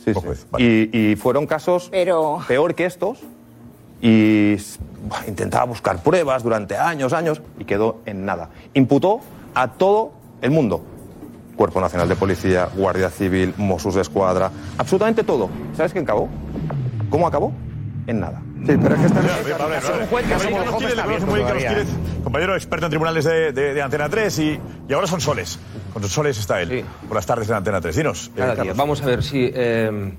Sí, 0.04 0.14
sí. 0.14 0.58
Y, 0.58 1.12
y 1.12 1.16
fueron 1.16 1.48
casos 1.48 1.90
Pero... 1.92 2.40
peor 2.48 2.76
que 2.76 2.86
estos 2.86 3.20
y 4.02 4.56
intentaba 5.28 5.66
buscar 5.66 6.02
pruebas 6.02 6.44
durante 6.44 6.78
años, 6.78 7.14
años 7.14 7.42
y 7.60 7.66
quedó 7.66 8.00
en 8.06 8.26
nada. 8.26 8.50
Imputó 8.74 9.20
a 9.54 9.68
todo 9.70 10.12
el 10.42 10.52
mundo. 10.52 10.82
Cuerpo 11.56 11.82
Nacional 11.82 12.08
de 12.08 12.16
Policía, 12.16 12.70
Guardia 12.74 13.10
Civil, 13.10 13.54
Mossos 13.58 13.96
de 13.96 14.02
Escuadra, 14.02 14.50
absolutamente 14.78 15.24
todo. 15.24 15.50
¿Sabes 15.76 15.92
qué 15.92 16.00
acabó? 16.00 16.30
¿Cómo 17.10 17.28
acabó? 17.28 17.52
En 18.08 18.22
nada. 18.22 18.42
Sí, 18.66 18.78
pero 18.82 18.96
es 18.96 19.02
que 19.02 19.08
está 19.08 19.22
jóvenes 20.72 21.88
compañero 22.24 22.56
experto 22.56 22.86
en 22.86 22.90
tribunales 22.90 23.26
de, 23.26 23.52
de- 23.52 23.74
de 23.74 23.82
Antena 23.82 24.10
3 24.10 24.40
y, 24.40 24.60
y 24.88 24.94
ahora 24.94 25.08
son 25.08 25.22
soles. 25.22 25.60
Con 25.94 26.02
los 26.02 26.12
soles 26.12 26.38
está 26.38 26.62
él. 26.62 26.84
Por 27.08 27.16
las 27.16 27.26
tardes 27.26 27.50
en 27.50 27.56
Antena 27.56 27.82
3. 27.82 27.96
Dinos, 27.96 28.28
eh, 28.28 28.32
Cada 28.38 28.48
día. 28.50 28.56
Carlos. 28.58 28.78
Vamos 28.78 29.02
a 29.02 29.06
ver 29.06 29.24
si. 29.24 29.50
eh, 29.54 30.12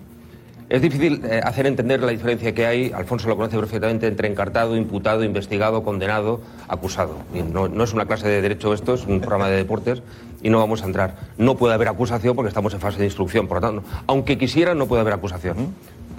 es 0.68 0.80
difícil 0.82 1.20
eh, 1.24 1.40
hacer 1.42 1.66
entender 1.66 2.00
la 2.00 2.12
diferencia 2.12 2.54
que 2.54 2.64
hay, 2.64 2.92
Alfonso 2.92 3.28
lo 3.28 3.36
conoce 3.36 3.58
perfectamente, 3.58 4.06
entre 4.06 4.28
encartado, 4.28 4.76
imputado, 4.76 5.24
investigado, 5.24 5.82
condenado, 5.82 6.40
acusado. 6.68 7.16
No, 7.52 7.66
no 7.66 7.82
es 7.84 7.92
una 7.92 8.06
clase 8.06 8.28
de 8.28 8.40
derecho 8.40 8.72
esto, 8.72 8.94
es 8.94 9.04
un 9.04 9.18
programa 9.20 9.48
de 9.48 9.56
deportes 9.56 10.00
y 10.42 10.48
no 10.48 10.58
vamos 10.58 10.82
a 10.82 10.86
entrar. 10.86 11.16
No 11.38 11.56
puede 11.56 11.74
haber 11.74 11.88
acusación 11.88 12.36
porque 12.36 12.48
estamos 12.48 12.72
en 12.72 12.78
fase 12.80 12.98
de 13.00 13.04
instrucción, 13.06 13.48
por 13.48 13.56
lo 13.60 13.66
tanto, 13.66 13.82
aunque 14.06 14.38
quisiera, 14.38 14.74
no 14.76 14.86
puede 14.86 15.00
haber 15.02 15.14
acusación. 15.14 15.74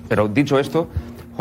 Pero 0.09 0.27
dicho 0.27 0.59
esto, 0.59 0.89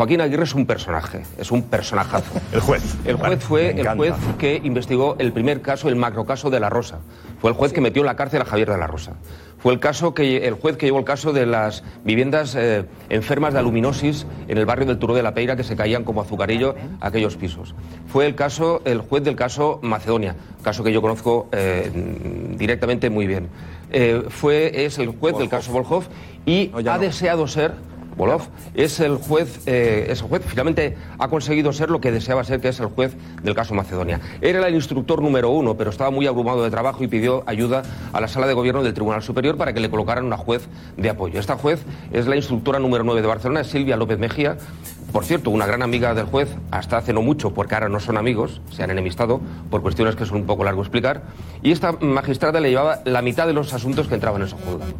Joaquín 0.01 0.19
Aguirre 0.19 0.45
es 0.45 0.55
un 0.55 0.65
personaje, 0.65 1.21
es 1.37 1.51
un 1.51 1.61
personajazo. 1.61 2.33
El 2.51 2.59
juez. 2.59 2.81
El 3.05 3.17
juez 3.17 3.43
fue 3.43 3.69
el 3.69 3.87
juez 3.87 4.15
que 4.39 4.59
investigó 4.63 5.15
el 5.19 5.31
primer 5.31 5.61
caso, 5.61 5.89
el 5.89 5.95
macrocaso 5.95 6.49
de 6.49 6.59
La 6.59 6.71
Rosa. 6.71 7.01
Fue 7.39 7.51
el 7.51 7.55
juez 7.55 7.71
que 7.71 7.81
metió 7.81 8.01
en 8.01 8.07
la 8.07 8.15
cárcel 8.15 8.41
a 8.41 8.45
Javier 8.45 8.71
de 8.71 8.79
la 8.79 8.87
Rosa. 8.87 9.13
Fue 9.59 9.71
el 9.71 9.79
caso 9.79 10.15
que 10.15 10.47
el 10.47 10.55
juez 10.55 10.75
que 10.75 10.87
llevó 10.87 10.97
el 10.97 11.05
caso 11.05 11.33
de 11.33 11.45
las 11.45 11.83
viviendas 12.03 12.55
eh, 12.55 12.85
enfermas 13.09 13.53
de 13.53 13.59
aluminosis 13.59 14.25
en 14.47 14.57
el 14.57 14.65
barrio 14.65 14.87
del 14.87 14.97
Turó 14.97 15.13
de 15.13 15.21
la 15.21 15.35
Peira 15.35 15.55
que 15.55 15.63
se 15.63 15.75
caían 15.75 16.03
como 16.03 16.21
azucarillo 16.21 16.73
a 16.99 17.07
aquellos 17.07 17.35
pisos. 17.35 17.75
Fue 18.07 18.25
el 18.25 18.33
caso, 18.33 18.81
el 18.85 19.01
juez 19.01 19.23
del 19.23 19.35
caso 19.35 19.77
Macedonia, 19.83 20.35
caso 20.63 20.83
que 20.83 20.91
yo 20.91 21.01
conozco 21.03 21.47
eh, 21.51 21.91
directamente 22.57 23.11
muy 23.11 23.27
bien. 23.27 23.49
Eh, 23.91 24.23
fue 24.29 24.85
es 24.85 24.97
el 24.97 25.09
juez 25.09 25.37
del 25.37 25.49
caso 25.49 25.71
Volhov 25.71 26.05
y 26.45 26.71
ha 26.87 26.97
deseado 26.97 27.47
ser 27.47 27.73
Volov 28.17 28.41
es 28.73 28.99
el 28.99 29.15
juez, 29.17 29.67
eh, 29.67 30.07
es 30.09 30.21
el 30.21 30.27
juez, 30.27 30.43
finalmente 30.45 30.97
ha 31.17 31.27
conseguido 31.29 31.73
ser 31.73 31.89
lo 31.89 32.01
que 32.01 32.11
deseaba 32.11 32.43
ser, 32.43 32.59
que 32.61 32.69
es 32.69 32.79
el 32.79 32.87
juez 32.87 33.15
del 33.43 33.55
caso 33.55 33.73
Macedonia. 33.73 34.19
Era 34.41 34.67
el 34.67 34.75
instructor 34.75 35.21
número 35.21 35.49
uno, 35.49 35.75
pero 35.75 35.89
estaba 35.89 36.11
muy 36.11 36.27
abrumado 36.27 36.63
de 36.63 36.69
trabajo 36.69 37.03
y 37.03 37.07
pidió 37.07 37.43
ayuda 37.45 37.83
a 38.13 38.21
la 38.21 38.27
sala 38.27 38.47
de 38.47 38.53
gobierno 38.53 38.83
del 38.83 38.93
Tribunal 38.93 39.21
Superior 39.23 39.57
para 39.57 39.73
que 39.73 39.79
le 39.79 39.89
colocaran 39.89 40.25
una 40.25 40.37
juez 40.37 40.67
de 40.97 41.09
apoyo. 41.09 41.39
Esta 41.39 41.57
juez 41.57 41.83
es 42.11 42.27
la 42.27 42.35
instructora 42.35 42.79
número 42.79 43.03
9 43.03 43.21
de 43.21 43.27
Barcelona, 43.27 43.63
Silvia 43.63 43.97
López 43.97 44.19
Mejía. 44.19 44.57
Por 45.11 45.25
cierto, 45.25 45.49
una 45.49 45.65
gran 45.65 45.81
amiga 45.81 46.13
del 46.13 46.25
juez, 46.25 46.55
hasta 46.71 46.97
hace 46.97 47.11
no 47.11 47.21
mucho, 47.21 47.53
porque 47.53 47.75
ahora 47.75 47.89
no 47.89 47.99
son 47.99 48.17
amigos, 48.17 48.61
se 48.71 48.83
han 48.83 48.91
enemistado 48.91 49.41
por 49.69 49.81
cuestiones 49.81 50.15
que 50.15 50.25
son 50.25 50.37
un 50.37 50.45
poco 50.45 50.63
largo 50.63 50.81
explicar. 50.81 51.23
Y 51.61 51.71
esta 51.71 51.91
magistrada 51.93 52.61
le 52.61 52.69
llevaba 52.69 52.99
la 53.03 53.21
mitad 53.21 53.45
de 53.45 53.53
los 53.53 53.73
asuntos 53.73 54.07
que 54.07 54.15
entraban 54.15 54.41
en 54.41 54.47
su 54.47 54.55
juzgado. 54.55 54.93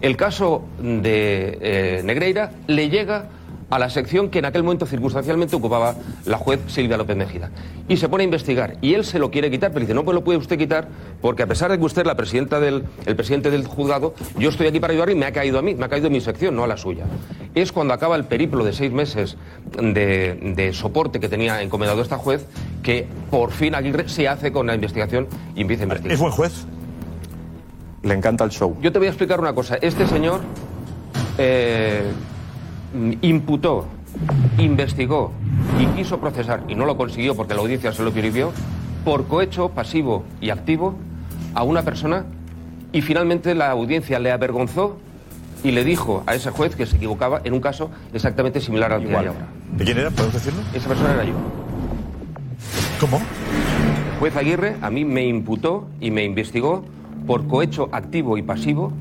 El 0.00 0.16
caso 0.16 0.64
de 0.78 1.58
eh, 1.60 2.02
Negreira 2.04 2.52
le 2.66 2.90
llega 2.90 3.28
a 3.70 3.78
la 3.78 3.90
sección 3.90 4.30
que 4.30 4.38
en 4.38 4.44
aquel 4.44 4.62
momento 4.62 4.86
circunstancialmente 4.86 5.56
ocupaba 5.56 5.96
la 6.24 6.38
juez 6.38 6.60
Silvia 6.68 6.96
López 6.96 7.16
Mejida. 7.16 7.50
Y 7.88 7.96
se 7.96 8.08
pone 8.08 8.22
a 8.22 8.24
investigar. 8.24 8.76
Y 8.80 8.94
él 8.94 9.04
se 9.04 9.18
lo 9.18 9.30
quiere 9.30 9.50
quitar, 9.50 9.70
pero 9.70 9.80
dice, 9.80 9.94
no 9.94 10.04
pues 10.04 10.14
lo 10.14 10.22
puede 10.22 10.38
usted 10.38 10.58
quitar 10.58 10.88
porque 11.20 11.42
a 11.42 11.46
pesar 11.46 11.70
de 11.70 11.78
que 11.78 11.84
usted 11.84 12.02
es 12.02 12.06
la 12.06 12.14
presidenta 12.14 12.60
del, 12.60 12.84
el 13.06 13.16
presidente 13.16 13.50
del 13.50 13.66
juzgado, 13.66 14.14
yo 14.38 14.50
estoy 14.50 14.68
aquí 14.68 14.78
para 14.78 14.92
ayudar 14.92 15.10
y 15.10 15.14
me 15.14 15.26
ha 15.26 15.32
caído 15.32 15.58
a 15.58 15.62
mí, 15.62 15.74
me 15.74 15.84
ha 15.84 15.88
caído 15.88 16.10
mi 16.10 16.20
sección, 16.20 16.54
no 16.54 16.64
a 16.64 16.66
la 16.66 16.76
suya. 16.76 17.04
es 17.54 17.72
cuando 17.72 17.94
acaba 17.94 18.16
el 18.16 18.24
periplo 18.24 18.64
de 18.64 18.72
seis 18.72 18.92
meses 18.92 19.36
de, 19.80 20.52
de 20.56 20.72
soporte 20.72 21.18
que 21.18 21.28
tenía 21.28 21.62
encomendado 21.62 22.02
esta 22.02 22.18
juez, 22.18 22.46
que 22.82 23.06
por 23.30 23.50
fin 23.50 23.74
Aguirre 23.74 24.08
se 24.08 24.28
hace 24.28 24.52
con 24.52 24.68
la 24.68 24.74
investigación 24.74 25.26
y 25.56 25.62
empieza 25.62 25.82
a 25.82 25.86
investigar. 25.86 26.12
¿Es 26.12 26.20
buen 26.20 26.32
juez? 26.32 26.66
Le 28.06 28.14
encanta 28.14 28.44
el 28.44 28.50
show. 28.50 28.76
Yo 28.80 28.92
te 28.92 28.98
voy 28.98 29.08
a 29.08 29.10
explicar 29.10 29.40
una 29.40 29.52
cosa. 29.52 29.76
Este 29.82 30.06
señor 30.06 30.40
eh, 31.38 32.12
imputó, 33.20 33.86
investigó 34.58 35.32
y 35.80 35.86
quiso 35.86 36.20
procesar, 36.20 36.62
y 36.68 36.76
no 36.76 36.86
lo 36.86 36.96
consiguió 36.96 37.34
porque 37.34 37.54
la 37.54 37.60
audiencia 37.62 37.92
se 37.92 38.04
lo 38.04 38.12
prohibió, 38.12 38.52
por 39.04 39.26
cohecho 39.26 39.70
pasivo 39.70 40.22
y 40.40 40.50
activo 40.50 40.94
a 41.54 41.64
una 41.64 41.82
persona 41.82 42.24
y 42.92 43.02
finalmente 43.02 43.56
la 43.56 43.70
audiencia 43.70 44.20
le 44.20 44.30
avergonzó 44.30 44.98
y 45.64 45.72
le 45.72 45.82
dijo 45.82 46.22
a 46.26 46.36
ese 46.36 46.50
juez 46.50 46.76
que 46.76 46.86
se 46.86 46.96
equivocaba 46.96 47.40
en 47.42 47.54
un 47.54 47.60
caso 47.60 47.90
exactamente 48.14 48.60
similar 48.60 48.92
al 48.92 49.02
que 49.02 49.16
hay 49.16 49.26
ahora. 49.26 49.48
¿De 49.76 49.84
quién 49.84 49.98
era? 49.98 50.10
¿Podemos 50.10 50.34
decirlo? 50.34 50.62
Esa 50.72 50.88
persona 50.88 51.12
era 51.14 51.24
yo. 51.24 51.34
¿Cómo? 53.00 53.20
Juez 54.20 54.36
Aguirre 54.36 54.76
a 54.80 54.90
mí 54.90 55.04
me 55.04 55.26
imputó 55.26 55.88
y 56.00 56.12
me 56.12 56.24
investigó 56.24 56.84
por 57.26 57.46
cohecho 57.46 57.88
activo 57.92 58.38
y 58.38 58.42
pasivo 58.42 58.92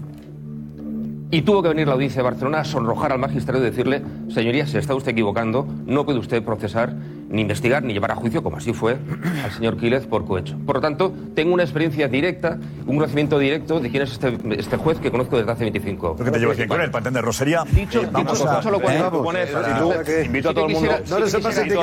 y 1.32 1.42
tuvo 1.42 1.62
que 1.64 1.70
venir 1.70 1.88
la 1.88 1.94
audiencia 1.96 2.20
de 2.22 2.24
Barcelona 2.30 2.60
a 2.60 2.64
sonrojar 2.64 3.12
al 3.12 3.20
magistrado 3.20 3.60
y 3.62 3.70
decirle, 3.70 4.02
señoría, 4.30 4.68
se 4.68 4.78
está 4.80 4.94
usted 4.96 5.12
equivocando, 5.12 5.68
no 5.86 6.06
puede 6.06 6.20
usted 6.20 6.42
procesar, 6.44 6.94
ni 7.30 7.42
investigar, 7.42 7.84
ni 7.84 7.94
llevar 7.94 8.12
a 8.12 8.16
juicio, 8.16 8.42
como 8.44 8.56
así 8.58 8.72
fue, 8.72 8.98
al 9.44 9.52
señor 9.52 9.76
Quílez 9.76 10.06
por 10.06 10.24
cohecho. 10.26 10.56
Por 10.66 10.76
lo 10.76 10.82
tanto, 10.82 11.12
tengo 11.34 11.54
una 11.54 11.64
experiencia 11.64 12.08
directa, 12.08 12.58
un 12.86 12.96
conocimiento 12.96 13.38
directo 13.40 13.80
de 13.82 13.90
quién 13.90 14.04
es 14.04 14.14
este, 14.14 14.38
este 14.58 14.78
juez 14.78 15.00
que 15.00 15.12
conozco 15.12 15.36
desde 15.38 15.52
hace 15.52 15.64
25 15.66 16.16
¿Por 16.16 16.26
qué 16.26 16.32
te 16.32 16.40
llevas 16.40 16.58
bien 16.58 16.70
con 16.70 16.80
él? 16.80 16.90
Para 16.92 17.00
entender, 17.00 17.24
Rosería. 17.26 17.64
Dicho, 17.74 18.02
eh, 18.04 18.10
vamos 18.12 18.38
dicho- 18.38 18.50
a. 18.50 18.58
dicho 18.58 18.72
lo 18.72 18.80
cual 18.80 18.96
eh, 19.36 19.44
eh, 19.44 19.48
eh, 19.52 19.74
tú, 19.80 19.92
eh, 20.12 20.24
invito 20.26 20.50
a 20.52 20.54
todo 20.54 20.68
que 20.68 20.74
el 20.74 20.80
mundo. 20.80 20.96
que 21.04 21.14
el 21.18 21.24
este. 21.24 21.78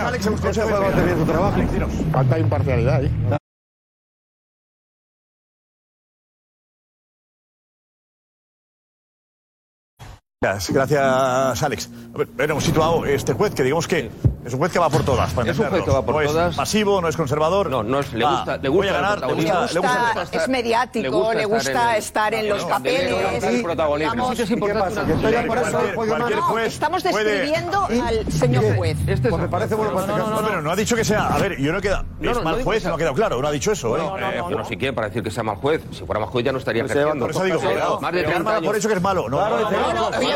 Alex, 0.00 0.26
consejo 0.26 0.68
de 0.68 1.16
su 1.18 1.24
trabajo. 1.26 1.60
Falta 2.10 2.38
imparcialidad 2.38 2.94
ahí. 2.96 3.10
Gracias, 10.42 10.74
gracias, 10.74 11.62
Alex. 11.62 11.88
A 12.14 12.18
ver, 12.18 12.28
pero 12.36 12.52
hemos 12.54 12.64
situado 12.64 13.06
este 13.06 13.32
juez 13.32 13.54
que 13.54 13.62
digamos 13.62 13.86
que 13.86 14.10
es 14.44 14.52
un 14.52 14.58
juez 14.58 14.72
que 14.72 14.80
va 14.80 14.90
por 14.90 15.04
todas. 15.04 15.32
Para 15.32 15.52
Es 15.52 15.56
un 15.60 15.66
juez 15.68 15.84
que 15.84 15.90
va 15.92 16.04
por 16.04 16.16
no 16.20 16.28
todas. 16.28 16.50
Es 16.50 16.56
pasivo, 16.56 17.00
no 17.00 17.06
es 17.06 17.16
conservador. 17.16 17.70
No, 17.70 17.84
no 17.84 18.00
es, 18.00 18.12
le 18.12 18.24
gusta, 18.26 18.56
le 18.56 18.68
voy 18.68 18.78
gusta 18.88 18.90
a 18.90 19.00
ganar, 19.00 19.12
el 19.12 19.20
le 19.20 19.26
protagonismo. 19.44 19.60
gusta, 19.60 19.72
le 19.74 19.80
gusta, 20.24 20.36
es 20.42 20.48
mediático, 20.48 21.32
le 21.32 21.44
gusta, 21.44 21.96
estar 21.96 22.34
en 22.34 22.48
los 22.48 22.64
papeles. 22.64 23.44
Es 23.44 24.50
importante 24.50 25.00
Cualquier- 25.94 26.36
no, 26.36 26.42
juez 26.42 26.66
estamos 26.72 27.04
describiendo 27.04 27.86
al 27.86 28.32
señor 28.32 28.76
juez. 28.76 28.98
Este 29.06 29.28
es 29.28 29.36
me 29.36 29.46
parece 29.48 29.76
bueno 29.76 29.92
para 29.94 30.06
este. 30.12 30.28
No, 30.30 30.42
pero 30.44 30.60
no 30.62 30.70
ha 30.72 30.76
dicho 30.76 30.96
que 30.96 31.04
sea. 31.04 31.28
A 31.28 31.38
ver, 31.38 31.56
yo 31.60 31.70
no 31.70 31.78
he 31.78 31.82
quedado. 31.82 32.04
No, 32.20 32.30
es 32.32 32.36
no, 32.36 32.42
mal 32.42 32.58
no 32.58 32.64
juez, 32.64 32.84
no 32.84 32.94
ha 32.94 32.98
quedado 32.98 33.14
claro. 33.14 33.40
No 33.40 33.46
ha 33.46 33.52
dicho 33.52 33.70
eso, 33.70 33.96
¿eh? 33.96 34.00
Eh, 34.34 34.40
bueno, 34.42 34.64
si 34.64 34.76
quieren 34.76 34.94
para 34.96 35.06
decir 35.06 35.22
que 35.22 35.30
sea 35.30 35.44
mal 35.44 35.54
juez. 35.56 35.82
Si 35.92 36.04
fuera 36.04 36.18
mal 36.20 36.28
juez 36.30 36.44
ya 36.44 36.50
no 36.52 36.58
estaría 36.58 36.82
Pues 36.82 36.92
ejerciendo. 36.96 37.26
por 37.26 37.30
eso 37.30 37.44
digo, 37.44 37.60
cuidado. 37.60 38.00
Más 38.00 38.12
de 38.12 38.18
Pero 38.18 38.30
30 38.30 38.38
Armada 38.40 38.56
años. 38.56 38.66
por 38.66 38.76
eso 38.76 38.88
que 38.88 38.94
es 38.94 39.00
malo. 39.02 39.28
No, 39.28 39.48
no, 39.48 39.70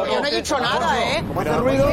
yo 0.05 0.21
no 0.21 0.27
he 0.27 0.35
dicho 0.37 0.59
nada, 0.59 0.99
¿eh? 1.03 1.25
Como 1.27 1.41
hace 1.41 1.57
ruido, 1.57 1.89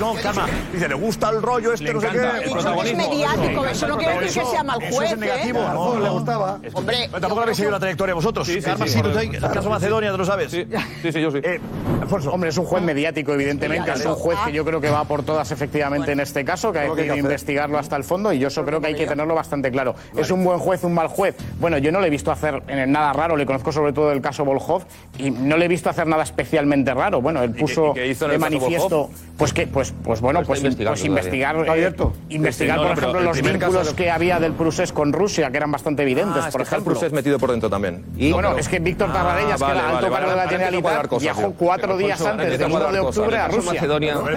no, 0.00 0.14
calma. 0.22 0.46
Dice, 0.72 0.88
le 0.88 0.94
gusta 0.94 1.30
el 1.30 1.42
rollo 1.42 1.72
este, 1.72 1.84
Le 1.86 1.94
no 1.94 2.00
sé 2.00 2.08
qué. 2.10 2.90
es 2.90 2.96
mediático, 2.96 3.66
eso 3.66 3.88
no 3.88 3.96
quiere 3.96 4.20
decir 4.20 4.42
que 4.42 4.48
sea 4.48 4.62
mal 4.62 4.82
Eso 4.82 4.96
juez, 4.96 5.12
es 5.12 5.18
negativo, 5.18 5.58
¿eh? 5.60 5.70
¿no? 5.72 6.00
le 6.00 6.08
gustaba. 6.10 6.58
Hombre, 6.74 7.08
tampoco 7.12 7.40
habéis 7.42 7.56
seguido 7.56 7.72
la 7.72 7.80
trayectoria 7.80 8.14
vosotros. 8.14 8.46
Sí, 8.46 8.60
sí, 8.60 8.70
te- 9.02 9.36
el 9.36 9.40
caso 9.52 9.70
Macedonia, 9.70 10.10
tú 10.12 10.18
lo 10.18 10.24
sabes. 10.24 10.50
Sí, 10.50 10.66
sí, 11.12 11.20
yo 11.20 11.30
sí. 11.30 11.38
Eh, 11.42 11.60
Alfonso. 12.02 12.30
Hombre, 12.32 12.50
es 12.50 12.58
un 12.58 12.64
juez 12.66 12.82
mediático, 12.82 13.32
evidentemente. 13.32 13.92
Es 13.92 14.04
un 14.04 14.14
juez 14.14 14.38
que 14.44 14.52
yo 14.52 14.64
creo 14.64 14.80
que 14.80 14.90
va 14.90 15.04
por 15.04 15.22
todas, 15.22 15.50
efectivamente, 15.50 16.12
en 16.12 16.20
este 16.20 16.44
caso, 16.44 16.72
que 16.72 16.80
hay 16.80 16.90
que 16.94 17.16
investigarlo 17.16 17.78
hasta 17.78 17.96
el 17.96 18.04
fondo 18.04 18.32
y 18.32 18.38
yo 18.38 18.48
eso 18.48 18.64
creo 18.64 18.80
que 18.80 18.88
hay 18.88 18.94
que 18.94 19.06
tenerlo 19.06 19.34
bastante 19.34 19.70
claro. 19.70 19.94
¿Es 20.16 20.30
un 20.30 20.44
buen 20.44 20.58
juez, 20.58 20.84
un 20.84 20.94
mal 20.94 21.08
juez? 21.08 21.36
Bueno, 21.58 21.78
yo 21.78 21.92
no 21.92 22.00
le 22.00 22.08
he 22.08 22.10
visto 22.10 22.30
hacer 22.30 22.62
nada 22.88 23.12
raro, 23.12 23.36
le 23.36 23.46
conozco 23.46 23.72
sobre 23.72 23.92
todo 23.92 24.12
el 24.12 24.20
caso 24.20 24.44
Volhov 24.44 24.82
y 25.18 25.30
no 25.30 25.56
le 25.56 25.64
he 25.64 25.68
visto 25.68 25.90
hacer 25.90 26.06
nada 26.06 26.22
especialmente 26.22 26.92
raro. 26.96 27.20
Bueno, 27.20 27.42
él 27.42 27.52
qué- 27.52 27.60
puso 27.60 27.90
y 27.92 27.94
qué 27.94 28.06
hizo 28.08 28.24
en 28.24 28.30
de 28.30 28.34
el 28.36 28.40
manifiesto, 28.40 29.10
pues 29.36 29.52
que, 29.52 29.66
pues, 29.66 29.94
pues 30.02 30.20
bueno, 30.20 30.42
pues, 30.42 30.60
pues 30.60 31.04
investigar, 31.04 31.56
eh, 31.56 31.70
abierto? 31.70 32.12
investigar, 32.30 32.76
Sí, 32.78 32.82
no, 32.82 32.88
por 32.88 32.96
no, 32.96 33.02
ejemplo, 33.02 33.20
los 33.22 33.42
vínculos 33.42 33.88
de- 33.88 33.94
que 33.94 34.10
había 34.10 34.40
del 34.40 34.52
Prusés 34.52 34.92
con 34.92 35.12
Rusia, 35.12 35.50
que 35.50 35.56
eran 35.58 35.70
bastante 35.70 36.02
evidentes, 36.02 36.42
Ah, 36.44 36.48
es 36.48 36.52
por 36.52 36.60
que 36.60 36.64
está 36.64 36.76
el 36.76 36.80
ejemplo. 36.82 36.92
Prusés 37.00 37.12
metido 37.12 37.38
por 37.38 37.50
dentro 37.50 37.68
también. 37.70 38.04
Y 38.16 38.32
bueno, 38.32 38.48
pero- 38.48 38.60
es 38.60 38.68
que 38.68 38.78
Víctor 38.78 39.12
Tarradellas, 39.12 39.52
Ah, 39.52 39.56
que 39.56 39.62
vale, 39.64 39.78
era 39.80 39.88
alto 39.90 40.02
vale, 40.10 40.14
cargo 40.16 40.30
de 40.30 40.36
la 40.36 40.48
Generalitat, 40.48 41.20
viajó 41.20 41.52
cuatro 41.52 41.96
días 41.98 42.20
antes, 42.22 42.58
del 42.58 42.62
a 42.62 42.66
1 42.66 42.92
de 42.92 43.00
octubre, 43.00 43.36
a 43.38 43.48
Rusia. 43.48 43.72
Macedonia- 43.74 44.14
pero, 44.24 44.36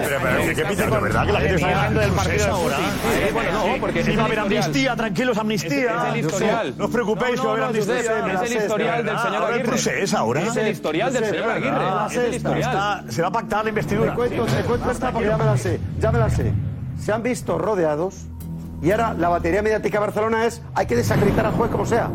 ¿qué 0.54 0.64
verdad 1.00 1.26
que 1.26 1.32
la 1.32 1.40
gente 1.40 1.54
está 1.56 1.90
del 1.90 2.10
partido 2.12 2.46
ahora? 2.52 2.76
Eh, 2.78 3.30
bueno, 3.32 3.50
no, 3.52 3.80
porque 3.80 4.04
si 4.04 4.16
va 4.16 4.22
a 4.22 4.26
haber 4.26 4.38
amnistía, 4.40 4.96
tranquilos, 4.96 5.38
amnistía. 5.38 5.94
Es 6.08 6.14
el 6.14 6.20
historial. 6.20 6.74
No 6.76 6.84
os 6.86 6.90
preocupéis, 6.90 7.36
No, 7.36 7.42
que 7.42 7.46
va 7.46 7.50
a 7.50 7.52
haber 7.52 7.62
no, 7.62 7.68
amnistía. 7.70 8.42
Es 8.44 8.50
el 8.50 8.62
historial 8.62 9.04
del 9.04 9.18
señor 9.18 9.44
Aguirre. 9.44 9.76
Es 9.76 10.56
el 10.56 10.68
historial 10.68 11.12
del 11.12 11.24
señor 11.24 11.50
Aguirre. 11.50 12.49
Está- 12.58 13.04
se 13.08 13.22
va 13.22 13.28
a 13.28 13.32
pactar 13.32 13.64
la 13.64 13.68
investidura. 13.70 14.10
Te 14.10 14.16
cuento, 14.16 14.44
te 14.46 14.62
cuento 14.62 14.90
esta 14.90 15.12
porque 15.12 15.28
ya 15.28 15.36
me 15.36 15.44
la 15.44 15.56
sé, 15.56 15.80
ya 15.98 16.12
me 16.12 16.18
la 16.18 16.30
sé. 16.30 16.52
Se 17.00 17.12
han 17.12 17.22
visto 17.22 17.58
rodeados 17.58 18.26
y 18.82 18.90
ahora 18.92 19.14
la 19.14 19.28
batería 19.28 19.62
mediática 19.62 19.98
de 19.98 20.06
Barcelona 20.06 20.46
es 20.46 20.62
hay 20.74 20.86
que 20.86 20.96
desacreditar 20.96 21.46
al 21.46 21.52
juez 21.52 21.70
como 21.70 21.84
sea. 21.86 22.10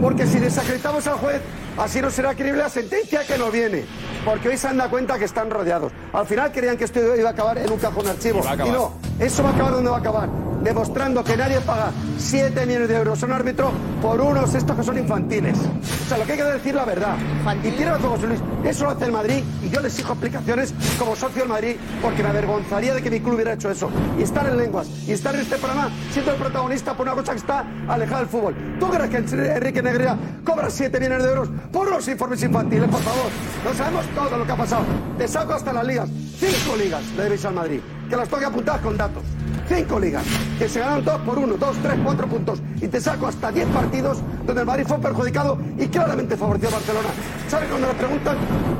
Porque 0.00 0.26
si 0.26 0.38
desacreditamos 0.38 1.06
al 1.06 1.14
juez, 1.14 1.40
así 1.76 2.00
no 2.00 2.10
será 2.10 2.34
creíble 2.34 2.60
la 2.62 2.68
sentencia 2.68 3.24
que 3.26 3.38
nos 3.38 3.52
viene. 3.52 3.84
Porque 4.24 4.48
hoy 4.48 4.56
se 4.56 4.66
han 4.68 4.76
dado 4.76 4.90
cuenta 4.90 5.18
que 5.18 5.24
están 5.24 5.48
rodeados. 5.50 5.92
Al 6.12 6.26
final 6.26 6.50
creían 6.52 6.76
que 6.76 6.84
esto 6.84 7.00
iba 7.16 7.28
a 7.28 7.32
acabar 7.32 7.58
en 7.58 7.70
un 7.70 7.78
cajón 7.78 8.04
de 8.04 8.10
archivo. 8.10 8.40
Y 8.44 8.68
Y 8.68 8.70
no, 8.72 8.92
eso 9.18 9.42
va 9.42 9.50
a 9.50 9.52
acabar 9.54 9.72
donde 9.72 9.90
va 9.90 9.96
a 9.96 10.00
acabar. 10.00 10.28
Demostrando 10.62 11.22
que 11.22 11.36
nadie 11.36 11.60
paga 11.60 11.92
7 12.18 12.66
millones 12.66 12.88
de 12.88 12.96
euros 12.96 13.22
a 13.22 13.26
un 13.26 13.32
árbitro 13.32 13.70
por 14.02 14.20
unos 14.20 14.54
estos 14.54 14.76
que 14.76 14.82
son 14.82 14.98
infantiles. 14.98 15.56
O 15.56 16.08
sea, 16.08 16.18
lo 16.18 16.24
que 16.24 16.32
hay 16.32 16.38
que 16.38 16.44
decir 16.44 16.74
la 16.74 16.84
verdad. 16.84 17.16
Y 17.62 17.70
tiene 17.70 17.92
razón 17.92 18.10
José 18.10 18.26
Luis. 18.26 18.40
Eso 18.64 18.84
lo 18.84 18.90
hace 18.90 19.04
el 19.04 19.12
Madrid 19.12 19.42
y 19.62 19.70
yo 19.70 19.80
les 19.80 19.92
exijo 19.92 20.12
explicaciones 20.12 20.74
como 20.98 21.14
socio 21.14 21.40
del 21.42 21.48
Madrid 21.48 21.76
porque 22.02 22.22
me 22.22 22.30
avergonzaría 22.30 22.94
de 22.94 23.02
que 23.02 23.10
mi 23.10 23.20
club 23.20 23.34
hubiera 23.34 23.52
hecho 23.52 23.70
eso. 23.70 23.88
Y 24.18 24.22
estar 24.22 24.46
en 24.46 24.56
lenguas 24.56 24.88
y 25.06 25.12
estar 25.12 25.34
en 25.34 25.42
este 25.42 25.56
programa 25.58 25.90
siendo 26.12 26.32
el 26.32 26.38
protagonista 26.38 26.96
por 26.96 27.06
una 27.06 27.14
cosa 27.14 27.32
que 27.32 27.38
está 27.38 27.64
alejada 27.88 28.20
del 28.20 28.28
fútbol. 28.28 28.54
¿Tú 28.80 28.88
crees 28.88 29.10
que 29.10 29.16
Enrique 29.16 29.82
Negrea 29.82 30.18
cobra 30.44 30.70
7 30.70 30.98
millones 30.98 31.22
de 31.22 31.30
euros 31.30 31.48
por 31.72 31.86
unos 31.86 32.06
informes 32.08 32.42
infantiles, 32.42 32.88
por 32.88 33.00
favor? 33.00 33.30
No 33.64 33.74
sabemos 33.74 34.06
todo 34.14 34.38
lo 34.38 34.44
que 34.44 34.52
ha 34.52 34.56
pasado. 34.56 34.82
Te 35.16 35.28
saco 35.28 35.54
hasta 35.54 35.72
las 35.72 35.86
ligas. 35.86 36.08
Cinco 36.38 36.76
ligas 36.76 37.02
le 37.16 37.22
debéis 37.22 37.44
al 37.44 37.54
Madrid. 37.54 37.80
Que 38.08 38.16
las 38.16 38.28
tengo 38.28 38.40
que 38.40 38.46
apuntar 38.46 38.80
con 38.80 38.96
datos. 38.96 39.22
Cinco 39.68 40.00
ligas, 40.00 40.24
que 40.58 40.66
se 40.66 40.80
ganaron 40.80 41.04
dos 41.04 41.20
por 41.20 41.38
uno, 41.38 41.54
dos, 41.58 41.76
tres, 41.82 41.94
cuatro 42.02 42.26
puntos. 42.26 42.62
Y 42.80 42.88
te 42.88 43.00
saco 43.00 43.26
hasta 43.26 43.52
diez 43.52 43.66
partidos 43.66 44.22
donde 44.46 44.62
el 44.62 44.66
Madrid 44.66 44.84
fue 44.86 44.98
perjudicado 44.98 45.58
y 45.76 45.86
claramente 45.88 46.36
favoreció 46.36 46.70
a 46.70 46.72
Barcelona. 46.72 47.08
¿Sabes 47.48 47.68
cuando 47.68 47.88
nos 47.88 47.96
preguntan? 47.96 48.36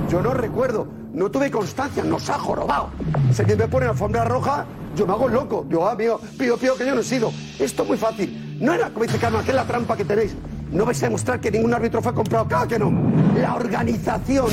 Yo 0.09 0.23
no 0.23 0.33
recuerdo, 0.33 0.89
no 1.13 1.31
tuve 1.31 1.51
constancia, 1.51 2.03
nos 2.05 2.31
ha 2.31 2.39
jorobado. 2.39 2.89
Si 3.33 3.43
alguien 3.43 3.59
me 3.59 3.69
pone 3.69 3.87
alfombra 3.87 4.25
roja, 4.25 4.65
yo 4.97 5.07
me 5.07 5.13
hago 5.13 5.29
loco. 5.29 5.67
Yo, 5.69 5.87
ah, 5.87 5.95
mío, 5.95 6.19
pido, 6.39 6.57
pido 6.57 6.77
que 6.77 6.87
yo 6.87 6.95
no 6.95 7.03
he 7.03 7.05
sido. 7.05 7.31
Esto 7.59 7.83
es 7.83 7.89
muy 7.89 7.99
fácil. 7.99 8.57
No 8.59 8.73
era, 8.73 8.89
como 8.89 9.05
dice 9.05 9.19
Carmen, 9.19 9.43
que 9.45 9.51
es 9.51 9.57
la 9.57 9.65
trampa 9.65 9.95
que 9.95 10.07
tenéis. 10.07 10.35
No 10.73 10.85
vais 10.85 11.03
a 11.03 11.07
demostrar 11.07 11.41
que 11.41 11.51
ningún 11.51 11.73
árbitro 11.73 12.03
fue 12.03 12.13
comprado. 12.15 12.47
Claro 12.47 12.69
que 12.69 12.79
no. 12.79 12.93
La 13.41 13.55
organización 13.55 14.47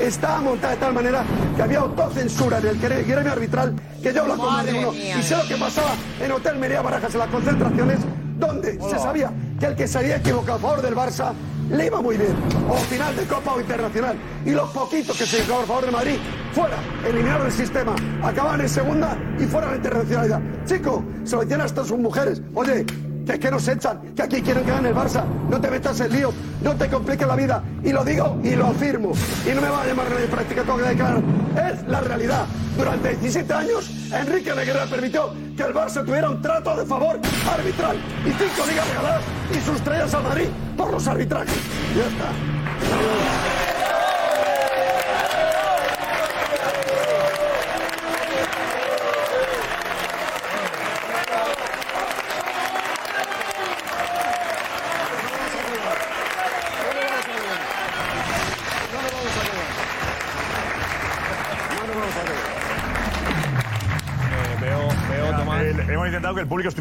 estaba 0.00 0.40
montada 0.40 0.74
de 0.74 0.80
tal 0.80 0.94
manera 0.94 1.24
que 1.56 1.62
había 1.62 1.80
autocensura 1.80 2.58
en 2.58 2.66
el 2.68 2.80
gre- 2.80 3.06
gremio 3.06 3.32
arbitral 3.32 3.74
que 4.02 4.12
yo 4.12 4.22
hablo 4.22 4.36
con 4.36 4.46
más 4.52 4.64
de 4.64 4.74
uno. 4.74 4.92
mía. 4.92 5.18
Y 5.18 5.22
sé 5.22 5.36
lo 5.36 5.46
que 5.46 5.56
pasaba 5.56 5.90
en 6.22 6.32
Hotel 6.32 6.56
Mería 6.58 6.80
Barajas 6.82 7.12
en 7.12 7.18
las 7.20 7.28
concentraciones, 7.28 7.98
donde 8.38 8.80
se 8.80 8.98
sabía 8.98 9.30
que 9.58 9.66
el 9.66 9.76
que 9.76 9.86
se 9.88 9.98
había 9.98 10.16
equivocado 10.16 10.54
a 10.58 10.60
favor 10.60 10.82
del 10.82 10.94
Barça 10.94 11.32
le 11.70 11.86
iba 11.86 12.00
muy 12.00 12.16
bien. 12.16 12.34
O 12.70 12.74
final 12.76 13.14
de 13.14 13.24
Copa 13.24 13.52
o 13.54 13.60
Internacional. 13.60 14.16
Y 14.46 14.50
los 14.52 14.70
poquitos 14.70 15.18
que 15.18 15.26
se 15.26 15.38
equivocaban 15.40 15.64
a 15.64 15.66
favor 15.66 15.84
de 15.86 15.90
Madrid, 15.92 16.16
fuera, 16.54 16.76
eliminaron 17.06 17.46
el 17.46 17.52
sistema, 17.52 17.94
acababan 18.22 18.60
en 18.62 18.68
segunda 18.70 19.18
y 19.38 19.44
fuera 19.44 19.70
la 19.70 19.76
internacionalidad. 19.76 20.40
Chico, 20.64 21.04
se 21.24 21.34
lo 21.36 21.42
decían 21.42 21.60
hasta 21.60 21.84
sus 21.84 21.98
mujeres. 21.98 22.40
Oye, 22.54 22.86
es 23.34 23.38
que 23.38 23.50
nos 23.50 23.66
echan, 23.68 24.14
que 24.14 24.22
aquí 24.22 24.42
quieren 24.42 24.64
que 24.64 24.70
gane 24.70 24.88
el 24.88 24.94
Barça. 24.94 25.24
No 25.50 25.60
te 25.60 25.70
metas 25.70 26.00
en 26.00 26.12
lío, 26.12 26.32
no 26.62 26.74
te 26.74 26.88
compliques 26.88 27.26
la 27.26 27.36
vida. 27.36 27.62
Y 27.84 27.92
lo 27.92 28.04
digo 28.04 28.38
y 28.42 28.56
lo 28.56 28.66
afirmo. 28.66 29.12
Y 29.44 29.54
no 29.54 29.60
me 29.60 29.68
va 29.68 29.82
a 29.82 29.86
llamar 29.86 30.10
nadie 30.10 30.26
práctica, 30.26 30.62
tengo 30.62 30.78
que 30.78 30.84
declarar. 30.84 31.22
Es 31.70 31.88
la 31.88 32.00
realidad. 32.00 32.46
Durante 32.76 33.08
17 33.10 33.52
años, 33.52 33.90
Enrique 34.12 34.54
Neguera 34.54 34.86
permitió 34.86 35.32
que 35.56 35.62
el 35.62 35.74
Barça 35.74 36.04
tuviera 36.04 36.30
un 36.30 36.40
trato 36.40 36.76
de 36.76 36.86
favor 36.86 37.20
arbitral 37.50 37.96
y 38.24 38.30
cinco 38.30 38.66
ligas 38.68 38.88
regaladas 38.88 39.22
y 39.50 39.60
sustraídas 39.66 40.14
a 40.14 40.20
Madrid 40.20 40.48
por 40.76 40.92
los 40.92 41.06
arbitrajes. 41.08 41.56
Ya 41.96 42.06
está. 42.06 43.47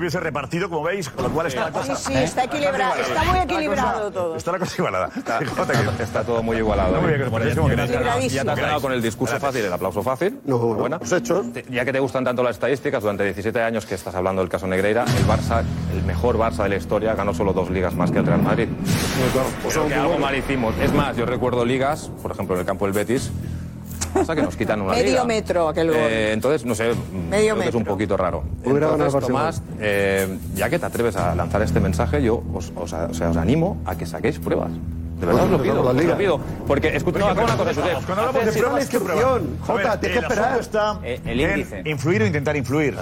Estuviese 0.07 0.19
repartido, 0.23 0.69
como 0.69 0.83
veis, 0.83 1.09
con 1.09 1.25
lo 1.25 1.31
cual 1.31 1.47
está 1.47 1.65
la 1.65 1.71
cosa. 1.71 1.95
Sí, 1.95 2.13
sí, 2.13 2.17
está 2.17 2.45
equilibrado, 2.45 2.95
está 2.95 3.23
muy 3.23 3.39
equilibrado 3.39 4.11
todo. 4.11 4.35
Está 4.35 4.51
la 4.53 4.59
cosa 4.59 4.75
igualada. 4.77 5.09
Está, 5.15 5.39
está 6.03 6.23
todo 6.23 6.41
muy 6.43 6.57
igualado. 6.57 7.01
Muy 7.01 7.09
bien, 7.09 7.23
que 7.23 7.29
Bueno, 7.29 7.45
nos 7.45 7.89
ya, 8.31 8.43
te 8.43 8.49
has 8.51 8.59
ganado- 8.59 8.81
con 8.81 8.93
el 8.93 9.01
discurso 9.01 9.39
fácil, 9.39 9.65
el 9.65 9.73
aplauso 9.73 10.01
fácil. 10.01 10.39
No, 10.45 10.57
buena. 10.57 10.99
hechos. 11.11 11.47
Ya 11.69 11.83
que 11.85 11.91
te 11.91 11.99
gustan 11.99 12.23
tanto 12.23 12.41
las 12.43 12.55
estadísticas, 12.55 13.01
durante 13.01 13.23
17 13.25 13.61
años 13.61 13.85
que 13.85 13.95
estás 13.95 14.15
hablando 14.15 14.41
del 14.41 14.49
caso 14.49 14.67
Negreira, 14.67 15.03
el 15.03 15.25
Barça, 15.27 15.63
el 15.93 16.03
mejor 16.03 16.37
Barça 16.37 16.63
de 16.63 16.69
la 16.69 16.75
historia, 16.77 17.13
ganó 17.15 17.33
solo 17.33 17.53
dos 17.53 17.69
ligas 17.69 17.93
más 17.95 18.11
que 18.11 18.19
el 18.19 18.25
Real 18.25 18.41
Madrid. 18.41 18.69
Creo 19.69 19.87
que 19.87 19.93
algo 19.95 20.17
mal 20.17 20.35
hicimos. 20.35 20.73
Es 20.81 20.93
más, 20.93 21.15
yo 21.17 21.25
recuerdo 21.25 21.65
ligas, 21.65 22.09
por 22.21 22.31
ejemplo, 22.31 22.55
en 22.55 22.61
el 22.61 22.65
campo 22.65 22.85
del 22.85 22.93
Betis, 22.93 23.31
pasa 24.19 24.35
que 24.35 24.41
nos 24.41 24.55
quitan 24.55 24.81
una 24.81 24.91
Medio 24.93 25.11
liga. 25.11 25.23
metro 25.25 25.67
aquel 25.69 25.87
gol. 25.87 25.97
Eh, 25.99 26.31
entonces, 26.33 26.65
no 26.65 26.75
sé, 26.75 26.91
Medio 27.29 27.53
creo 27.53 27.63
que 27.63 27.69
es 27.69 27.75
un 27.75 27.83
poquito 27.85 28.17
raro. 28.17 28.43
Hubiera 28.63 28.87
ganado 28.91 29.05
Entonces, 29.05 29.27
Tomás, 29.27 29.61
eh, 29.79 30.37
ya 30.55 30.69
que 30.69 30.79
te 30.79 30.85
atreves 30.85 31.15
a 31.15 31.33
lanzar 31.35 31.61
este 31.61 31.79
mensaje, 31.79 32.21
yo 32.21 32.43
os, 32.53 32.71
os- 32.75 32.91
o 32.93 33.13
sea, 33.13 33.29
os 33.29 33.37
animo 33.37 33.77
a 33.85 33.95
que 33.97 34.05
saquéis 34.05 34.39
pruebas. 34.39 34.71
De 35.19 35.25
verdad 35.25 35.45
os 35.45 35.49
lo 35.51 35.61
pido, 35.61 35.81
os 35.81 35.95
lo 35.95 36.17
pido. 36.17 36.39
Porque, 36.67 36.95
escucha, 36.95 37.19
no, 37.19 37.27
acaba 37.27 37.45
una 37.45 37.57
cosa, 37.57 37.73
Josep. 37.73 38.05
Cuando 38.05 38.21
hablamos 38.27 38.45
de 38.45 38.59
pruebas, 38.59 38.89
¿qué 38.89 38.99
pruebas? 38.99 39.41
Jota, 39.65 39.99
tienes 39.99 40.19
que 40.19 40.25
esperar. 40.25 40.59
está 40.59 40.99
Eh, 41.03 41.19
el 41.25 41.41
índice. 41.41 41.81
influir 41.85 42.21
o 42.21 42.25
intentar 42.27 42.55
influir. 42.55 42.95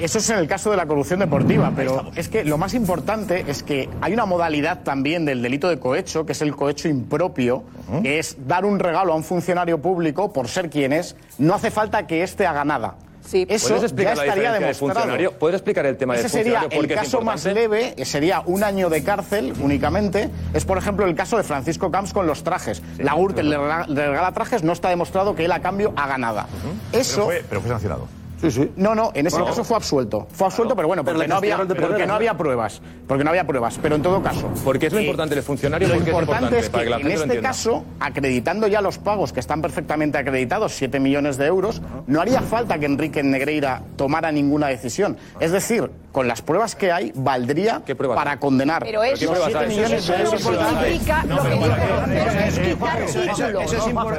Eso 0.00 0.18
es 0.18 0.30
en 0.30 0.38
el 0.38 0.48
caso 0.48 0.70
de 0.70 0.76
la 0.76 0.86
corrupción 0.86 1.20
deportiva, 1.20 1.72
pero 1.76 2.10
es 2.16 2.28
que 2.28 2.44
lo 2.44 2.58
más 2.58 2.74
importante 2.74 3.44
es 3.46 3.62
que 3.62 3.88
hay 4.00 4.12
una 4.12 4.26
modalidad 4.26 4.82
también 4.82 5.24
del 5.24 5.40
delito 5.40 5.68
de 5.68 5.78
cohecho, 5.78 6.26
que 6.26 6.32
es 6.32 6.42
el 6.42 6.54
cohecho 6.56 6.88
impropio, 6.88 7.62
que 8.02 8.18
es 8.18 8.36
dar 8.48 8.64
un 8.64 8.78
regalo 8.80 9.12
a 9.12 9.16
un 9.16 9.22
funcionario 9.24 9.80
público 9.80 10.32
por 10.32 10.48
ser 10.48 10.68
quien 10.68 10.92
es. 10.92 11.14
No 11.38 11.54
hace 11.54 11.70
falta 11.70 12.06
que 12.08 12.22
éste 12.24 12.46
haga 12.46 12.64
nada. 12.64 12.96
Eso 13.48 13.68
¿Puedes 13.68 13.80
ya 13.80 13.86
explicar 13.86 14.16
la 14.16 14.24
estaría 14.24 14.52
demostrado. 14.52 14.94
funcionario? 14.94 15.32
¿Puedes 15.32 15.54
explicar 15.56 15.86
el 15.86 15.96
tema 15.96 16.14
Ese 16.14 16.22
del 16.24 16.30
sería 16.30 16.60
funcionario? 16.62 16.90
el 16.90 16.96
caso 16.96 17.20
más 17.20 17.44
leve, 17.44 17.94
que 17.96 18.04
sería 18.04 18.42
un 18.46 18.62
año 18.64 18.88
de 18.88 19.02
cárcel 19.02 19.52
únicamente. 19.60 20.30
Es, 20.54 20.64
por 20.64 20.78
ejemplo, 20.78 21.06
el 21.06 21.14
caso 21.14 21.36
de 21.36 21.42
Francisco 21.42 21.90
Camps 21.90 22.12
con 22.12 22.26
los 22.26 22.44
trajes. 22.44 22.82
la 22.98 23.14
Gürtel 23.14 23.50
le 23.50 23.58
regala, 23.58 23.86
le 23.88 24.08
regala 24.08 24.32
trajes, 24.32 24.62
no 24.62 24.72
está 24.72 24.88
demostrado 24.88 25.34
que 25.34 25.44
él 25.44 25.52
a 25.52 25.60
cambio 25.60 25.92
haga 25.96 26.18
nada. 26.18 26.46
Eso. 26.92 27.14
Pero 27.14 27.24
fue, 27.26 27.44
pero 27.48 27.60
fue 27.60 27.70
sancionado. 27.70 28.08
Sí, 28.40 28.50
sí. 28.50 28.70
No, 28.76 28.94
no, 28.94 29.10
en 29.14 29.26
ese 29.26 29.36
Bueno. 29.36 29.50
caso 29.50 29.64
fue 29.64 29.76
absuelto. 29.76 30.26
Fue 30.30 30.46
absuelto, 30.46 30.76
pero 30.76 30.88
bueno, 30.88 31.04
porque, 31.04 31.26
no 31.26 31.36
había, 31.36 31.56
pruebas. 31.56 32.80
Porque 33.06 33.24
no 33.24 33.30
había 33.30 33.46
pruebas. 33.46 33.78
Pero 33.80 33.96
en 33.96 34.02
todo 34.02 34.22
caso. 34.22 34.50
Porque 34.64 34.86
es 34.86 34.92
lo 34.92 34.98
eh, 34.98 35.02
importante 35.04 35.34
del 35.34 35.44
funcionario. 35.44 35.88
Lo 35.88 35.94
porque 35.94 36.10
importante 36.10 36.58
es 36.58 36.68
para 36.68 36.84
que 36.84 36.90
la 36.90 36.96
en 36.98 37.10
este 37.10 37.40
caso, 37.40 37.84
acreditando 37.98 38.66
ya 38.66 38.80
los 38.80 38.98
pagos 38.98 39.32
que 39.32 39.40
están 39.40 39.62
perfectamente 39.62 40.18
acreditados, 40.18 40.72
7 40.72 41.00
millones 41.00 41.38
de 41.38 41.46
euros, 41.46 41.80
no 42.06 42.20
haría 42.20 42.42
falta 42.42 42.78
que 42.78 42.86
Enrique 42.86 43.22
Negreira 43.22 43.82
tomara 43.96 44.30
ninguna 44.32 44.68
decisión. 44.68 45.16
Es 45.40 45.52
decir, 45.52 45.90
con 46.12 46.28
las 46.28 46.42
pruebas 46.42 46.76
que 46.76 46.92
hay, 46.92 47.12
valdría 47.14 47.82
para 48.14 48.38
condenar. 48.38 48.82
Pero 48.84 49.02
eso, 49.02 49.32
Los 49.32 49.44
7 49.44 49.66
millones 49.66 50.06
de 50.06 50.14
euros 50.14 50.34
eso 53.06 53.22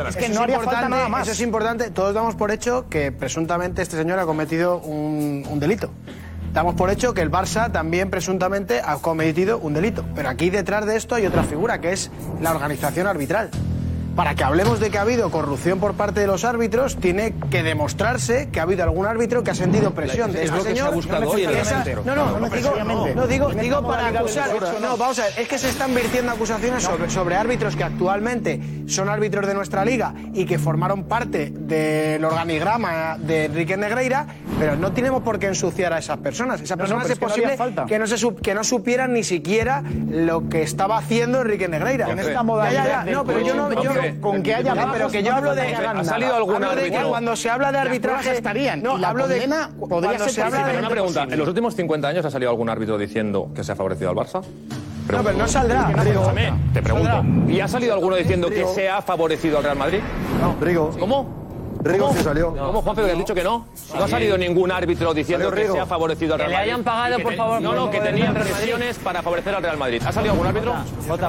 es 0.08 0.16
que 0.16 0.30
no 0.30 0.42
haría 0.42 0.58
falta 0.58 0.72
importante, 0.72 0.90
nada 0.90 1.10
más. 1.10 1.24
Eso 1.24 1.32
es 1.32 1.42
importante. 1.42 1.90
Todos 1.92 2.14
damos 2.14 2.36
por 2.36 2.52
hecho 2.52 2.88
que 2.90 3.12
presuntamente 3.12 3.82
este 3.82 3.98
señor 3.98 4.07
ha 4.14 4.26
cometido 4.26 4.80
un, 4.80 5.46
un 5.50 5.60
delito. 5.60 5.92
Damos 6.54 6.76
por 6.76 6.90
hecho 6.90 7.14
que 7.14 7.22
el 7.22 7.30
Barça 7.30 7.72
también 7.72 8.10
presuntamente 8.10 8.82
ha 8.84 8.96
cometido 8.98 9.60
un 9.60 9.74
delito. 9.74 10.04
Pero 10.16 10.30
aquí 10.30 10.50
detrás 10.50 10.86
de 10.86 10.96
esto 10.96 11.16
hay 11.16 11.26
otra 11.26 11.44
figura, 11.44 11.80
que 11.80 11.92
es 11.92 12.10
la 12.42 12.52
organización 12.52 13.06
arbitral. 13.06 13.50
Para 14.18 14.34
que 14.34 14.44
hablemos 14.44 14.80
de 14.80 14.90
que 14.90 14.98
ha 14.98 15.02
habido 15.04 15.30
corrupción 15.30 15.80
por 15.80 15.94
parte 15.94 16.20
de 16.20 16.28
los 16.28 16.44
árbitros, 16.44 16.98
tiene 16.98 17.36
que 17.52 17.62
demostrarse 17.62 18.50
que 18.50 18.60
ha 18.60 18.64
habido 18.64 18.84
algún 18.84 19.06
árbitro 19.06 19.44
que 19.44 19.52
ha 19.52 19.56
sentido 19.56 19.92
presión 19.92 20.34
de 20.34 20.40
Es 20.44 20.46
este 20.46 20.58
lo 20.58 20.64
que 20.64 20.70
se 20.72 20.76
señor. 20.76 20.88
ha 20.88 20.96
buscado 20.96 21.30
hoy 21.30 21.44
Esa-. 21.46 21.86
No, 22.04 22.16
no, 22.16 22.40
No 22.40 22.50
digo, 22.50 22.72
no, 23.16 23.28
digo, 23.28 23.50
digo 23.54 23.88
para 23.88 24.08
acusar. 24.08 24.50
No, 24.82 24.98
vamos 24.98 25.20
a 25.20 25.24
ver, 25.26 25.34
es 25.38 25.48
que 25.48 25.60
se 25.60 25.70
están 25.70 25.94
vertiendo 25.94 26.32
acusaciones 26.32 26.82
sobre, 26.84 27.10
sobre 27.12 27.36
árbitros 27.36 27.76
que 27.76 27.84
actualmente 27.84 28.60
son 28.88 29.08
árbitros 29.08 29.46
de 29.46 29.54
nuestra 29.54 29.86
liga 29.86 30.16
y 30.34 30.46
que 30.46 30.58
formaron 30.58 31.04
parte 31.04 31.54
del 31.56 32.26
organigrama 32.26 33.18
de 33.20 33.46
Enrique 33.46 33.78
Negreira, 33.78 34.26
pero 34.60 34.76
no 34.76 34.94
tenemos 34.94 35.22
por 35.22 35.38
qué 35.38 35.46
ensuciar 35.46 35.94
a 35.94 36.00
esas 36.00 36.18
personas. 36.18 36.60
Esas 36.60 36.76
No, 36.76 36.84
no, 36.86 36.90
personas 36.90 37.12
es 37.12 37.20
posible 37.20 37.56
falta. 37.56 37.86
que, 37.86 38.00
no 38.00 38.08
se, 38.08 38.16
que 38.42 38.56
no 38.56 38.64
supieran 38.64 39.14
ni 39.14 39.24
siquiera 39.24 39.84
lo 40.10 40.50
que 40.50 40.64
estaba 40.64 40.98
haciendo 40.98 41.42
Enrique 41.42 41.68
Negreira. 41.68 42.10
En 42.10 42.18
esta 42.18 42.32
Ya, 42.32 42.38
ya, 42.38 42.44
modalidad 42.44 42.86
ya, 42.88 43.04
del 43.04 43.14
No, 43.14 43.24
pero 43.24 43.42
yo 43.42 43.54
no. 43.54 43.84
yo- 43.84 44.07
con 44.16 44.44
que 44.44 44.56
haya 44.56 44.74
Ya, 44.76 44.92
pero 44.92 45.10
que 45.10 45.22
no 45.22 45.28
yo 45.30 45.36
hablo 45.36 45.56
de. 45.56 45.76
¿Ha 45.76 46.04
salido 46.04 46.36
algún 46.36 46.64
árbitro? 46.64 47.10
cuando 47.10 47.36
se 47.36 47.50
habla 47.50 47.72
de 47.72 47.80
arbitraje. 47.80 48.32
estarían, 48.38 48.82
No, 48.82 48.96
hablo 49.06 49.28
de. 49.28 49.48
podría 49.80 50.18
cuando 50.18 50.30
ser. 50.30 50.78
Una 50.80 50.90
pregunta. 50.90 51.24
¿En 51.24 51.38
los 51.38 51.48
últimos 51.48 51.76
50 51.76 52.08
años 52.08 52.26
ha 52.26 52.32
salido 52.32 52.52
algún 52.52 52.70
árbitro 52.70 52.98
diciendo 52.98 53.50
que 53.56 53.64
se 53.64 53.72
ha 53.72 53.76
favorecido 53.76 54.10
al 54.10 54.16
Barça? 54.16 54.42
No, 55.12 55.24
pero 55.24 55.38
no 55.38 55.48
saldrá. 55.48 55.90
Escúchame, 55.90 56.54
te 56.74 56.82
pregunto. 56.82 57.24
¿Y 57.48 57.60
ha 57.62 57.68
salido 57.68 57.94
alguno 57.94 58.16
diciendo 58.18 58.50
que 58.50 58.66
se 58.68 58.90
ha 58.90 59.02
favorecido 59.02 59.58
al 59.58 59.64
Real 59.64 59.78
Madrid? 59.78 60.00
Rigo. 60.62 60.92
¿Cómo? 61.00 61.47
Rigo 61.88 62.08
¿Cómo? 62.08 62.18
sí 62.18 62.24
salió. 62.24 62.56
¿Cómo, 62.56 62.82
Juanfe, 62.82 63.04
que 63.06 63.12
has 63.12 63.18
dicho 63.18 63.34
que 63.36 63.44
no? 63.44 63.66
No 63.96 64.04
ha 64.04 64.08
salido 64.08 64.38
ningún 64.38 64.72
árbitro 64.72 65.14
diciendo 65.14 65.52
que 65.52 65.68
se 65.68 65.80
ha 65.80 65.86
favorecido 65.86 66.34
al 66.36 66.42
Que 66.42 66.48
Real 66.48 66.52
le 66.52 66.58
Madrid. 66.58 66.72
hayan 66.72 66.84
pagado, 66.84 67.14
Y 67.14 67.18
que 67.18 67.24
por 67.24 67.36
favor, 67.36 67.62
No, 67.62 67.74
no, 67.74 67.90
que 67.92 68.00
tenían 68.00 68.34
presiones 68.34 68.98
para 69.00 69.22
favorecer 69.22 69.56
al 69.56 69.64
Real 69.64 69.78
Madrid. 69.78 70.02
¿Ha 70.06 70.12
salido 70.12 70.34
algún 70.34 70.48
árbitro? 70.48 70.76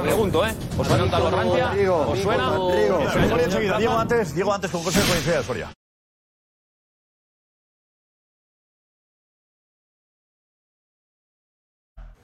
Pregunto, 0.03 0.47
¿eh? 0.47 0.55
¿Os 0.77 0.87
suena 0.87 1.05
un 1.05 1.11
tal 1.11 1.23
Lorrancia? 1.25 1.71
Rigo. 1.73 2.09
¿Os 2.11 2.19
suena? 2.19 2.53
Diego 3.79 3.99
antes, 3.99 4.35
Diego 4.35 4.53
antes 4.53 4.71
con 4.71 4.83
cosas 4.83 5.03
de 5.03 5.09
policía 5.13 5.37
de 5.39 5.43
Soria. 5.45 5.69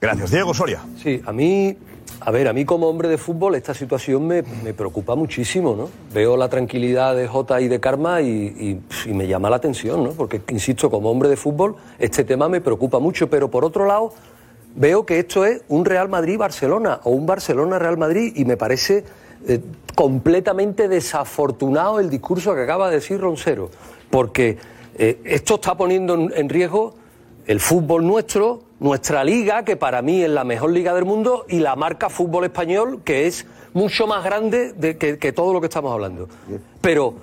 Gracias. 0.01 0.31
Diego 0.31 0.53
Soria. 0.53 0.81
Sí, 1.01 1.21
a 1.25 1.31
mí, 1.31 1.75
a 2.19 2.31
ver, 2.31 2.47
a 2.47 2.53
mí 2.53 2.65
como 2.65 2.87
hombre 2.87 3.07
de 3.09 3.17
fútbol 3.17 3.55
esta 3.55 3.73
situación 3.73 4.27
me, 4.27 4.43
preocupa 4.73 5.15
muchísimo, 5.15 5.75
¿no? 5.75 5.89
Veo 6.13 6.37
la 6.37 6.49
tranquilidad 6.49 7.15
de 7.15 7.27
Jota 7.27 7.59
y 7.61 7.67
de 7.67 7.79
Karma 7.79 8.21
y, 8.21 8.81
me 9.07 9.27
llama 9.27 9.49
la 9.49 9.55
atención, 9.55 10.03
¿no? 10.03 10.11
Porque, 10.11 10.41
insisto, 10.49 10.89
como 10.91 11.09
hombre 11.09 11.29
de 11.29 11.37
fútbol 11.37 11.75
este 11.97 12.23
tema 12.23 12.49
me 12.49 12.61
preocupa 12.61 12.99
mucho, 12.99 13.29
pero 13.29 13.49
por 13.49 13.63
otro 13.65 13.85
lado 13.85 14.13
veo 14.75 15.05
que 15.05 15.19
esto 15.19 15.45
es 15.45 15.61
un 15.69 15.85
Real 15.85 16.09
Madrid-Barcelona 16.09 16.99
o 17.05 17.11
un 17.11 17.25
Barcelona-Real 17.25 17.97
Madrid 17.97 18.33
y 18.35 18.43
me 18.45 18.57
parece 18.57 19.05
eh, 19.47 19.61
completamente 19.95 20.87
desafortunado 20.89 21.99
el 21.99 22.09
discurso 22.09 22.53
que 22.53 22.61
acaba 22.61 22.89
de 22.89 22.95
decir 22.95 23.19
Roncero, 23.19 23.71
porque 24.09 24.57
eh, 24.97 25.19
esto 25.23 25.55
está 25.55 25.75
poniendo 25.75 26.13
en- 26.15 26.31
en 26.35 26.49
riesgo 26.49 26.93
el 27.47 27.59
fútbol 27.59 28.05
nuestro, 28.05 28.63
nuestra 28.85 29.23
liga, 29.23 29.65
que 29.65 29.77
para 29.77 30.03
mí 30.03 30.21
es 30.21 30.29
la 30.29 30.43
mejor 30.43 30.69
liga 30.69 30.93
del 30.93 31.05
mundo, 31.05 31.47
y 31.49 31.57
la 31.57 31.75
marca 31.75 32.07
fútbol 32.07 32.45
español, 32.45 33.01
que 33.03 33.25
es 33.25 33.47
mucho 33.73 34.05
más 34.05 34.23
grande 34.23 34.73
de 34.73 34.95
que, 34.95 35.17
que 35.17 35.33
todo 35.33 35.53
lo 35.53 35.59
que 35.59 35.65
estamos 35.65 35.91
hablando. 35.91 36.29
Pero 36.81 37.15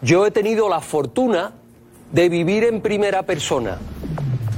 yo 0.00 0.24
he 0.24 0.30
tenido 0.30 0.66
la 0.70 0.80
fortuna 0.80 1.52
de 2.10 2.28
vivir 2.30 2.64
en 2.64 2.80
primera 2.80 3.22
persona. 3.24 3.76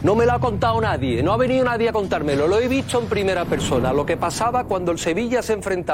No 0.05 0.15
me 0.15 0.25
lo 0.25 0.35
ha 0.35 0.39
contado 0.39 0.81
nadie, 0.81 1.21
no 1.21 1.33
ha 1.33 1.37
venido 1.37 1.65
nadie 1.65 1.89
a 1.89 1.93
contármelo, 1.93 2.47
lo 2.47 2.61
he 2.61 2.69
visto 2.69 3.01
en 3.01 3.07
primera 3.07 3.45
persona, 3.45 3.93
lo 3.93 4.07
que 4.07 4.17
pasaba 4.17 4.63
cuando 4.63 4.93
el 4.93 4.99
Sevilla 4.99 5.43
se 5.43 5.55
enfrentaba 5.55 5.91